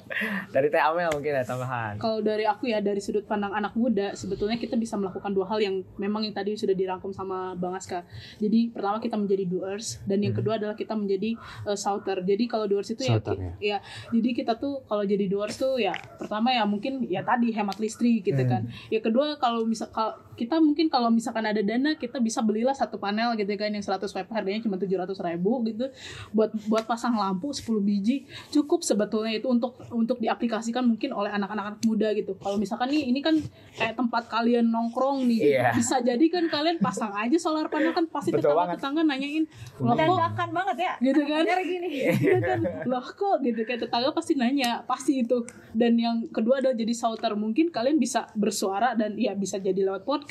Dari 0.54 0.68
Teh 0.68 0.80
Amel 0.80 1.08
mungkin 1.10 1.32
ada 1.32 1.46
tambahan. 1.46 1.94
Kalau 1.96 2.20
dari 2.20 2.44
aku 2.44 2.66
ya 2.66 2.78
dari 2.78 2.98
sudut 2.98 3.22
pandang 3.22 3.50
anak 3.50 3.72
muda 3.72 4.12
sebetulnya 4.12 4.56
kita 4.56 4.74
bisa 4.74 4.94
melakukan 4.94 5.30
dua 5.30 5.46
hal 5.46 5.58
yang 5.58 5.80
memang 5.96 6.26
yang 6.26 6.32
tadi 6.32 6.52
sudah 6.54 6.72
dirangkum 6.72 7.10
sama 7.10 7.54
Bang 7.54 7.72
Aska. 7.72 8.02
Jadi 8.36 8.70
pertama 8.70 8.98
kita 8.98 9.14
menjadi 9.14 9.44
doers 9.46 10.02
dan 10.04 10.20
yang 10.20 10.32
kedua 10.32 10.56
adalah 10.56 10.74
kita 10.74 10.92
menjadi 10.92 11.36
uh, 11.64 11.74
shouter. 11.74 12.20
Jadi 12.20 12.44
kalau 12.44 12.66
doers 12.66 12.90
itu 12.90 13.02
ya, 13.02 13.16
Shouter, 13.16 13.36
ki- 13.36 13.56
ya 13.62 13.78
jadi 14.10 14.28
kita 14.34 14.52
tuh 14.56 14.82
kalau 14.84 15.02
jadi 15.02 15.24
doers 15.26 15.54
tuh 15.54 15.76
ya 15.76 15.94
pertama 16.16 16.50
ya 16.50 16.64
mungkin 16.64 17.06
ya 17.06 17.22
tadi 17.22 17.50
hemat 17.50 17.78
listrik 17.78 18.24
gitu 18.24 18.42
kan. 18.44 18.66
Ya 18.88 19.00
kedua 19.00 19.36
kalau 19.36 19.64
misal 19.64 19.88
kal- 19.90 20.18
kita 20.40 20.56
mungkin 20.56 20.88
kalau 20.88 21.12
misalkan 21.12 21.44
ada 21.44 21.60
dana 21.60 21.92
kita 22.00 22.16
bisa 22.16 22.40
belilah 22.40 22.72
satu 22.72 22.96
panel 22.96 23.36
gitu 23.36 23.52
kan 23.60 23.68
yang 23.68 23.84
100 23.84 24.08
watt 24.08 24.28
harganya 24.32 24.64
cuma 24.64 24.80
700 24.80 25.12
ribu 25.20 25.60
gitu. 25.68 25.92
Buat 26.32 26.56
buat 26.64 26.84
pasang 26.88 27.12
lampu 27.12 27.52
10 27.52 27.68
biji 27.84 28.24
cukup 28.48 28.80
sebetulnya 28.80 29.36
itu 29.36 29.44
untuk 29.52 29.76
untuk 29.92 30.16
diaplikasikan 30.16 30.80
mungkin 30.80 31.12
oleh 31.12 31.28
anak-anak 31.28 31.84
muda 31.84 32.16
gitu. 32.16 32.32
Kalau 32.40 32.56
misalkan 32.56 32.88
nih 32.88 33.12
ini 33.12 33.20
kan 33.20 33.36
kayak 33.76 34.00
tempat 34.00 34.32
kalian 34.32 34.64
nongkrong 34.72 35.28
nih 35.28 35.40
Iya. 35.50 35.74
bisa 35.76 35.98
jadi 36.00 36.24
kan 36.30 36.48
kalian 36.48 36.78
pasang 36.80 37.10
aja 37.12 37.36
solar 37.36 37.66
panel 37.68 37.92
kan 37.92 38.06
pasti 38.08 38.30
tetangga 38.32 38.78
tetangga 38.78 39.02
nanyain 39.02 39.44
loh 39.82 39.96
kok 39.98 40.50
banget 40.54 40.76
ya. 40.78 40.92
gitu 41.02 41.22
kan? 41.26 41.44
gini. 41.60 41.88
Iya 42.20 42.38
kan? 42.40 42.60
Loh 42.88 43.04
kok? 43.04 43.42
gitu 43.42 43.60
kan 43.66 43.76
tetangga 43.76 44.10
pasti 44.14 44.32
nanya 44.38 44.86
pasti 44.88 45.20
itu. 45.26 45.44
Dan 45.74 45.98
yang 45.98 46.16
kedua 46.30 46.62
adalah 46.62 46.76
jadi 46.78 46.94
shouter. 46.94 47.34
Mungkin 47.34 47.74
kalian 47.74 47.98
bisa 47.98 48.30
bersuara 48.38 48.94
dan 48.94 49.18
ya 49.18 49.34
bisa 49.34 49.58
jadi 49.58 49.76
lewat 49.84 50.06
podcast 50.06 50.29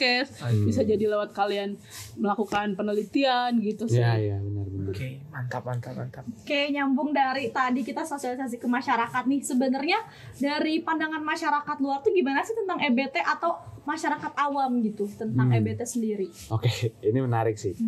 bisa 0.62 0.82
jadi 0.82 1.06
lewat 1.08 1.32
kalian 1.32 1.76
melakukan 2.16 2.74
penelitian 2.74 3.60
gitu 3.60 3.86
sih 3.86 3.98
Iya, 3.98 4.16
iya, 4.16 4.38
benar-benar. 4.38 4.90
Oke, 4.90 5.08
mantap 5.28 5.64
mantap 5.64 5.94
mantap. 5.94 6.24
Oke, 6.26 6.62
nyambung 6.70 7.12
dari 7.12 7.50
tadi 7.50 7.82
kita 7.82 8.02
sosialisasi 8.02 8.56
ke 8.56 8.66
masyarakat 8.66 9.24
nih. 9.24 9.42
Sebenarnya 9.42 10.00
dari 10.36 10.80
pandangan 10.80 11.20
masyarakat 11.20 11.78
luar 11.78 12.00
tuh 12.00 12.10
gimana 12.10 12.40
sih 12.40 12.54
tentang 12.54 12.80
EBT 12.80 13.20
atau 13.20 13.54
masyarakat 13.82 14.32
awam 14.36 14.82
gitu 14.82 15.10
tentang 15.10 15.46
Hmm. 15.46 15.58
EBT 15.58 15.82
sendiri? 15.84 16.28
Oke, 16.48 16.70
ini 17.04 17.20
menarik 17.20 17.56
sih. 17.56 17.74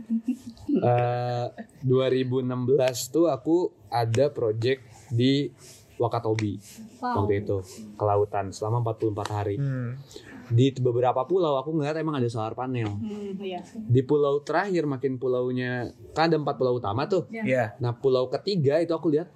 Eh 0.72 1.46
2016 1.84 2.48
tuh 3.10 3.28
aku 3.28 3.58
ada 3.88 4.30
project 4.30 4.82
di 5.10 5.52
Wakatobi 5.96 6.58
Wow. 6.98 7.26
waktu 7.26 7.42
itu 7.42 7.58
ke 7.94 8.04
lautan 8.04 8.50
selama 8.50 8.82
44 8.88 9.26
hari. 9.28 9.56
Hmm. 9.58 9.98
Di 10.52 10.76
beberapa 10.78 11.24
pulau 11.24 11.56
aku 11.56 11.72
ngeliat 11.80 11.96
emang 11.98 12.20
ada 12.20 12.28
solar 12.28 12.52
panel. 12.52 12.92
Hmm, 12.92 13.40
iya. 13.40 13.64
Di 13.76 14.04
pulau 14.04 14.44
terakhir 14.44 14.84
makin 14.84 15.16
pulaunya 15.16 15.90
kan 16.12 16.28
ada 16.28 16.38
empat 16.38 16.60
pulau 16.60 16.78
utama 16.78 17.08
tuh. 17.08 17.26
Ya. 17.32 17.44
Iya. 17.44 17.66
Nah 17.80 17.96
pulau 17.96 18.28
ketiga 18.28 18.84
itu 18.84 18.92
aku 18.92 19.10
lihat, 19.10 19.32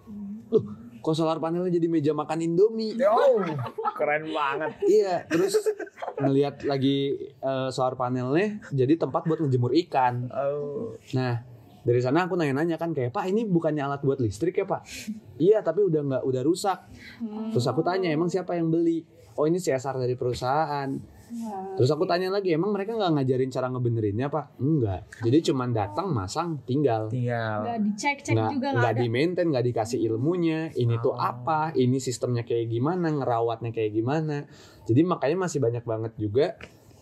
loh 0.51 0.85
kok 1.05 1.13
solar 1.13 1.37
panelnya 1.37 1.69
jadi 1.69 1.85
meja 1.85 2.11
makan 2.17 2.41
Indomie. 2.41 2.97
Oh, 3.05 3.37
keren 3.93 4.25
banget. 4.33 4.73
iya, 4.89 5.21
terus 5.29 5.53
ngelihat 6.17 6.65
lagi 6.65 7.29
eh, 7.29 7.69
solar 7.69 7.93
panelnya 7.93 8.57
jadi 8.73 8.97
tempat 8.97 9.29
buat 9.29 9.37
ngejemur 9.37 9.69
ikan. 9.85 10.25
Oh. 10.33 10.97
Nah 11.13 11.45
dari 11.85 12.01
sana 12.01 12.25
aku 12.25 12.33
nanya-nanya 12.33 12.81
kan 12.81 12.97
kayak 12.97 13.13
Pak 13.13 13.29
ini 13.29 13.45
bukannya 13.45 13.85
alat 13.85 14.01
buat 14.01 14.17
listrik 14.17 14.57
ya 14.57 14.65
Pak? 14.65 14.81
Iya 15.37 15.61
tapi 15.61 15.85
udah 15.85 16.01
nggak 16.01 16.23
udah 16.25 16.41
rusak. 16.41 16.89
Terus 17.53 17.65
aku 17.69 17.85
tanya 17.85 18.09
emang 18.09 18.25
siapa 18.25 18.57
yang 18.57 18.73
beli? 18.73 19.05
Oh 19.35 19.45
ini 19.45 19.57
CSR 19.57 19.95
dari 19.97 20.15
perusahaan. 20.15 20.89
Terus 21.75 21.89
aku 21.89 22.05
tanya 22.05 22.29
lagi 22.29 22.53
emang 22.53 22.69
mereka 22.69 22.93
nggak 22.93 23.11
ngajarin 23.11 23.49
cara 23.49 23.67
ngebenerinnya 23.67 24.27
Pak? 24.27 24.55
Enggak. 24.57 25.09
Jadi 25.19 25.37
cuman 25.43 25.69
datang 25.69 26.07
masang 26.09 26.61
tinggal. 26.63 27.09
Tinggal. 27.09 27.65
Nggak 27.65 27.79
dicek-cek 27.83 28.33
nggak 28.33 28.51
juga 28.53 28.67
nggak 28.71 28.93
di 28.95 29.07
maintain 29.09 29.47
nggak 29.49 29.65
dikasih 29.65 29.99
ilmunya 30.05 30.69
ini 30.73 30.95
tuh 30.97 31.11
Oh. 31.11 31.19
apa 31.19 31.73
ini 31.73 31.97
sistemnya 31.97 32.43
kayak 32.43 32.69
gimana 32.69 33.09
ngerawatnya 33.09 33.69
kayak 33.69 33.91
gimana 33.91 34.45
jadi 34.83 35.01
makanya 35.01 35.37
masih 35.41 35.59
banyak 35.59 35.83
banget 35.83 36.13
juga 36.15 36.55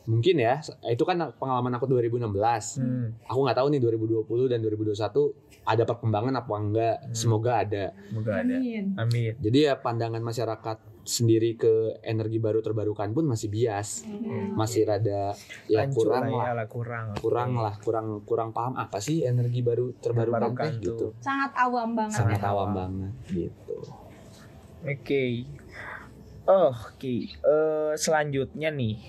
mungkin 0.03 0.35
ya 0.35 0.59
itu 0.85 0.99
kan 1.01 1.15
pengalaman 1.33 1.73
aku 1.73 1.87
2016 1.87 2.27
Hmm, 2.75 3.15
aku 3.23 3.39
nggak 3.39 3.55
tahu 3.55 3.67
nih 3.69 3.79
2020 3.79 4.23
dan 4.47 4.59
2021 4.59 5.31
ada 5.63 5.83
perkembangan 5.85 6.33
apa 6.35 6.53
enggak 6.53 6.95
semoga 7.11 7.59
ada 7.59 7.85
semoga 8.05 8.39
ada. 8.39 8.55
Amin. 8.55 8.83
Amin. 8.95 9.31
jadi 9.37 9.57
ya 9.63 9.73
pandangan 9.75 10.19
masyarakat 10.19 10.77
sendiri 11.03 11.59
ke 11.59 11.99
energi 11.99 12.39
baru 12.39 12.63
terbarukan 12.63 13.11
pun 13.11 13.27
masih 13.27 13.51
bias 13.51 14.07
masih 14.55 14.87
rada 14.87 15.35
ya 15.67 15.83
Hancur 15.83 16.07
kurang 16.07 16.31
lah, 16.31 16.55
lah 16.55 16.63
ya 16.63 16.71
kurang. 16.71 17.05
kurang 17.19 17.51
lah 17.59 17.75
kurang 17.83 18.07
kurang 18.23 18.49
paham 18.55 18.73
apa 18.79 19.03
sih 19.03 19.27
energi 19.27 19.59
baru 19.59 19.91
terbarukan 19.99 20.55
Terbarukan 20.55 20.71
teh 20.71 20.79
gitu. 20.79 21.07
Sangat 21.19 21.51
awam 21.59 21.91
banget. 21.93 22.15
sangat 22.15 22.39
ya. 22.39 22.47
awam 22.49 22.69
banget 22.71 23.13
gitu 23.29 23.77
Oke. 24.83 25.47
Oh, 26.43 26.75
oke. 26.75 27.15
Eh, 27.31 27.91
selanjutnya 27.95 28.67
nih. 28.67 28.99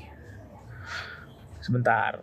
Sebentar. 1.59 2.23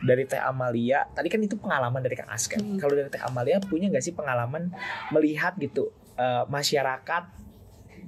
Dari 0.00 0.24
Teh 0.24 0.40
Amalia, 0.40 1.04
tadi 1.12 1.28
kan 1.28 1.44
itu 1.44 1.60
pengalaman 1.60 2.00
dari 2.00 2.16
Kang 2.16 2.32
Aska. 2.32 2.56
Hmm. 2.56 2.80
Kalau 2.80 2.96
dari 2.96 3.12
Teh 3.12 3.20
Amalia 3.20 3.60
punya 3.60 3.92
nggak 3.92 4.00
sih 4.00 4.16
pengalaman 4.16 4.72
melihat 5.12 5.52
gitu 5.60 5.92
eh, 6.16 6.44
masyarakat 6.48 7.24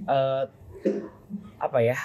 eh, 0.09 0.45
apa 1.57 1.79
ya 1.83 1.97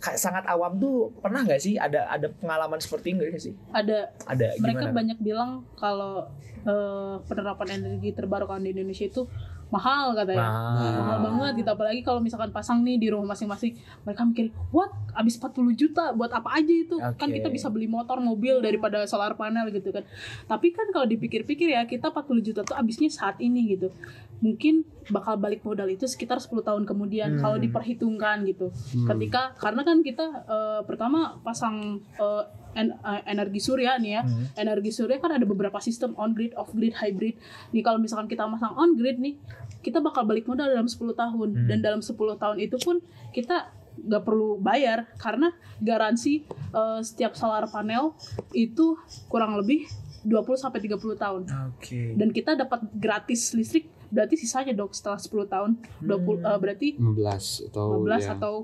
kayak 0.00 0.18
sangat 0.18 0.44
awam 0.48 0.80
tuh 0.80 1.12
pernah 1.20 1.44
nggak 1.44 1.60
sih 1.60 1.76
ada 1.76 2.08
ada 2.08 2.26
pengalaman 2.32 2.80
seperti 2.80 3.12
ini 3.14 3.30
nggak 3.30 3.42
sih? 3.42 3.54
ada 3.70 4.10
Ada 4.26 4.58
mereka 4.58 4.90
gimana? 4.90 4.96
banyak 4.96 5.18
bilang 5.20 5.50
kalau 5.76 6.26
eh, 6.64 7.14
penerapan 7.28 7.84
energi 7.84 8.10
terbarukan 8.16 8.64
di 8.64 8.72
Indonesia 8.72 9.06
itu 9.06 9.28
mahal 9.74 10.14
katanya 10.14 10.46
Nah, 10.46 10.94
mahal 10.96 11.18
banget 11.20 11.52
gitu 11.60 11.70
apalagi 11.70 12.00
kalau 12.00 12.18
misalkan 12.18 12.48
pasang 12.48 12.80
nih 12.80 12.96
di 12.96 13.08
rumah 13.08 13.28
masing-masing 13.28 13.74
mereka 14.02 14.22
mikir 14.22 14.46
what 14.70 14.88
abis 15.12 15.34
40 15.36 15.50
juta 15.74 16.12
buat 16.12 16.30
apa 16.30 16.54
aja 16.54 16.70
itu 16.70 16.94
kan 16.96 17.26
Oke. 17.26 17.36
kita 17.36 17.48
bisa 17.48 17.66
beli 17.68 17.86
motor 17.86 18.18
mobil 18.20 18.58
daripada 18.58 19.02
solar 19.04 19.34
panel 19.34 19.68
gitu 19.68 19.90
kan 19.90 20.06
tapi 20.46 20.70
kan 20.70 20.86
kalau 20.88 21.04
dipikir-pikir 21.04 21.68
ya 21.68 21.82
kita 21.84 22.08
40 22.08 22.22
juta 22.40 22.60
tuh 22.62 22.74
abisnya 22.74 23.08
saat 23.08 23.36
ini 23.38 23.74
gitu 23.74 23.90
mungkin 24.36 24.82
bakal 25.06 25.36
balik 25.36 25.60
modal 25.62 25.86
itu 25.86 26.04
sekitar 26.04 26.36
10 26.36 26.60
tahun 26.60 26.82
kemudian 26.84 27.34
Hmm. 27.34 27.40
kalau 27.40 27.56
diperhitungkan 27.56 28.44
gitu 28.44 28.70
Hmm. 28.92 29.08
ketika 29.08 29.52
karena 29.54 29.82
kan 29.82 30.00
kita 30.00 30.24
eh, 30.44 30.80
pertama 30.82 31.18
pasang 31.40 31.98
eh, 32.14 32.42
en- 32.74 32.90
eh, 32.92 33.22
energi 33.24 33.56
surya 33.58 33.96
nih 33.96 34.12
ya 34.12 34.22
Hmm. 34.22 34.44
energi 34.56 34.90
surya 34.90 35.16
kan 35.18 35.30
ada 35.30 35.44
beberapa 35.44 35.78
sistem 35.78 36.12
on 36.16 36.32
grid, 36.32 36.52
off 36.54 36.72
grid, 36.72 36.92
hybrid. 36.92 37.38
Nih 37.70 37.80
kalau 37.80 37.96
misalkan 37.96 38.26
kita 38.26 38.44
masang 38.44 38.74
on 38.74 38.92
grid 38.92 39.16
nih, 39.16 39.38
kita 39.84 40.00
bakal 40.00 40.24
balik 40.24 40.44
modal 40.44 40.64
dalam 40.66 40.86
10 40.86 40.96
tahun 41.12 41.48
Hmm. 41.52 41.68
dan 41.68 41.78
dalam 41.78 42.00
10 42.00 42.16
tahun 42.34 42.56
itu 42.58 42.76
pun 42.78 42.98
kita 43.30 43.68
nggak 43.96 44.22
perlu 44.22 44.58
bayar 44.58 45.06
karena 45.16 45.52
garansi 45.78 46.42
eh, 46.72 47.00
setiap 47.00 47.32
solar 47.32 47.68
panel 47.68 48.16
itu 48.50 48.96
kurang 49.28 49.54
lebih 49.54 49.86
20 50.22 50.34
sampai 50.56 50.80
30 50.80 50.98
tahun. 51.14 51.42
Oke. 51.70 52.16
Dan 52.16 52.32
kita 52.32 52.56
dapat 52.56 52.82
gratis 52.90 53.52
listrik 53.52 53.86
berarti 54.08 54.34
sisanya 54.34 54.72
dong 54.72 54.88
setelah 54.88 55.18
10 55.18 55.44
tahun 55.44 55.70
20 56.00 56.10
Hmm. 56.36 56.48
eh, 56.48 56.58
berarti 56.58 56.88
15 56.96 57.68
atau 57.68 57.86
15 58.00 58.24
ya. 58.24 58.32
atau 58.34 58.54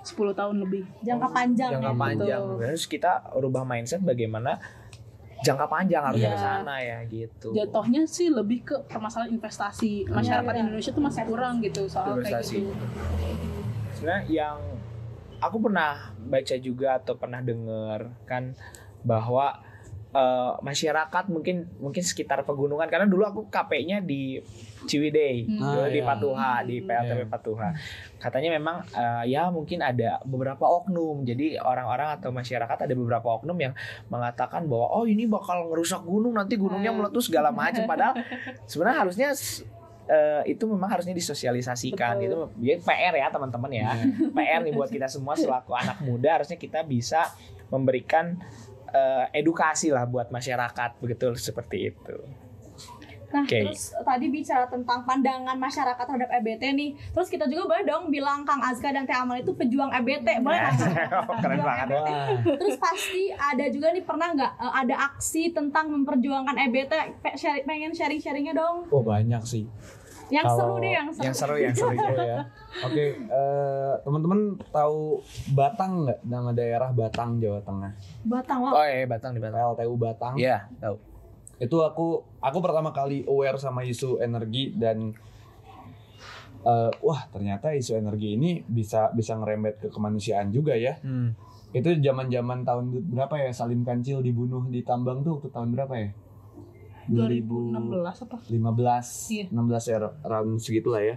10 0.00 0.32
tahun 0.32 0.56
lebih. 0.58 0.82
Jangka 1.02 1.28
panjang 1.28 1.70
jangka 1.74 1.92
ya. 1.92 1.98
panjang 1.98 2.40
terus 2.58 2.84
kita 2.86 3.10
rubah 3.34 3.62
mindset 3.62 4.00
bagaimana 4.00 4.56
jangka 5.40 5.66
panjang 5.66 6.02
harusnya 6.02 6.26
Iya. 6.26 6.36
ke 6.36 6.42
sana 6.42 6.74
ya 6.78 6.98
gitu 7.04 7.48
Jatuhnya 7.50 8.02
sih 8.04 8.28
lebih 8.28 8.60
ke 8.62 8.76
permasalahan 8.84 9.32
investasi. 9.32 10.04
Masyarakat 10.06 10.52
Iya. 10.52 10.60
Indonesia 10.62 10.90
tuh 10.90 11.02
masih 11.02 11.22
kurang 11.24 11.54
gitu 11.60 11.82
soal 11.86 12.14
kayak 12.14 12.44
Investasi. 12.44 12.56
gitu. 12.62 12.84
sebenarnya 13.92 14.22
yang 14.26 14.58
aku 15.38 15.56
pernah 15.58 15.92
baca 16.22 16.56
juga 16.56 16.88
atau 16.96 17.14
pernah 17.14 17.40
dengar 17.40 18.00
kan 18.24 18.52
bahwa 19.00 19.60
eh, 20.10 20.52
masyarakat 20.58 21.24
mungkin 21.26 21.70
mungkin 21.76 22.02
sekitar 22.02 22.42
pegunungan 22.42 22.86
karena 22.86 23.06
dulu 23.06 23.22
aku 23.22 23.40
KP-nya 23.46 24.00
di 24.00 24.42
Ciwidey 24.80 25.44
Hmm. 25.44 25.60
dulu 25.60 25.80
Ah, 25.80 25.86
di 25.86 25.96
iya. 25.96 26.06
Patuha 26.06 26.52
di 26.62 26.76
PLTP 26.80 27.20
Iya. 27.20 27.28
Patuha 27.28 27.68
katanya 28.16 28.50
memang 28.52 28.76
eh, 28.90 29.24
ya 29.28 29.48
mungkin 29.48 29.80
ada 29.80 30.18
beberapa 30.24 30.64
oknum 30.64 31.22
jadi 31.22 31.58
orang-orang 31.58 32.16
atau 32.16 32.30
masyarakat 32.30 32.78
ada 32.80 32.94
beberapa 32.94 33.28
oknum 33.30 33.54
yang 33.54 33.72
mengatakan 34.06 34.64
bahwa 34.64 34.88
oh 34.90 35.04
ini 35.04 35.24
bakal 35.24 35.68
ngerusak 35.68 36.02
gunung 36.02 36.34
nanti 36.34 36.56
gunungnya 36.56 36.90
Hmm. 36.90 37.04
meletus 37.04 37.28
segala 37.28 37.50
macam 37.50 37.84
padahal 37.84 38.18
sebenarnya 38.64 38.98
harusnya 39.00 39.28
eh, 40.06 40.42
itu 40.48 40.66
memang 40.66 40.90
harusnya 40.90 41.14
disosialisasikan 41.14 42.18
Betul. 42.18 42.26
itu 42.26 42.38
ya 42.66 42.74
PR 42.80 43.14
ya 43.14 43.28
teman-teman 43.30 43.70
ya 43.70 43.94
PR 44.32 44.60
nih 44.60 44.72
buat 44.72 44.88
kita 44.88 45.06
semua 45.06 45.36
selaku 45.36 45.70
anak 45.70 46.02
muda 46.02 46.40
harusnya 46.40 46.56
kita 46.56 46.82
bisa 46.82 47.30
memberikan 47.68 48.34
eh, 48.94 49.24
edukasi 49.40 49.94
lah 49.94 50.04
buat 50.06 50.28
masyarakat 50.28 51.00
begitu 51.00 51.34
seperti 51.38 51.94
itu 51.94 52.16
Nah, 53.30 53.46
Oke. 53.46 53.62
terus 53.62 53.94
tadi 53.94 54.26
bicara 54.26 54.66
tentang 54.66 55.06
pandangan 55.06 55.54
masyarakat 55.54 56.02
terhadap 56.02 56.30
EBT 56.42 56.62
nih. 56.74 56.90
Terus 57.14 57.30
kita 57.30 57.46
juga 57.46 57.70
boleh 57.70 57.84
dong 57.86 58.10
bilang 58.10 58.42
Kang 58.42 58.58
Azka 58.58 58.90
dan 58.90 59.06
Teh 59.06 59.14
Amal 59.14 59.38
itu 59.38 59.54
pejuang 59.54 59.90
EBT. 60.02 60.42
Boleh 60.42 60.58
nggak? 60.58 60.78
Oh, 61.30 61.36
keren 61.38 61.62
Pejuang 61.62 61.66
banget 61.66 61.86
EBT. 61.86 62.10
Terus 62.58 62.76
pasti 62.82 63.22
ada 63.30 63.64
juga 63.70 63.94
nih 63.94 64.02
pernah 64.02 64.28
nggak 64.34 64.52
eh, 64.58 64.72
ada 64.82 64.94
aksi 65.14 65.54
tentang 65.54 65.94
memperjuangkan 65.94 66.56
EBT? 66.70 66.92
Pengen 67.66 67.94
sharing-sharingnya 67.94 68.54
dong. 68.58 68.90
Oh 68.90 69.02
banyak 69.06 69.42
sih. 69.46 69.64
Yang 70.30 70.46
Kalau 70.46 70.58
seru 70.62 70.74
deh, 70.78 70.92
yang 70.94 71.08
seru. 71.10 71.24
yang 71.26 71.34
seru 71.34 71.54
yang 71.58 71.74
seru 71.74 72.16
ya. 72.22 72.38
Oke, 72.86 73.04
eh, 73.18 73.92
teman-teman 74.06 74.54
tahu 74.70 75.18
Batang 75.58 76.06
nggak? 76.06 76.18
Nama 76.22 76.50
daerah 76.54 76.90
Batang 76.94 77.42
Jawa 77.42 77.58
Tengah. 77.66 77.92
Batang 78.22 78.58
oh 78.62 78.78
wah. 78.78 78.86
iya 78.86 79.04
Batang 79.10 79.34
di 79.34 79.40
Batang 79.42 79.74
PLTU 79.74 79.94
Batang. 79.98 80.34
Iya 80.38 80.70
tahu 80.78 80.96
Itu 81.60 81.76
aku 81.84 82.22
aku 82.40 82.58
pertama 82.62 82.94
kali 82.94 83.26
aware 83.26 83.58
sama 83.58 83.82
isu 83.84 84.22
energi 84.22 84.72
dan 84.78 85.12
eh, 86.64 86.90
wah 87.02 87.20
ternyata 87.28 87.74
isu 87.74 87.98
energi 87.98 88.38
ini 88.38 88.62
bisa 88.64 89.10
bisa 89.12 89.34
ngerembet 89.36 89.82
ke 89.82 89.88
kemanusiaan 89.90 90.54
juga 90.54 90.78
ya. 90.78 90.96
hmm. 91.02 91.50
Itu 91.70 91.94
zaman-zaman 92.02 92.66
tahun 92.66 93.14
berapa 93.14 93.34
ya 93.38 93.50
Salim 93.54 93.86
Kancil 93.86 94.22
dibunuh 94.22 94.66
di 94.66 94.82
tambang 94.82 95.22
tuh 95.22 95.38
waktu 95.38 95.50
tahun 95.54 95.70
berapa 95.74 95.94
ya? 95.98 96.10
2016 97.10 98.24
apa? 98.26 98.36
15 98.46 99.34
Iya. 99.34 99.44
16 99.50 99.90
ya 99.90 99.96
round 100.24 100.50
segitulah 100.62 101.02
ya. 101.02 101.16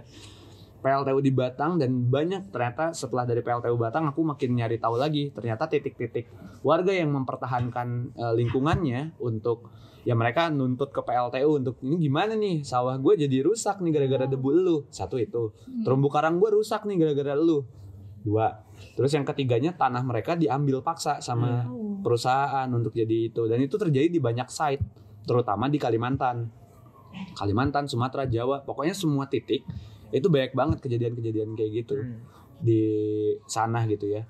PLTU 0.84 1.18
di 1.24 1.32
Batang 1.32 1.80
dan 1.80 2.12
banyak 2.12 2.52
ternyata 2.52 2.92
setelah 2.92 3.24
dari 3.24 3.40
PLTU 3.40 3.80
Batang 3.80 4.04
aku 4.12 4.20
makin 4.20 4.52
nyari 4.52 4.76
tahu 4.76 5.00
lagi 5.00 5.32
ternyata 5.32 5.64
titik-titik 5.64 6.28
warga 6.60 6.92
yang 6.92 7.08
mempertahankan 7.08 8.12
eh, 8.12 8.34
lingkungannya 8.36 9.16
untuk 9.16 9.72
ya 10.04 10.12
mereka 10.12 10.52
nuntut 10.52 10.92
ke 10.92 11.00
PLTU 11.00 11.64
untuk 11.64 11.80
ini 11.80 11.96
gimana 11.96 12.36
nih? 12.36 12.60
Sawah 12.60 13.00
gue 13.00 13.16
jadi 13.16 13.40
rusak 13.40 13.80
nih 13.80 13.92
gara-gara 13.96 14.28
debu 14.28 14.50
lu. 14.52 14.76
Satu 14.92 15.16
itu. 15.16 15.56
Terumbu 15.82 16.12
karang 16.12 16.36
gue 16.36 16.52
rusak 16.52 16.84
nih 16.84 17.00
gara-gara 17.00 17.32
lu. 17.32 17.64
Dua. 18.20 18.52
Terus 18.96 19.10
yang 19.16 19.24
ketiganya 19.24 19.72
tanah 19.72 20.04
mereka 20.04 20.36
diambil 20.36 20.84
paksa 20.84 21.24
sama 21.24 21.64
perusahaan 22.04 22.68
untuk 22.68 22.92
jadi 22.92 23.32
itu. 23.32 23.48
Dan 23.48 23.64
itu 23.64 23.80
terjadi 23.80 24.12
di 24.12 24.20
banyak 24.20 24.48
site 24.52 24.84
terutama 25.24 25.68
di 25.72 25.80
Kalimantan 25.80 26.48
Kalimantan 27.38 27.86
Sumatera 27.86 28.26
Jawa 28.26 28.62
pokoknya 28.62 28.94
semua 28.94 29.26
titik 29.30 29.64
itu 30.10 30.26
banyak 30.30 30.52
banget 30.54 30.78
kejadian-kejadian 30.82 31.56
kayak 31.58 31.72
gitu 31.84 31.96
Hmm. 31.98 32.20
di 32.62 32.82
sana 33.50 33.82
gitu 33.88 34.06
ya 34.08 34.22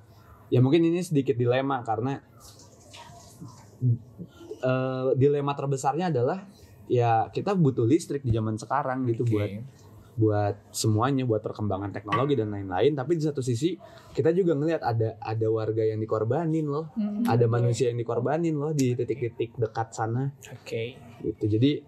ya 0.49 0.59
mungkin 0.64 0.84
ini 0.84 1.01
sedikit 1.05 1.36
dilema 1.36 1.84
karena 1.84 2.20
eh, 4.64 5.07
dilema 5.16 5.53
terbesarnya 5.53 6.09
adalah 6.12 6.49
ya 6.88 7.28
kita 7.32 7.57
butuh 7.57 7.84
listrik 7.88 8.20
di 8.24 8.32
zaman 8.32 8.61
sekarang 8.61 9.09
gitu 9.09 9.24
buat 9.24 9.49
Oke. 9.49 9.64
Buat 10.15 10.71
semuanya 10.71 11.27
buat 11.27 11.43
perkembangan 11.43 11.91
teknologi 11.91 12.39
dan 12.39 12.55
lain-lain. 12.55 12.95
Tapi 12.95 13.19
di 13.19 13.23
satu 13.27 13.43
sisi 13.43 13.75
kita 14.15 14.31
juga 14.31 14.55
ngelihat 14.55 14.83
ada 14.83 15.19
ada 15.19 15.47
warga 15.51 15.83
yang 15.83 15.99
dikorbanin 15.99 16.67
loh. 16.67 16.95
Hmm. 16.95 17.27
ada 17.27 17.47
manusia 17.51 17.91
yang 17.91 17.99
dikorbanin 17.99 18.55
loh 18.55 18.71
di 18.71 18.95
titik-titik 18.95 19.59
dekat 19.59 19.91
sana. 19.91 20.31
Oke. 20.55 20.95
gitu. 21.23 21.45
Jadi 21.59 21.83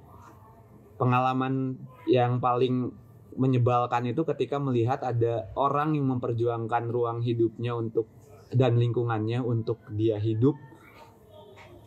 pengalaman 0.99 1.77
yang 2.09 2.43
paling 2.43 2.91
menyebalkan 3.37 4.09
itu 4.09 4.25
ketika 4.25 4.57
melihat 4.57 5.05
ada 5.05 5.53
orang 5.55 5.93
yang 5.93 6.09
memperjuangkan 6.09 6.89
ruang 6.89 7.21
hidupnya 7.21 7.77
untuk 7.77 8.09
dan 8.49 8.81
lingkungannya 8.81 9.45
untuk 9.45 9.83
dia 9.93 10.17
hidup 10.17 10.57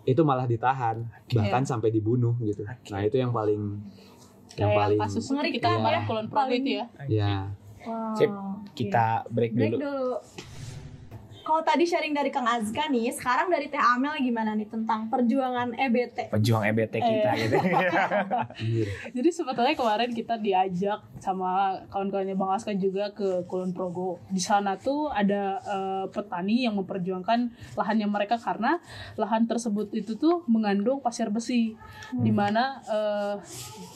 itu 0.08 0.22
malah 0.26 0.50
ditahan. 0.50 1.06
Bahkan 1.30 1.64
sampai 1.70 1.94
dibunuh 1.94 2.34
gitu. 2.42 2.66
Oke. 2.66 2.90
nah 2.90 3.04
itu 3.06 3.22
yang 3.22 3.30
paling 3.30 3.82
yang 4.60 4.70
Kayak 4.70 4.82
paling 4.82 5.00
kasus 5.00 5.24
Mengerikan 5.32 5.56
kita 5.56 5.70
ya. 5.70 5.80
ya 5.80 6.00
Kulon 6.06 6.28
Progo 6.28 6.54
itu 6.54 6.70
ya. 6.76 6.86
ya 7.08 7.34
Wow. 7.80 8.12
Sip, 8.14 8.32
Kita 8.76 9.24
break 9.32 9.56
break 9.56 9.72
dulu. 9.74 9.80
dulu. 9.80 10.08
Kalau 11.50 11.66
tadi 11.66 11.82
sharing 11.82 12.14
dari 12.14 12.30
Kang 12.30 12.46
Azka 12.46 12.86
nih, 12.94 13.10
sekarang 13.10 13.50
dari 13.50 13.74
Teh 13.74 13.82
Amel 13.82 14.22
gimana 14.22 14.54
nih 14.54 14.70
tentang 14.70 15.10
perjuangan 15.10 15.74
EBT? 15.74 16.30
Pejuang 16.30 16.62
EBT 16.70 16.94
kita 17.02 17.30
gitu. 17.42 17.58
Jadi 19.18 19.30
sebetulnya 19.34 19.74
kemarin 19.74 20.14
kita 20.14 20.38
diajak 20.38 21.02
sama 21.18 21.74
kawan-kawannya 21.90 22.38
Bang 22.38 22.54
Aska 22.54 22.70
juga 22.78 23.10
ke 23.18 23.50
Kulon 23.50 23.74
Progo. 23.74 24.22
Di 24.30 24.38
sana 24.38 24.78
tuh 24.78 25.10
ada 25.10 25.58
eh, 25.58 26.06
petani 26.14 26.70
yang 26.70 26.78
memperjuangkan 26.78 27.74
lahannya 27.74 28.06
mereka 28.06 28.38
karena 28.38 28.78
lahan 29.18 29.50
tersebut 29.50 29.90
itu 29.98 30.22
tuh 30.22 30.46
mengandung 30.46 31.02
pasir 31.02 31.34
besi, 31.34 31.74
di 32.14 32.30
mana 32.30 32.78
eh, 32.86 33.42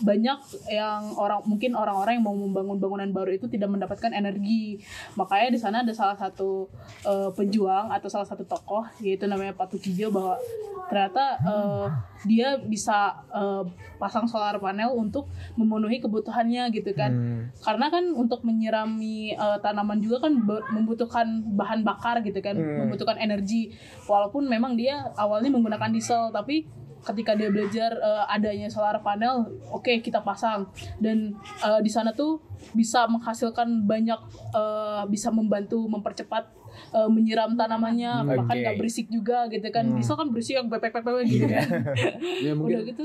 banyak 0.02 0.42
yang 0.74 1.14
orang 1.22 1.46
mungkin 1.46 1.78
orang-orang 1.78 2.18
yang 2.18 2.26
mau 2.26 2.34
membangun 2.34 2.82
bangunan 2.82 3.14
baru 3.14 3.38
itu 3.38 3.46
tidak 3.46 3.70
mendapatkan 3.70 4.10
energi. 4.10 4.82
Makanya 5.14 5.54
di 5.54 5.60
sana 5.62 5.86
ada 5.86 5.94
salah 5.94 6.18
satu 6.18 6.66
eh, 7.06 7.30
pejuang 7.44 7.92
atau 7.92 8.08
salah 8.08 8.24
satu 8.24 8.42
tokoh 8.44 8.88
yaitu 9.00 9.28
namanya 9.28 9.52
Pak 9.52 9.76
Tukijo 9.76 10.08
bahwa 10.10 10.40
ternyata 10.84 11.40
eh, 11.42 11.88
dia 12.24 12.56
bisa 12.60 13.12
eh, 13.30 13.64
pasang 13.98 14.24
solar 14.24 14.56
panel 14.58 14.94
untuk 14.94 15.28
memenuhi 15.56 16.00
kebutuhannya 16.00 16.72
gitu 16.72 16.92
kan 16.94 17.12
Hmm. 17.14 17.52
karena 17.60 17.88
kan 17.88 18.04
untuk 18.14 18.42
menyirami 18.44 19.34
eh, 19.34 19.58
tanaman 19.60 20.00
juga 20.00 20.28
kan 20.28 20.34
membutuhkan 20.72 21.28
bahan 21.54 21.84
bakar 21.84 22.20
gitu 22.22 22.40
kan 22.40 22.56
Hmm. 22.56 22.86
membutuhkan 22.88 23.18
energi 23.18 23.74
walaupun 24.06 24.46
memang 24.46 24.74
dia 24.74 25.12
awalnya 25.16 25.50
menggunakan 25.50 25.92
diesel 25.92 26.30
tapi 26.30 26.68
ketika 27.04 27.36
dia 27.36 27.52
belajar 27.52 27.92
eh, 27.94 28.26
adanya 28.32 28.72
solar 28.72 29.00
panel 29.02 29.44
oke 29.70 29.92
kita 30.00 30.24
pasang 30.24 30.68
dan 31.00 31.36
eh, 31.60 31.80
di 31.84 31.92
sana 31.92 32.12
tuh 32.12 32.40
bisa 32.72 33.04
menghasilkan 33.08 33.84
banyak 33.84 34.20
eh, 34.52 35.04
bisa 35.08 35.28
membantu 35.28 35.84
mempercepat 35.86 36.48
eh, 36.92 37.08
menyiram 37.08 37.54
tanamannya 37.54 38.12
bahkan 38.26 38.50
Oke. 38.50 38.62
nggak 38.62 38.76
berisik 38.78 39.08
juga 39.08 39.46
gitu 39.48 39.68
kan 39.70 39.86
diesel 39.94 40.16
kan 40.16 40.28
berisik 40.30 40.56
yang 40.56 40.68
pepek-pepek 40.68 41.26
gitu 41.26 41.46
kan 41.46 41.68
Ya 42.46 42.52
udah 42.54 42.84
gitu 42.84 43.04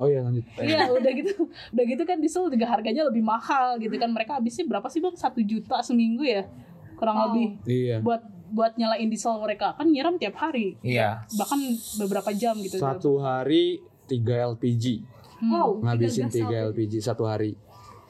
Oh 0.00 0.08
iya 0.08 0.24
lanjut. 0.24 0.40
Iya 0.56 0.88
udah 0.88 1.12
gitu 1.12 1.44
Udah 1.44 1.84
gitu 1.84 2.02
kan 2.04 2.16
diesel 2.18 2.48
juga 2.48 2.66
harganya 2.66 3.04
lebih 3.04 3.20
mahal 3.20 3.76
gitu 3.76 3.92
kan 3.94 4.08
Mereka 4.08 4.40
habisnya 4.40 4.64
berapa 4.64 4.88
sih 4.88 4.96
bang? 4.96 5.12
Satu 5.12 5.44
juta 5.44 5.84
seminggu 5.84 6.24
ya? 6.24 6.48
Kurang 6.96 7.20
lebih 7.28 7.60
Iya. 7.68 8.00
Buat 8.00 8.24
buat 8.48 8.74
nyalain 8.74 9.06
diesel 9.06 9.36
mereka 9.36 9.76
Kan 9.76 9.92
nyiram 9.92 10.16
tiap 10.16 10.40
hari 10.40 10.80
Iya. 10.80 11.28
Bahkan 11.36 11.60
beberapa 12.00 12.32
jam 12.32 12.56
gitu 12.58 12.80
Satu 12.80 13.20
hari 13.20 13.84
3 14.08 14.56
LPG. 14.56 14.84
Hmm. 15.38 15.52
Wow, 15.54 15.68
Ngabisin 15.80 16.26
13 16.26 16.50
3 16.50 16.68
LPG 16.74 16.92
satu 17.00 17.24
hari. 17.24 17.54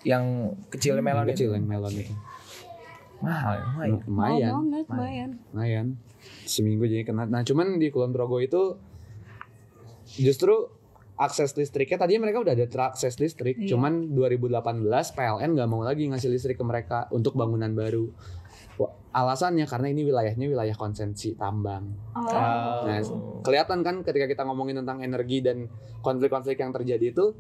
Yang 0.03 0.57
kecil 0.73 0.97
melon 0.99 1.29
Yang 1.29 1.37
kecil 1.37 1.49
itu. 1.53 1.57
yang 1.61 1.67
melon 1.69 1.95
itu. 1.95 2.15
Mahal, 3.21 3.57
lumayan. 3.77 3.77
Mahal 3.77 4.01
Lumayan. 4.07 4.51
banget, 4.51 4.85
lumayan 4.89 5.31
lumayan 5.51 5.87
seminggu 6.45 6.85
jadi 6.85 7.03
kena 7.03 7.25
nah 7.25 7.41
cuman 7.41 7.77
di 7.77 7.89
Kulon 7.89 8.11
Progo 8.11 8.37
itu 8.39 8.77
justru 10.11 10.69
akses 11.15 11.53
listriknya 11.53 11.97
tadinya 11.97 12.25
mereka 12.25 12.41
udah 12.41 12.53
ada 12.53 12.65
terakses 12.65 13.17
listrik 13.17 13.57
Iya. 13.57 13.73
cuman 13.73 14.09
2018 14.11 14.57
PLN 15.13 15.51
nggak 15.53 15.69
mau 15.69 15.81
lagi 15.81 16.09
ngasih 16.09 16.29
listrik 16.29 16.57
ke 16.57 16.65
mereka 16.65 17.09
untuk 17.11 17.37
bangunan 17.37 17.69
baru 17.71 18.09
alasannya 19.11 19.67
karena 19.67 19.91
ini 19.91 20.07
wilayahnya 20.07 20.47
wilayah 20.47 20.77
konsensi 20.79 21.35
tambang. 21.35 21.91
Oh. 22.15 22.31
Nah 22.87 23.03
kelihatan 23.43 23.83
kan 23.83 24.07
ketika 24.07 24.31
kita 24.31 24.43
ngomongin 24.47 24.83
tentang 24.83 25.03
energi 25.03 25.43
dan 25.43 25.67
konflik-konflik 26.01 26.57
yang 26.57 26.71
terjadi 26.71 27.11
itu 27.11 27.35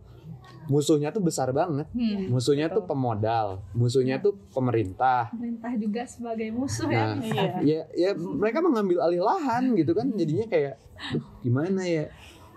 musuhnya 0.67 1.11
tuh 1.11 1.23
besar 1.23 1.51
banget. 1.51 1.87
Hmm. 1.91 2.31
musuhnya 2.31 2.71
tuh 2.71 2.87
pemodal 2.87 3.63
musuhnya 3.75 4.19
tuh 4.19 4.35
pemerintah. 4.51 5.31
Pemerintah 5.31 5.73
juga 5.79 6.03
sebagai 6.07 6.49
musuh 6.51 6.91
ya. 6.91 7.15
Nah, 7.15 7.23
Iya. 7.23 7.51
ya 7.63 7.81
ya 7.95 8.11
mereka 8.19 8.63
mengambil 8.63 9.03
alih 9.03 9.23
lahan 9.23 9.75
gitu 9.75 9.95
kan 9.95 10.11
jadinya 10.15 10.47
kayak 10.47 10.75
"Duh, 11.15 11.25
gimana 11.43 11.83
ya? 11.87 12.07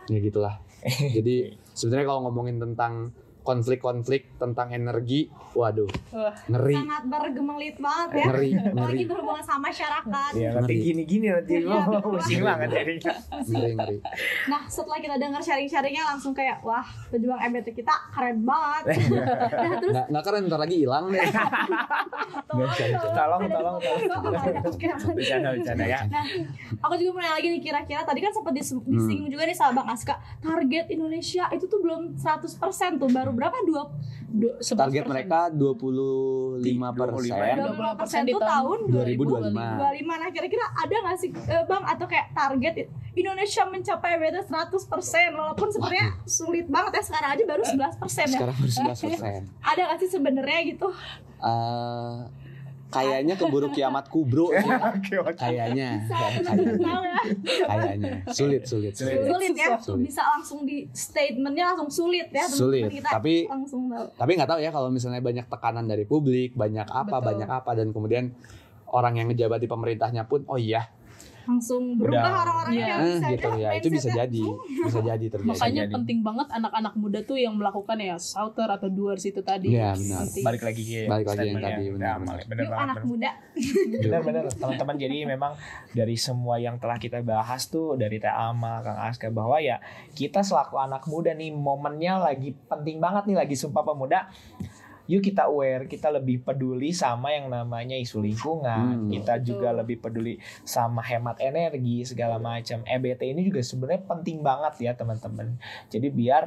Ya 0.09 0.19
gitulah. 0.19 0.57
Jadi 1.15 1.55
sebenarnya 1.73 2.05
kalau 2.09 2.27
ngomongin 2.27 2.59
tentang 2.59 3.13
konflik-konflik 3.43 4.33
tentang 4.35 4.71
energi. 4.71 5.27
Waduh 5.53 5.85
Wah, 6.09 6.33
ngeri. 6.47 6.73
Sangat 6.73 7.03
bergemelit 7.05 7.75
banget 7.77 8.09
ya. 8.15 8.25
ngeri 8.25 8.49
ngeri. 8.53 8.71
Apalagi 8.73 9.03
berhubungan 9.05 9.43
sama 9.43 9.61
masyarakat. 9.69 10.31
Iya, 10.33 10.49
nanti 10.53 10.73
gini-gini 10.75 11.27
nanti 11.29 11.53
Iya, 11.59 11.69
oh, 11.69 11.81
betul. 11.93 12.11
pusing 12.17 12.41
banget 12.41 12.67
jadinya. 12.71 13.13
ngeri 13.43 13.71
ngeri. 13.75 13.97
Nah, 14.47 14.61
setelah 14.65 14.97
kita 14.97 15.15
dengar 15.15 15.39
sharing-sharingnya 15.39 16.03
langsung 16.05 16.31
kayak 16.31 16.57
wah, 16.61 16.81
pejuang 17.07 17.37
EBT 17.39 17.75
kita 17.75 17.93
keren 18.09 18.41
banget. 18.41 18.83
nah, 19.53 19.73
terus 19.77 19.93
nggak 19.93 20.05
nggak 20.09 20.23
keren 20.23 20.41
ntar 20.47 20.59
lagi 20.59 20.75
hilang 20.79 21.05
deh. 21.07 21.21
Tolong, 22.43 22.69
Tolong, 23.13 23.41
tolong, 23.49 23.75
Bercanda, 25.13 25.49
bercanda 25.51 25.85
ya. 25.85 25.99
Nah, 26.05 26.25
aku 26.79 26.93
juga 26.95 27.09
mau 27.11 27.21
nanya 27.21 27.35
lagi 27.35 27.47
nih 27.49 27.61
kira-kira. 27.61 28.01
Tadi 28.03 28.19
kan 28.19 28.31
sempat 28.31 28.53
dis- 28.53 28.85
disinggung 28.85 29.29
juga 29.29 29.43
nih 29.43 29.57
sama 29.57 29.71
Bang 29.75 29.89
Aska, 29.89 30.13
target 30.39 30.85
Indonesia 30.89 31.49
itu 31.49 31.65
tuh 31.65 31.79
belum 31.79 32.13
100% 32.15 32.61
tuh, 32.95 33.09
baru 33.09 33.31
berapa? 33.33 33.57
Dua 33.65 33.81
du- 34.33 34.55
11%. 34.57 34.81
target 34.81 35.03
mereka 35.05 35.39
25 35.53 36.89
persen 36.89 37.53
25% 37.53 38.25
25% 38.25 38.25
di 38.25 38.33
tuh 38.33 38.41
tahun 38.41 38.77
2025. 38.89 39.53
2025. 39.53 40.13
Nah, 40.17 40.29
kira-kira 40.33 40.65
ada 40.73 40.95
nggak 41.05 41.17
sih 41.17 41.29
eh, 41.29 41.63
Bang 41.69 41.83
atau 41.85 42.05
kayak 42.09 42.27
target 42.33 42.73
Indonesia 43.13 43.63
mencapai 43.69 44.17
EBT 44.17 44.37
100% 44.49 44.89
walaupun 45.37 45.69
sebenarnya 45.69 46.07
sulit 46.25 46.65
banget 46.65 46.97
ya 46.97 47.03
sekarang 47.05 47.29
aja 47.37 47.43
baru 47.45 47.61
11% 47.61 47.77
ya. 48.01 48.25
sekarang 48.25 48.55
baru 48.57 48.71
11 48.73 49.05
persen 49.05 49.41
Ada 49.69 49.81
nggak 49.85 49.97
sih 50.01 50.09
sebenarnya 50.09 50.59
gitu? 50.65 50.87
Eh, 51.43 52.17
kayaknya 52.93 53.33
keburu 53.33 53.67
kiamat 53.69 54.05
kubro 54.07 54.49
sih. 54.49 54.69
kayaknya 55.41 56.05
kayaknya 56.05 56.53
Tahu 56.77 57.03
ya. 57.03 57.17
kayaknya 57.65 58.11
sulit 58.29 58.63
sulit 58.63 58.93
sulit 58.93 59.25
Sulit 59.25 59.53
ya, 59.53 59.75
Sulit. 59.75 60.07
bisa 60.07 60.21
langsung 60.27 60.63
di 60.63 60.85
statementnya 60.89 61.73
langsung 61.73 61.89
sulit 61.89 62.29
ya. 62.29 62.45
Sulit, 62.45 62.87
kita 62.87 63.09
tapi- 63.11 63.45
langsung 63.45 63.87
tahu. 63.87 64.05
tapi 64.13 64.31
nggak 64.33 64.49
tahu 64.49 64.59
ya 64.59 64.69
kalau 64.69 64.87
misalnya 64.87 65.19
banyak 65.19 65.45
tekanan 65.45 65.85
dari 65.85 66.03
publik 66.03 66.53
banyak 66.53 66.85
apa 66.85 67.09
Betul. 67.13 67.27
banyak 67.29 67.49
apa 67.49 67.71
dan 67.73 67.87
kemudian 67.89 68.25
orang 68.87 69.17
yang 69.17 69.27
ngejabat 69.27 69.57
di 69.57 69.65
pemerintahnya 69.65 70.23
pun 70.23 70.45
oh 70.45 70.55
iya 70.55 70.85
langsung 71.43 71.99
berubah 71.99 72.47
orang-orangnya 72.47 72.95
eh, 72.95 73.03
bisa 73.19 73.27
gitu 73.35 73.49
ya 73.59 73.69
itu 73.75 73.87
bisa 73.91 74.09
jadi 74.09 74.43
bisa 74.83 74.99
jadi 75.03 75.25
terjadi 75.27 75.51
Makanya 75.51 75.83
jadi. 75.87 75.93
penting 75.93 76.19
banget 76.23 76.47
anak-anak 76.55 76.93
muda 76.95 77.19
tuh 77.23 77.35
yang 77.35 77.53
melakukan 77.59 77.97
ya 77.99 78.15
Sauter 78.15 78.67
atau 78.71 78.87
Duars 78.87 79.23
itu 79.27 79.43
tadi 79.43 79.75
Iya, 79.75 79.91
benar. 79.97 80.23
Penting. 80.27 80.43
Balik 80.43 80.63
lagi 80.63 80.83
ke 80.83 80.99
Balik 81.09 81.27
lagi 81.33 81.47
yang 81.49 81.59
tadi, 81.59 81.83
benar, 81.91 82.15
benar. 82.19 82.37
benar 82.45 82.65
banget, 82.69 82.83
anak 82.83 82.95
benar. 82.95 83.09
muda. 83.09 83.31
Benar-benar 84.03 84.43
teman-teman 84.61 84.95
jadi 84.95 85.17
memang 85.27 85.51
dari 85.91 86.15
semua 86.15 86.55
yang 86.59 86.75
telah 86.79 86.97
kita 86.97 87.19
bahas 87.25 87.67
tuh 87.67 87.95
dari 87.95 88.17
Teh 88.23 88.31
Ama, 88.31 88.83
Kang 88.83 88.99
Aska 89.03 89.27
bahwa 89.27 89.59
ya 89.59 89.83
kita 90.13 90.41
selaku 90.45 90.79
anak 90.79 91.03
muda 91.07 91.33
nih 91.33 91.51
momennya 91.51 92.21
lagi 92.21 92.55
penting 92.67 93.03
banget 93.03 93.27
nih 93.27 93.37
lagi 93.39 93.55
Sumpah 93.57 93.83
Pemuda. 93.83 94.29
Yuk 95.11 95.19
kita 95.19 95.51
aware, 95.51 95.83
kita 95.85 96.07
lebih 96.07 96.47
peduli 96.47 96.95
sama 96.95 97.35
yang 97.35 97.51
namanya 97.51 97.99
isu 97.99 98.23
lingkungan. 98.23 99.07
Hmm. 99.07 99.11
Kita 99.11 99.39
juga 99.43 99.75
Betul. 99.75 99.79
lebih 99.83 99.97
peduli 99.99 100.33
sama 100.63 101.03
hemat 101.03 101.43
energi 101.43 102.07
segala 102.07 102.39
macam. 102.39 102.87
EBT 102.87 103.35
ini 103.35 103.47
juga 103.51 103.59
sebenarnya 103.59 104.03
penting 104.07 104.39
banget 104.39 104.73
ya 104.79 104.91
teman-teman. 104.95 105.59
Jadi 105.91 106.07
biar 106.07 106.43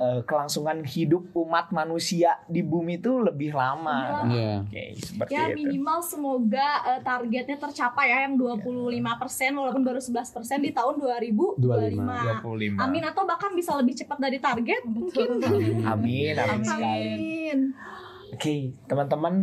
eh, 0.00 0.20
kelangsungan 0.24 0.80
hidup 0.80 1.28
umat 1.36 1.68
manusia 1.70 2.40
di 2.48 2.64
bumi 2.64 2.96
itu 2.96 3.20
lebih 3.20 3.52
lama. 3.52 4.24
Iya. 4.24 4.64
Oke, 4.64 4.84
seperti 4.96 5.32
Ya 5.36 5.52
itu. 5.52 5.60
minimal 5.60 6.00
semoga 6.00 6.68
eh, 6.88 7.00
targetnya 7.04 7.60
tercapai 7.60 8.08
ya 8.08 8.18
yang 8.24 8.40
25% 8.40 9.60
walaupun 9.60 9.82
baru 9.84 10.00
11% 10.00 10.64
di 10.64 10.72
tahun 10.72 10.94
2025. 10.96 11.60
25. 11.60 12.80
Amin 12.80 13.04
atau 13.04 13.28
bahkan 13.28 13.52
bisa 13.52 13.76
lebih 13.76 13.92
cepat 13.92 14.16
dari 14.16 14.40
target 14.40 14.82
mungkin. 14.88 15.28
Amin, 15.84 16.34
amin 16.34 16.64
sekali. 16.64 17.12
Amin. 17.12 17.58
Oke, 18.30 18.72
teman-teman, 18.86 19.42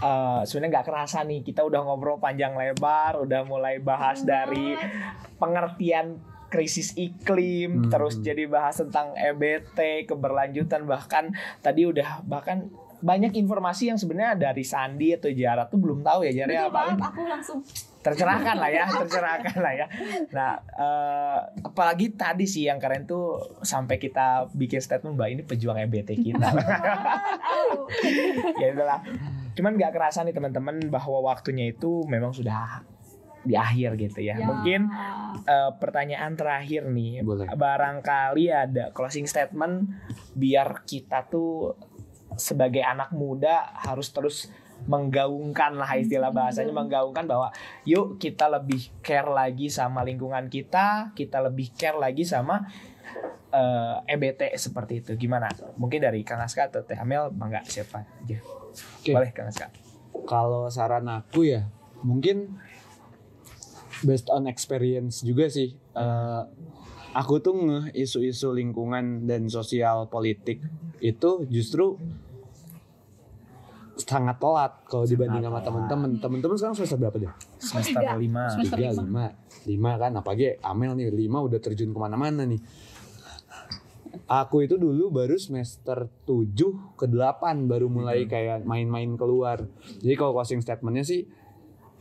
eh, 0.00 0.40
sebenarnya 0.46 0.80
nggak 0.80 0.86
kerasa 0.88 1.26
nih 1.26 1.44
kita 1.44 1.66
udah 1.66 1.84
ngobrol 1.84 2.16
panjang 2.16 2.56
lebar, 2.56 3.18
udah 3.20 3.44
mulai 3.44 3.76
bahas 3.82 4.24
dari 4.24 4.72
pengertian 5.36 6.16
krisis 6.48 6.92
iklim, 6.94 7.84
Hmm. 7.84 7.90
terus 7.90 8.18
jadi 8.18 8.44
bahas 8.44 8.76
tentang 8.76 9.12
EBT, 9.14 9.78
keberlanjutan 10.04 10.84
bahkan 10.84 11.30
tadi 11.58 11.84
udah 11.84 12.24
bahkan 12.24 12.66
banyak 12.98 13.30
informasi 13.32 13.86
yang 13.86 13.96
sebenarnya 13.96 14.50
dari 14.50 14.66
Sandi 14.66 15.14
atau 15.14 15.30
Jara 15.30 15.64
tuh 15.64 15.78
belum 15.78 16.02
tahu 16.02 16.26
ya 16.26 16.34
Jara 16.34 16.50
Betul 16.50 16.64
apa 16.64 16.74
banget 16.74 16.98
aku 17.06 17.22
langsung. 17.24 17.58
tercerahkan 17.98 18.56
lah 18.56 18.70
ya 18.72 18.84
tercerahkan 19.04 19.56
lah 19.56 19.72
ya. 19.72 19.86
Nah 20.32 20.50
eh, 20.58 21.38
apalagi 21.62 22.10
tadi 22.12 22.42
sih 22.42 22.66
yang 22.66 22.78
keren 22.78 23.04
tuh 23.04 23.36
sampai 23.60 23.98
kita 23.98 24.50
bikin 24.50 24.80
statement 24.80 25.14
bahwa 25.14 25.30
ini 25.30 25.42
pejuang 25.42 25.78
EBT 25.78 26.10
kita. 26.16 26.48
Ya 28.58 28.72
itulah 28.72 29.00
cuman 29.54 29.74
nggak 29.74 29.90
kerasa 29.90 30.22
nih 30.22 30.30
teman-teman 30.30 30.78
bahwa 30.88 31.18
waktunya 31.24 31.66
itu 31.68 32.06
memang 32.06 32.30
sudah 32.30 32.82
di 33.48 33.56
akhir 33.56 33.96
gitu 33.96 34.20
ya, 34.20 34.36
Ya. 34.36 34.44
mungkin 34.44 34.92
eh, 35.42 35.70
pertanyaan 35.80 36.36
terakhir 36.36 36.84
nih 36.92 37.24
Boleh. 37.24 37.48
barangkali 37.48 38.44
ada 38.52 38.92
closing 38.92 39.24
statement 39.24 39.88
biar 40.36 40.84
kita 40.84 41.24
tuh 41.26 41.72
sebagai 42.36 42.84
anak 42.84 43.10
muda 43.10 43.72
harus 43.74 44.12
terus 44.12 44.52
menggaungkan 44.86 45.74
lah 45.74 45.90
istilah 45.98 46.30
bahasanya 46.30 46.70
menggaungkan 46.70 47.26
bahwa 47.26 47.50
yuk 47.82 48.20
kita 48.22 48.46
lebih 48.46 48.78
care 49.02 49.26
lagi 49.26 49.66
sama 49.66 50.06
lingkungan 50.06 50.46
kita, 50.46 51.10
kita 51.18 51.42
lebih 51.42 51.74
care 51.74 51.98
lagi 51.98 52.22
sama 52.22 52.62
eh, 53.50 53.96
EBT 54.06 54.54
seperti 54.54 55.02
itu. 55.02 55.18
Gimana? 55.18 55.50
Mungkin 55.74 55.98
dari 55.98 56.22
Kang 56.22 56.38
Aska 56.38 56.70
atau 56.70 56.86
Teh 56.86 56.94
Amel, 56.94 57.32
bangga 57.34 57.64
siapa 57.66 58.06
aja. 58.06 58.38
Oke. 59.02 59.10
Boleh 59.10 59.32
Kang 59.34 59.50
Aska. 59.50 59.72
Kalau 60.28 60.68
saran 60.68 61.08
aku 61.08 61.42
ya, 61.42 61.66
mungkin 62.04 62.60
based 64.04 64.28
on 64.30 64.46
experience 64.46 65.22
juga 65.22 65.48
sih. 65.50 65.74
Eh, 65.74 66.42
aku 67.14 67.40
tuh 67.40 67.54
ngeh 67.56 67.84
isu-isu 67.96 68.52
lingkungan 68.52 69.26
dan 69.26 69.48
sosial 69.48 70.06
politik 70.06 70.60
itu 70.98 71.46
justru 71.48 71.96
sangat 73.98 74.38
telat 74.38 74.72
kalau 74.86 75.04
dibanding 75.04 75.42
sama 75.42 75.58
teman-teman. 75.58 76.10
Teman-teman 76.22 76.54
sekarang 76.54 76.76
semester 76.78 76.98
berapa 77.02 77.16
deh? 77.18 77.32
Semester 77.58 77.98
tiga. 77.98 78.14
5. 78.14 78.54
Semester 78.54 78.76
Tiga, 78.78 78.90
lima. 78.94 79.02
lima, 79.02 79.24
lima 79.66 79.92
kan. 79.98 80.12
Apalagi 80.22 80.46
Amel 80.62 80.92
nih 80.94 81.10
lima 81.10 81.38
udah 81.42 81.58
terjun 81.58 81.90
ke 81.90 81.98
mana-mana 81.98 82.46
nih. 82.46 82.62
Aku 84.28 84.60
itu 84.64 84.76
dulu 84.76 85.08
baru 85.08 85.36
semester 85.40 86.08
7 86.28 86.96
ke 86.96 87.06
8 87.08 87.64
baru 87.68 87.88
mulai 87.88 88.28
kayak 88.28 88.64
main-main 88.64 89.16
keluar. 89.16 89.64
Jadi 90.00 90.14
kalau 90.16 90.36
closing 90.36 90.60
statementnya 90.60 91.04
sih 91.04 91.24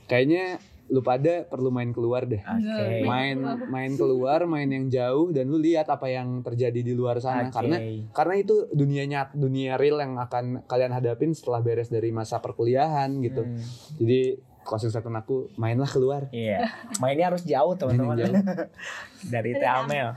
kayaknya 0.08 0.60
lu 0.88 1.04
pada 1.04 1.44
perlu 1.48 1.68
main 1.68 1.92
keluar 1.92 2.24
deh. 2.24 2.40
Oke. 2.40 3.04
Main 3.04 3.38
main 3.68 3.92
keluar, 4.00 4.48
main 4.48 4.68
yang 4.68 4.88
jauh 4.88 5.36
dan 5.36 5.52
lu 5.52 5.60
lihat 5.60 5.92
apa 5.92 6.08
yang 6.08 6.40
terjadi 6.44 6.80
di 6.80 6.94
luar 6.96 7.20
sana 7.20 7.52
Oke. 7.52 7.56
karena 7.56 7.78
karena 8.16 8.36
itu 8.40 8.56
dunia 8.72 9.04
nyat, 9.04 9.36
dunia 9.36 9.76
real 9.76 10.00
yang 10.00 10.16
akan 10.16 10.64
kalian 10.66 10.96
hadapin 10.96 11.36
setelah 11.36 11.60
beres 11.60 11.92
dari 11.92 12.16
masa 12.16 12.40
perkuliahan 12.40 13.20
gitu. 13.20 13.44
Hmm. 13.44 13.60
Jadi 14.00 14.40
closing 14.68 14.92
statement 14.92 15.24
aku 15.24 15.48
mainlah 15.56 15.88
keluar. 15.88 16.28
Iya. 16.36 16.68
Mainnya 17.00 17.32
harus 17.32 17.48
jauh 17.48 17.80
teman-teman. 17.80 18.20
Dari 19.34 19.56
Teh 19.56 19.72
Amel. 19.72 20.12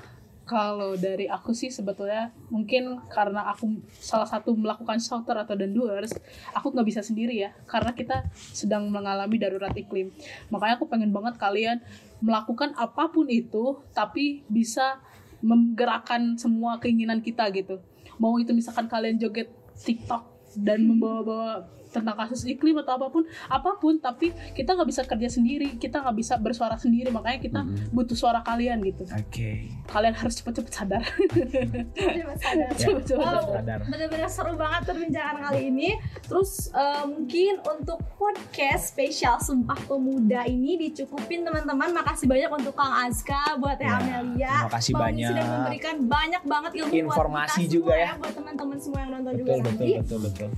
Kalau 0.50 0.98
dari 0.98 1.30
aku 1.30 1.54
sih 1.54 1.70
sebetulnya 1.70 2.34
mungkin 2.50 2.98
karena 3.06 3.46
aku 3.54 3.70
salah 4.02 4.26
satu 4.26 4.50
melakukan 4.58 4.98
shelter 4.98 5.38
atau 5.38 5.54
dan 5.54 5.70
doers, 5.70 6.10
aku 6.50 6.74
nggak 6.74 6.90
bisa 6.90 7.06
sendiri 7.06 7.38
ya, 7.38 7.54
karena 7.70 7.94
kita 7.94 8.26
sedang 8.34 8.90
mengalami 8.90 9.38
darurat 9.38 9.70
iklim. 9.78 10.10
Makanya 10.50 10.74
aku 10.74 10.90
pengen 10.90 11.14
banget 11.14 11.38
kalian 11.38 11.78
melakukan 12.18 12.74
apa 12.74 13.14
pun 13.14 13.30
itu, 13.30 13.78
tapi 13.94 14.42
bisa 14.50 14.98
menggerakkan 15.38 16.34
semua 16.34 16.82
keinginan 16.82 17.22
kita 17.22 17.46
gitu. 17.54 17.78
Mau 18.18 18.34
itu 18.42 18.50
misalkan 18.50 18.90
kalian 18.90 19.22
joget 19.22 19.54
TikTok 19.78 20.26
dan 20.58 20.82
membawa-bawa 20.82 21.62
tentang 21.90 22.14
kasus 22.16 22.42
iklim 22.44 22.78
atau 22.78 22.94
apa 22.94 23.06
pun 23.08 23.22
apa 23.46 23.70
pun 23.76 23.98
tapi 23.98 24.26
kita 24.52 24.72
nggak 24.72 24.88
bisa 24.88 25.02
kerja 25.02 25.28
sendiri 25.28 25.74
kita 25.74 26.00
nggak 26.00 26.16
bisa 26.16 26.34
bersuara 26.36 26.74
sendiri 26.74 27.10
makanya 27.10 27.38
kita 27.38 27.60
butuh 27.90 28.14
suara 28.14 28.40
kalian 28.40 28.78
gitu 28.82 29.04
Oke. 29.06 29.66
kalian 29.86 30.14
harus 30.14 30.34
cepet-cepet 30.36 30.72
sadar 30.72 31.02
Coba 31.90 32.34
sadar. 32.36 32.68
Ya, 32.68 32.78
Cepet-cepet 32.80 33.18
Wow, 33.20 33.44
sadar. 33.52 33.80
bener-bener 33.84 34.28
seru 34.28 34.54
banget 34.54 34.82
perbincangan 34.86 35.36
kali 35.42 35.60
ini. 35.68 35.88
Terus 36.22 36.70
eh, 36.70 37.04
mungkin 37.04 37.54
untuk 37.66 37.98
podcast 38.14 38.90
spesial 38.90 39.36
Sumpah 39.38 39.76
Pemuda 39.84 40.46
ini 40.46 40.78
dicukupin 40.78 41.42
teman-teman. 41.42 41.90
Makasih 41.92 42.26
banyak 42.26 42.50
untuk 42.50 42.72
Kang 42.72 42.94
Azka, 43.02 43.56
buat 43.56 43.76
Teh 43.76 43.84
Ya, 43.84 43.98
Amelia. 43.98 44.54
terima 44.60 44.72
kasih 44.72 44.92
Bang 44.92 45.02
banyak. 45.04 45.28
Sudah 45.28 45.46
memberikan 45.50 45.96
banyak 46.06 46.42
banget 46.44 46.72
ilmu 46.78 46.92
Informasi 47.02 47.34
buat 47.36 47.60
kita 47.60 47.72
juga 47.72 47.90
semua 47.90 48.00
ya. 48.00 48.10
buat 48.16 48.32
teman-teman 48.32 48.76
semua 48.78 48.98
yang 48.98 49.10
nonton 49.12 49.32
juga 49.34 49.48
Betul 49.50 49.60
betul 49.60 49.72
nanti. 49.74 49.90
betul 49.98 50.18
betul. 50.22 50.50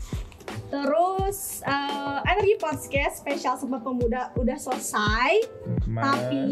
Terus 0.73 1.61
eh, 1.63 2.19
energi 2.27 2.57
podcast 2.57 3.21
spesial 3.21 3.55
Sumpah 3.55 3.79
Pemuda 3.79 4.33
udah 4.35 4.57
selesai. 4.57 5.45
Kemarin- 5.85 6.01
Tapi 6.01 6.43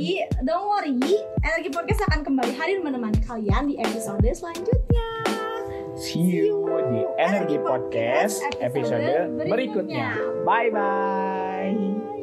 don't 0.45 0.69
worry, 0.69 1.01
energi 1.41 1.73
podcast 1.73 2.05
akan 2.07 2.21
kembali 2.23 2.53
hadir 2.53 2.85
menemani 2.85 3.17
kalian 3.25 3.73
di 3.73 3.81
episode 3.81 4.21
selanjutnya. 4.29 5.09
See 5.97 6.45
you 6.45 6.61
di 6.89 7.05
Energi 7.17 7.61
Podcast 7.61 8.41
episode 8.57 9.37
berikutnya. 9.39 10.17
Bye 10.45 10.69
bye. 10.71 12.20